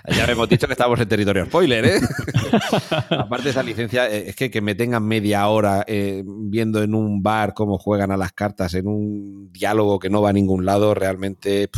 [0.08, 2.00] ya hemos dicho que estamos en territorio spoiler, ¿eh?
[3.10, 6.94] Aparte de esa licencia, eh, es que que me tengan media hora eh, viendo en
[6.94, 10.64] un bar cómo juegan a las cartas, en un diálogo que no va a ningún
[10.64, 11.68] lado, realmente...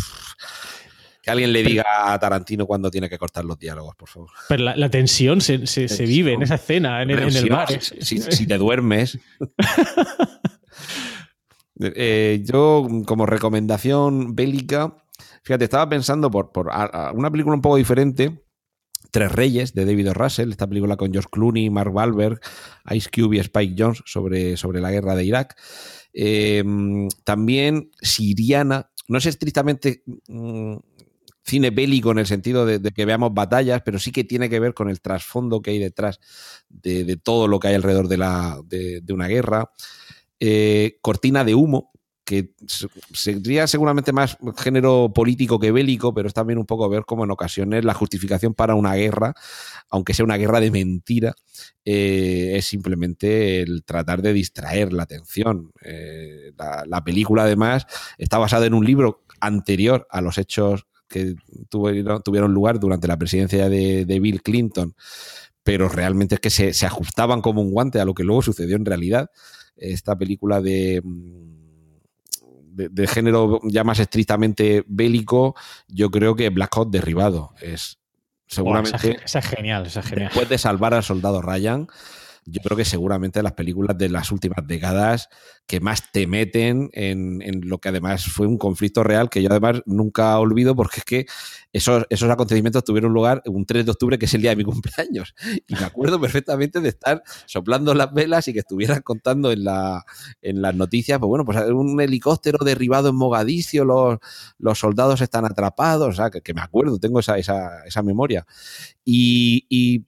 [1.23, 4.31] que alguien le diga a Tarantino cuando tiene que cortar los diálogos, por favor.
[4.49, 5.59] Pero la, tensión se,
[6.07, 7.69] vive en esa escena, en, el bar.
[7.81, 9.19] si te duermes.
[11.81, 14.97] Eh, yo, como recomendación bélica,
[15.43, 16.51] fíjate, estaba pensando por,
[17.15, 18.45] una película un poco diferente.
[19.11, 20.11] Tres Reyes de David.
[20.13, 22.41] Russell, esta película con George Clooney, Mark Wahlberg,
[22.91, 25.59] Ice Cube y Spike Jones sobre, sobre la guerra de Irak.
[26.13, 26.63] Eh,
[27.25, 30.77] también Siriana, no es estrictamente mm,
[31.43, 34.75] cine bélico en el sentido de, que veamos batallas, pero sí que tiene que ver
[34.75, 36.21] con el trasfondo que hay detrás
[36.69, 39.71] de, todo lo que hay alrededor de, la, de una guerra.
[40.43, 41.93] Eh, cortina de Humo,
[42.31, 42.53] que
[43.13, 47.33] sería seguramente más género político que bélico, pero es también un poco ver cómo en
[47.33, 49.35] ocasiones la justificación para una guerra,
[49.89, 51.35] aunque sea una guerra de mentira,
[51.85, 55.73] eh, es simplemente el tratar de distraer la atención.
[55.83, 56.53] Eh,
[56.87, 57.85] la, película, además,
[58.17, 61.35] está basada en un libro anterior a los hechos que
[61.69, 64.95] tuvieron, lugar durante la presidencia de, Bill Clinton,
[65.65, 68.85] pero realmente es que se ajustaban como un guante a lo que luego sucedió en
[68.85, 69.31] realidad
[69.77, 71.03] esta película de,
[72.71, 75.55] de, género ya más estrictamente bélico,
[75.89, 77.99] yo creo que Black Hawk derribado es
[78.47, 79.19] seguramente.
[79.25, 80.29] esa, es genial, esa es genial.
[80.29, 81.89] Después de salvar al soldado Ryan,
[82.45, 85.29] yo creo que seguramente las películas de las últimas décadas
[85.67, 89.83] que más te meten en, lo que además fue un conflicto real que yo además
[89.87, 91.27] nunca olvido porque es que
[91.73, 94.65] esos, esos acontecimientos tuvieron lugar un 3 de octubre que es el día de mi
[94.71, 95.35] cumpleaños
[95.67, 100.05] y me acuerdo perfectamente de estar soplando las velas y que estuvieran contando en, la,
[100.43, 104.19] en las noticias, pues bueno, pues un helicóptero derribado en Mogadiscio, los,
[104.59, 108.47] los soldados están atrapados, o sea, que, me acuerdo, tengo esa, esa, esa memoria.
[109.05, 110.07] Y, y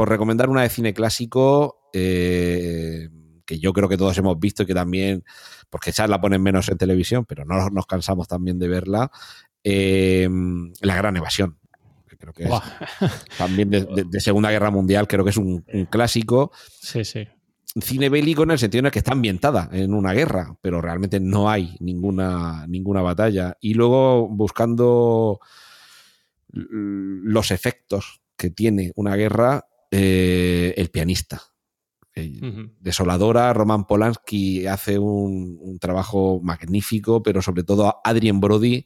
[0.00, 3.10] por recomendar una de cine clásico, eh,
[3.44, 5.24] que yo creo que todos hemos visto y que también,
[5.68, 9.10] porque ya la ponen menos en televisión, pero no nos cansamos también de verla,
[9.62, 10.26] eh,
[10.80, 11.58] La Gran Evasión.
[12.18, 12.50] Creo que es
[13.36, 16.50] también de, Segunda Guerra Mundial, creo que es un, un clásico.
[16.80, 17.28] Sí, sí
[17.82, 21.20] cine bélico en el sentido en el que está ambientada en una guerra, pero realmente
[21.20, 23.58] no hay ninguna, ninguna batalla.
[23.60, 25.40] Y luego buscando
[26.48, 31.42] los efectos que tiene una guerra, eh, el pianista.
[32.80, 38.84] Desoladora, Roman Polanski hace un, trabajo magnífico, pero sobre todo Adrien Brody,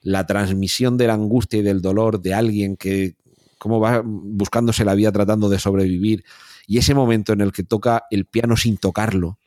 [0.00, 3.16] la transmisión de la angustia y del dolor de alguien que,
[3.58, 6.24] cómo va buscándose la vida tratando de sobrevivir,
[6.66, 9.38] y ese momento en el que toca el piano sin tocarlo,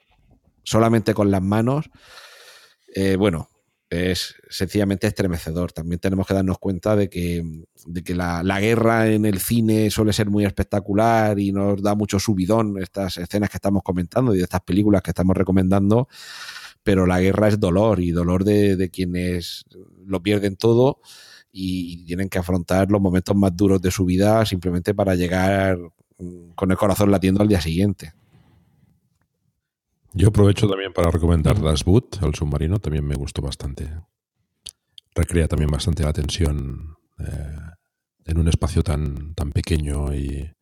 [0.63, 1.89] solamente con las manos,
[2.93, 3.49] eh, bueno,
[3.95, 5.71] es sencillamente estremecedor.
[5.71, 7.43] También tenemos que darnos cuenta de que,
[8.13, 13.17] la, guerra en el cine suele ser muy espectacular y nos da mucho subidón estas
[13.17, 16.07] escenas que estamos comentando y de estas películas que estamos recomendando,
[16.83, 19.65] pero la guerra es dolor y dolor de, de quienes
[20.05, 20.99] lo pierden todo
[21.51, 25.77] y tienen que afrontar los momentos más duros de su vida simplemente para llegar
[26.55, 28.13] con el corazón latiendo al día siguiente.
[30.17, 33.99] Yo aprovecho también para recomendar Das Boot, el submarino, también me gustó bastante.
[35.13, 37.57] Recrea también bastante la tensión eh,
[38.23, 40.53] en un espacio tan, tan pequeño y,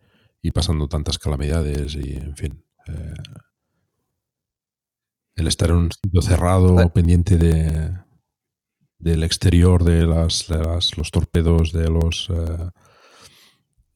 [0.56, 2.66] pasando tantas calamidades y, en fin.
[2.88, 3.14] Eh,
[5.36, 7.96] el estar en un sitio cerrado, pendiente de,
[8.98, 10.50] del exterior de las,
[10.98, 12.70] los torpedos, de los eh,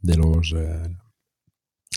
[0.01, 0.53] de los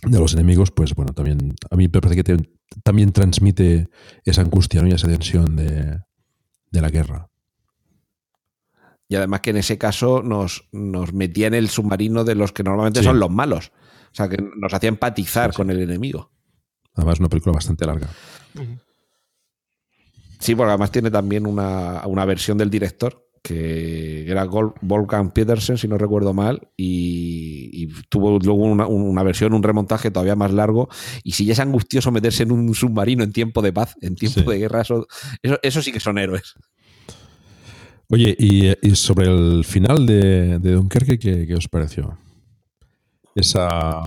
[0.03, 2.37] de los enemigos, pues bueno, también a mí me parece que
[2.83, 3.89] también transmite
[4.25, 4.89] esa angustia ¿no?
[4.89, 6.01] y esa tensión de,
[6.71, 7.29] la guerra.
[9.09, 12.63] Y además que en ese caso nos, nos metía en el submarino de los que
[12.63, 13.73] normalmente son los malos.
[14.13, 16.33] O sea, que nos hacía empatizar con el enemigo.
[16.95, 18.09] Además, una película bastante larga.
[20.39, 24.47] Sí, porque además tiene también una, una versión del director que era
[24.83, 30.53] Volkan Petersen, si no recuerdo mal, y, tuvo luego una, versión, un remontaje todavía más
[30.53, 30.89] largo.
[31.25, 34.51] Y si ya es angustioso meterse en un submarino en tiempo de paz, en tiempo
[34.51, 35.07] de guerra, eso,
[35.63, 36.55] eso, sí que son héroes.
[38.09, 42.19] Oye, y, sobre el final de, Dunkerque, ¿qué, os pareció?
[43.35, 44.03] Esa.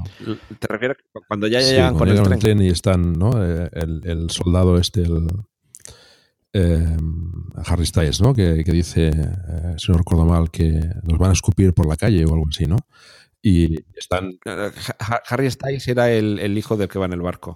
[0.59, 0.97] ¿Te refieres
[1.27, 2.61] cuando ya llegan con el tren?
[2.61, 3.31] y están, ¿no?
[3.43, 5.27] Eh, el, el soldado este, el,
[6.53, 6.97] eh,
[7.65, 8.33] Harry Styles, ¿no?
[8.33, 12.23] Que, dice, eh, si no recuerdo mal, que nos van a escupir por la calle
[12.25, 12.77] o algo así, ¿no?
[13.41, 14.37] Y están...
[15.27, 17.55] Harry Styles era el, hijo del que va en el barco.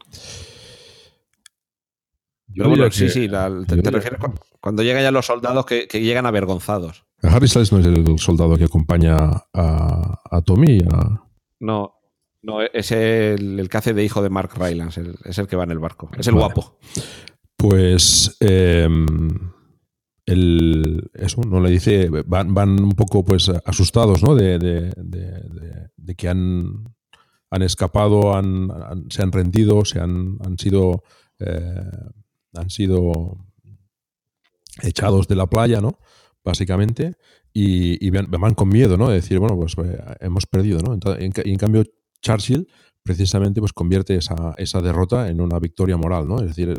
[2.92, 4.20] sí, sí, te, refieres
[4.60, 7.06] cuando, llegan ya los soldados que, llegan avergonzados.
[7.22, 9.16] Harry Styles no es el soldado que acompaña
[9.54, 10.80] a, Tommy.
[11.60, 11.94] No,
[12.42, 15.72] no, es el, que hace de hijo de Mark Rylance, es el que va en
[15.72, 16.10] el barco.
[16.18, 16.80] Es el guapo.
[17.58, 19.06] Pues em,
[20.28, 24.36] el, eso, no le dice, van, van un poco pues asustados, ¿no?
[24.36, 26.96] De, de, que han,
[27.50, 28.70] han escapado, han,
[29.10, 31.04] se han rendido, se han, han sido
[31.40, 31.84] eh,
[32.54, 33.38] han sido
[34.82, 36.00] echados de la playa, ¿no?
[36.44, 37.16] Básicamente,
[37.54, 39.10] y, van, con miedo, ¿no?
[39.10, 40.94] De decir, bueno, pues eh, hemos perdido, ¿no?
[40.94, 41.84] en, en cambio,
[42.22, 42.68] Churchill
[43.08, 46.42] precisamente pues convierte esa, esa, derrota en una victoria moral, ¿no?
[46.42, 46.74] Es decir,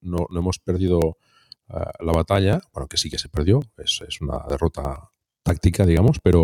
[0.00, 1.18] no, no hemos perdido
[1.68, 5.10] eh, la batalla, bueno, que sí que se perdió, es, es, una derrota
[5.42, 6.42] táctica, digamos, pero,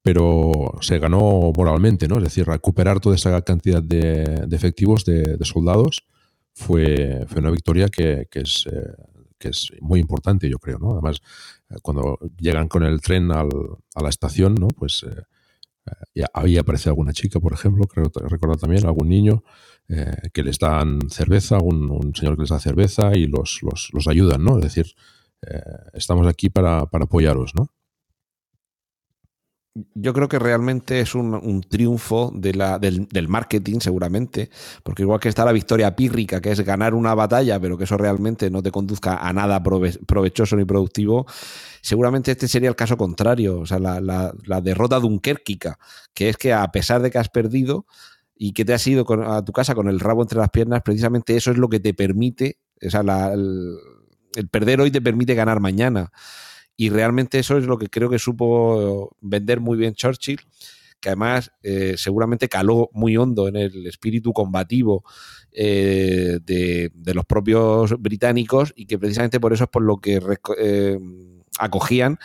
[0.00, 2.18] pero se ganó moralmente, ¿no?
[2.18, 6.06] Es decir, recuperar toda esa cantidad de, efectivos, de, soldados,
[6.54, 8.94] fue, fue, una victoria que, que es, eh,
[9.38, 10.92] que es muy importante, yo creo, ¿no?
[10.92, 11.20] Además,
[11.68, 13.48] eh, cuando llegan con el tren al,
[13.96, 14.68] a la estación, ¿no?
[14.68, 15.04] Pues
[16.34, 19.42] ahí aparece alguna chica, por ejemplo, creo recordar también, algún niño
[19.88, 24.08] eh, que les dan cerveza, un, señor que les da cerveza y los, los, los
[24.08, 24.58] ayudan, ¿no?
[24.58, 24.86] Es decir,
[25.46, 25.60] eh,
[25.94, 27.68] estamos aquí para, para apoyaros, ¿no?
[29.94, 34.50] Yo creo que realmente es un, triunfo de la, del, marketing, seguramente,
[34.82, 37.96] porque igual que está la victoria pírrica, que es ganar una batalla, pero que eso
[37.96, 41.26] realmente no te conduzca a nada provechoso ni productivo,
[41.80, 45.78] seguramente este sería el caso contrario, o sea, la, la, derrota dunkerquica,
[46.12, 47.86] que es que a pesar de que has perdido
[48.36, 51.34] y que te has ido a tu casa con el rabo entre las piernas, precisamente
[51.34, 56.12] eso es lo que te permite, o sea, el perder hoy te permite ganar mañana.
[56.76, 60.40] Y realmente eso es lo que creo que supo vender muy bien Churchill,
[61.00, 65.04] que además eh, seguramente caló muy hondo en el espíritu combativo
[65.52, 70.20] eh, de, los propios británicos y que precisamente por eso es por lo que
[70.58, 70.98] eh,
[71.58, 72.18] acogían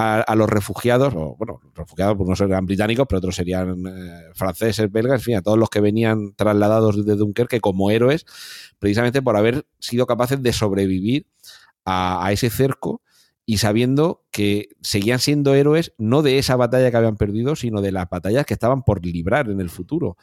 [0.00, 4.30] a, los refugiados, o bueno, los refugiados pues no serían británicos, pero otros serían eh,
[4.32, 8.24] franceses, belgas, en fin, a todos los que venían trasladados de Dunkerque como héroes,
[8.78, 11.26] precisamente por haber sido capaces de sobrevivir
[11.84, 13.02] a, ese cerco
[13.50, 17.92] y sabiendo que seguían siendo héroes no de esa batalla que habían perdido, sino de
[17.92, 20.18] las batallas que estaban por librar en el futuro.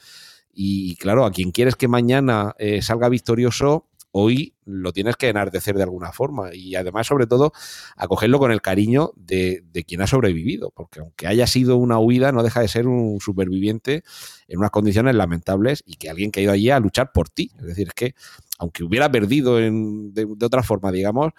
[0.54, 5.76] Y claro, a quien quieres que mañana eh, salga victorioso, hoy lo tienes que enardecer
[5.76, 7.52] de alguna forma y además sobre todo
[7.98, 12.44] acogerlo con el cariño de, quien ha sobrevivido, porque aunque haya sido una huida no
[12.44, 14.04] deja de ser un superviviente
[14.48, 17.52] en unas condiciones lamentables y que alguien que ha ido allí a luchar por ti.
[17.58, 18.14] Es decir, es que
[18.60, 21.34] aunque hubiera perdido de, otra forma, digamos,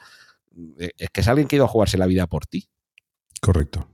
[0.79, 2.69] es que es alguien que ha ido a jugarse la vida por ti.
[3.41, 3.89] Correcto.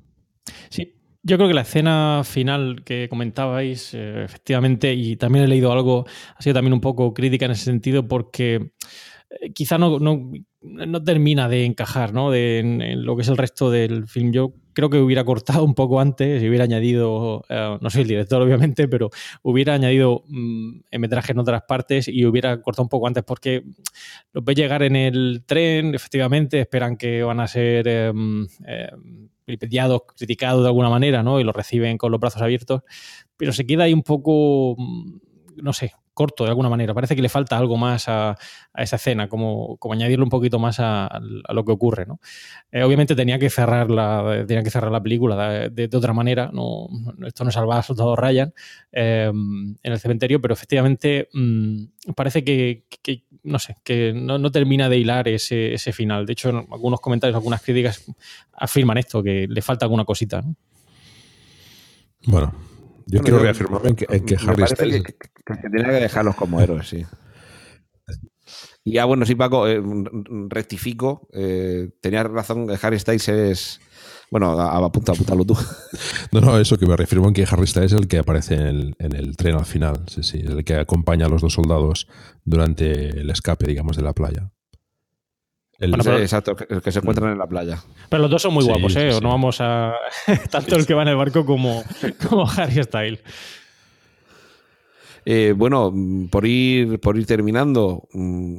[0.70, 5.72] Sí, yo creo que la escena final que comentabais, eh, efectivamente, y también he leído
[5.72, 6.04] algo,
[6.36, 8.70] ha sido también un poco crítica en ese sentido, porque eh,
[9.54, 12.30] quizá no, no, termina de encajar ¿no?
[12.30, 14.32] De, en, lo que es el resto del film.
[14.32, 18.08] Yo creo que hubiera cortado un poco antes y hubiera añadido, eh, no soy el
[18.08, 19.10] director obviamente, pero
[19.42, 23.64] hubiera añadido mm, en metraje en otras partes y hubiera cortado un poco antes porque
[24.32, 30.02] los ve llegar en el tren, efectivamente, esperan que van a ser em, em, vilipendiados,
[30.16, 31.40] criticados de alguna manera, ¿no?
[31.40, 32.82] Y lo reciben con los brazos abiertos,
[33.36, 35.18] pero se queda ahí un poco, mm,
[35.56, 36.94] no sé, corto de alguna manera.
[36.94, 38.36] Parece que le falta algo más a,
[38.76, 42.06] esa escena, como, como, añadirle un poquito más a, lo que ocurre.
[42.06, 42.20] ¿no?
[42.70, 46.50] Eh, obviamente tenía que cerrar la, tenía que cerrar la película de, otra manera.
[46.52, 46.88] No,
[47.26, 48.52] esto no es salvar a soldado Ryan
[48.92, 52.84] eh, en el cementerio, pero efectivamente mm, parece que,
[53.44, 56.26] no sé, que no, termina de hilar ese, ese, final.
[56.26, 58.04] De hecho, algunos comentarios, algunas críticas
[58.52, 60.42] afirman esto, que le falta alguna cosita.
[62.24, 62.54] Bueno,
[63.06, 65.02] yo quiero reafirmarme en que, Harry Styles.
[65.02, 67.04] Que, se tiene que dejarlos como héroes, sí.
[68.84, 69.80] Y ya, bueno, sí, Paco, eh,
[70.48, 71.28] rectifico.
[71.32, 73.80] Eh, tenías razón, Harry Styles es.
[74.30, 75.56] Bueno, apunta, apúntalo tú.
[76.32, 78.62] No, no, eso que me reafirmo en que Harry Styles es el que aparece en
[78.62, 80.04] el, en el tren al final.
[80.08, 82.08] Sí, sí, el que acompaña a los dos soldados
[82.44, 84.50] durante el escape, digamos, de la playa.
[85.82, 87.82] El, exacto, el que se encuentran en la playa.
[88.08, 89.10] Pero los dos son muy guapos, ¿eh?
[89.20, 89.94] No vamos a.
[90.50, 91.82] Tanto el que va en el barco como,
[92.28, 93.18] como Harry Styles.
[95.24, 95.92] Eh, bueno,
[96.30, 98.58] por ir, por ir terminando, mm,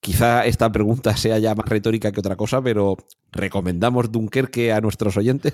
[0.00, 2.96] quizá esta pregunta sea ya más retórica que otra cosa, pero
[3.32, 5.52] ¿recomendamos Dunkerque a nuestros oyentes?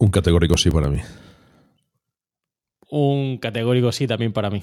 [0.00, 0.98] Un categórico sí para mí.
[2.90, 4.62] Un categórico sí también para mí.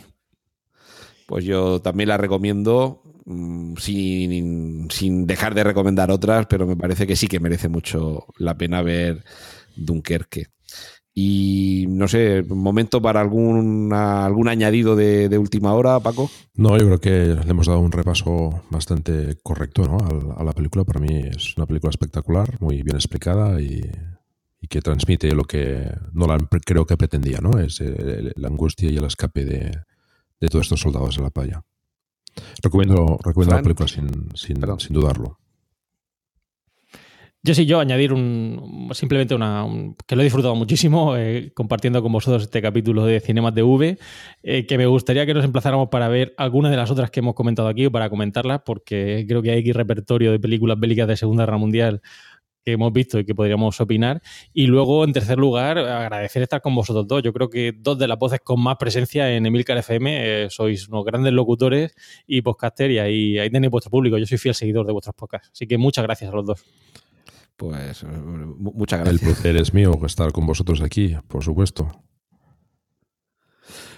[1.27, 7.15] Pues yo también la recomiendo mm, sin, dejar de recomendar otras, pero me parece que
[7.15, 9.23] sí que merece mucho la pena ver
[9.75, 10.47] Dunkerque.
[11.13, 16.31] Y no sé, momento para algún, algún añadido de, última hora, Paco.
[16.55, 17.09] No, yo creo que
[17.43, 20.83] le hemos dado un repaso bastante correcto a, a la película.
[20.83, 23.81] Para mí es una película espectacular, muy bien explicada y
[24.61, 27.59] y que transmite lo que Nolan creo que pretendía, ¿no?
[27.59, 29.71] Es la angustia y el escape de,
[30.49, 31.63] todos estos soldados en la playa.
[32.61, 34.59] Recomiendo, recomiendo la película sin, sin,
[34.89, 35.39] dudarlo.
[37.43, 39.65] Yo sí, yo añadir un, simplemente una,
[40.05, 43.97] que lo he disfrutado muchísimo eh, compartiendo con vosotros este capítulo de Cinemas de V,
[44.43, 47.35] eh, que me gustaría que nos emplazáramos para ver algunas de las otras que hemos
[47.35, 51.15] comentado aquí o para comentarlas, porque creo que hay aquí repertorio de películas bélicas de
[51.15, 52.01] Segunda Guerra Mundial
[52.67, 54.21] que hemos visto y que podríamos opinar.
[54.51, 57.23] Y luego, en tercer lugar, agradecer estar con vosotros dos.
[57.23, 60.89] Yo creo que dos de las voces con más presencia en Emilcar FM eh, sois
[60.89, 61.95] unos grandes locutores
[62.27, 64.17] y podcaster y ahí, ahí tenéis vuestro público.
[64.17, 65.49] Yo soy fiel seguidor de vuestros podcasts.
[65.53, 66.65] Así que muchas gracias a los dos.
[67.55, 68.07] Pues eh,
[68.57, 69.21] muchas gracias.
[69.21, 71.89] El placer es mío estar con vosotros aquí, por supuesto.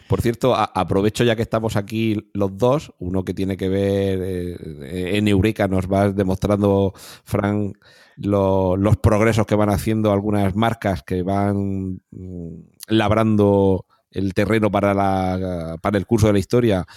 [0.09, 5.17] Por cierto, aprovecho ya que estamos aquí los dos, uno que tiene que ver eh,
[5.17, 7.77] en Eureka, nos va demostrando, Frank,
[8.15, 12.53] los progresos que van haciendo algunas marcas que van mm,
[12.87, 16.87] labrando el terreno para, la, para el curso de la historia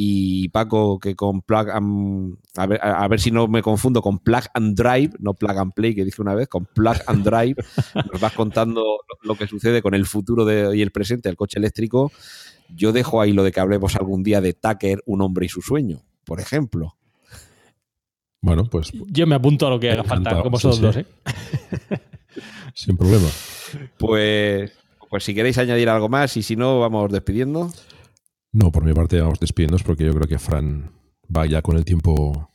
[0.00, 4.20] y Paco que con Plug and, a, ver, a ver si no me confundo con
[4.20, 7.56] Plug and Drive, no Plug and Play que dije una vez, con Plug and Drive
[8.12, 11.58] nos vas contando lo, que sucede con el futuro de, y el presente del coche
[11.58, 12.12] eléctrico.
[12.72, 15.62] Yo dejo ahí lo de que hablemos algún día de Tucker, un hombre y su
[15.62, 16.94] sueño, por ejemplo.
[18.40, 18.92] Bueno, pues.
[19.08, 21.06] Yo me apunto a lo que haga falta, como vosotros dos, ¿eh?
[22.72, 23.26] Sin problema.
[23.98, 24.70] Pues,
[25.10, 27.72] pues si queréis añadir algo más y si no, vamos despidiendo.
[28.52, 30.90] No, por mi parte vamos despidiendo porque yo creo que Fran
[31.34, 32.50] va ya con el tiempo.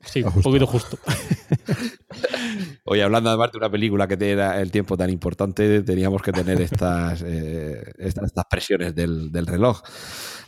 [0.00, 0.98] Sí, un poquito justo.
[2.84, 6.60] Hoy hablando además de una película que tiene el tiempo tan importante, teníamos que tener
[6.60, 9.82] estas, eh, estas, presiones del, reloj.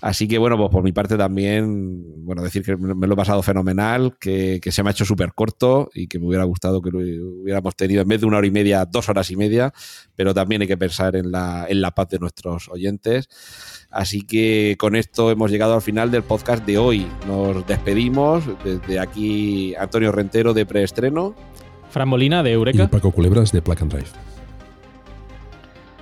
[0.00, 3.42] Así que bueno, pues por mi parte también, bueno, decir que me lo he pasado
[3.42, 6.98] fenomenal, que, se me ha hecho súper corto y que me hubiera gustado que lo
[6.98, 9.72] hubiéramos tenido en vez de una hora y media, dos horas y media,
[10.14, 13.28] pero también hay que pensar en la, en la paz de nuestros oyentes.
[13.90, 17.06] Así que con esto hemos llegado al final del podcast de hoy.
[17.26, 18.44] Nos despedimos.
[18.64, 21.34] Desde aquí, Antonio Rentero de Preestreno.
[21.90, 22.84] Fran Molina de Eureka.
[22.84, 24.27] Y Paco Culebras de and Drive.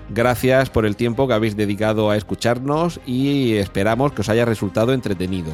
[0.09, 4.93] Gracias por el tiempo que habéis dedicado a escucharnos y esperamos que os haya resultado
[4.93, 5.53] entretenido.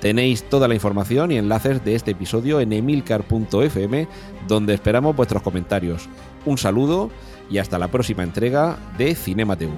[0.00, 4.06] Tenéis toda la información y enlaces de este episodio en emilcar.fm,
[4.46, 6.08] donde esperamos vuestros comentarios.
[6.44, 7.10] Un saludo
[7.50, 9.72] y hasta la próxima entrega de Cinema TV.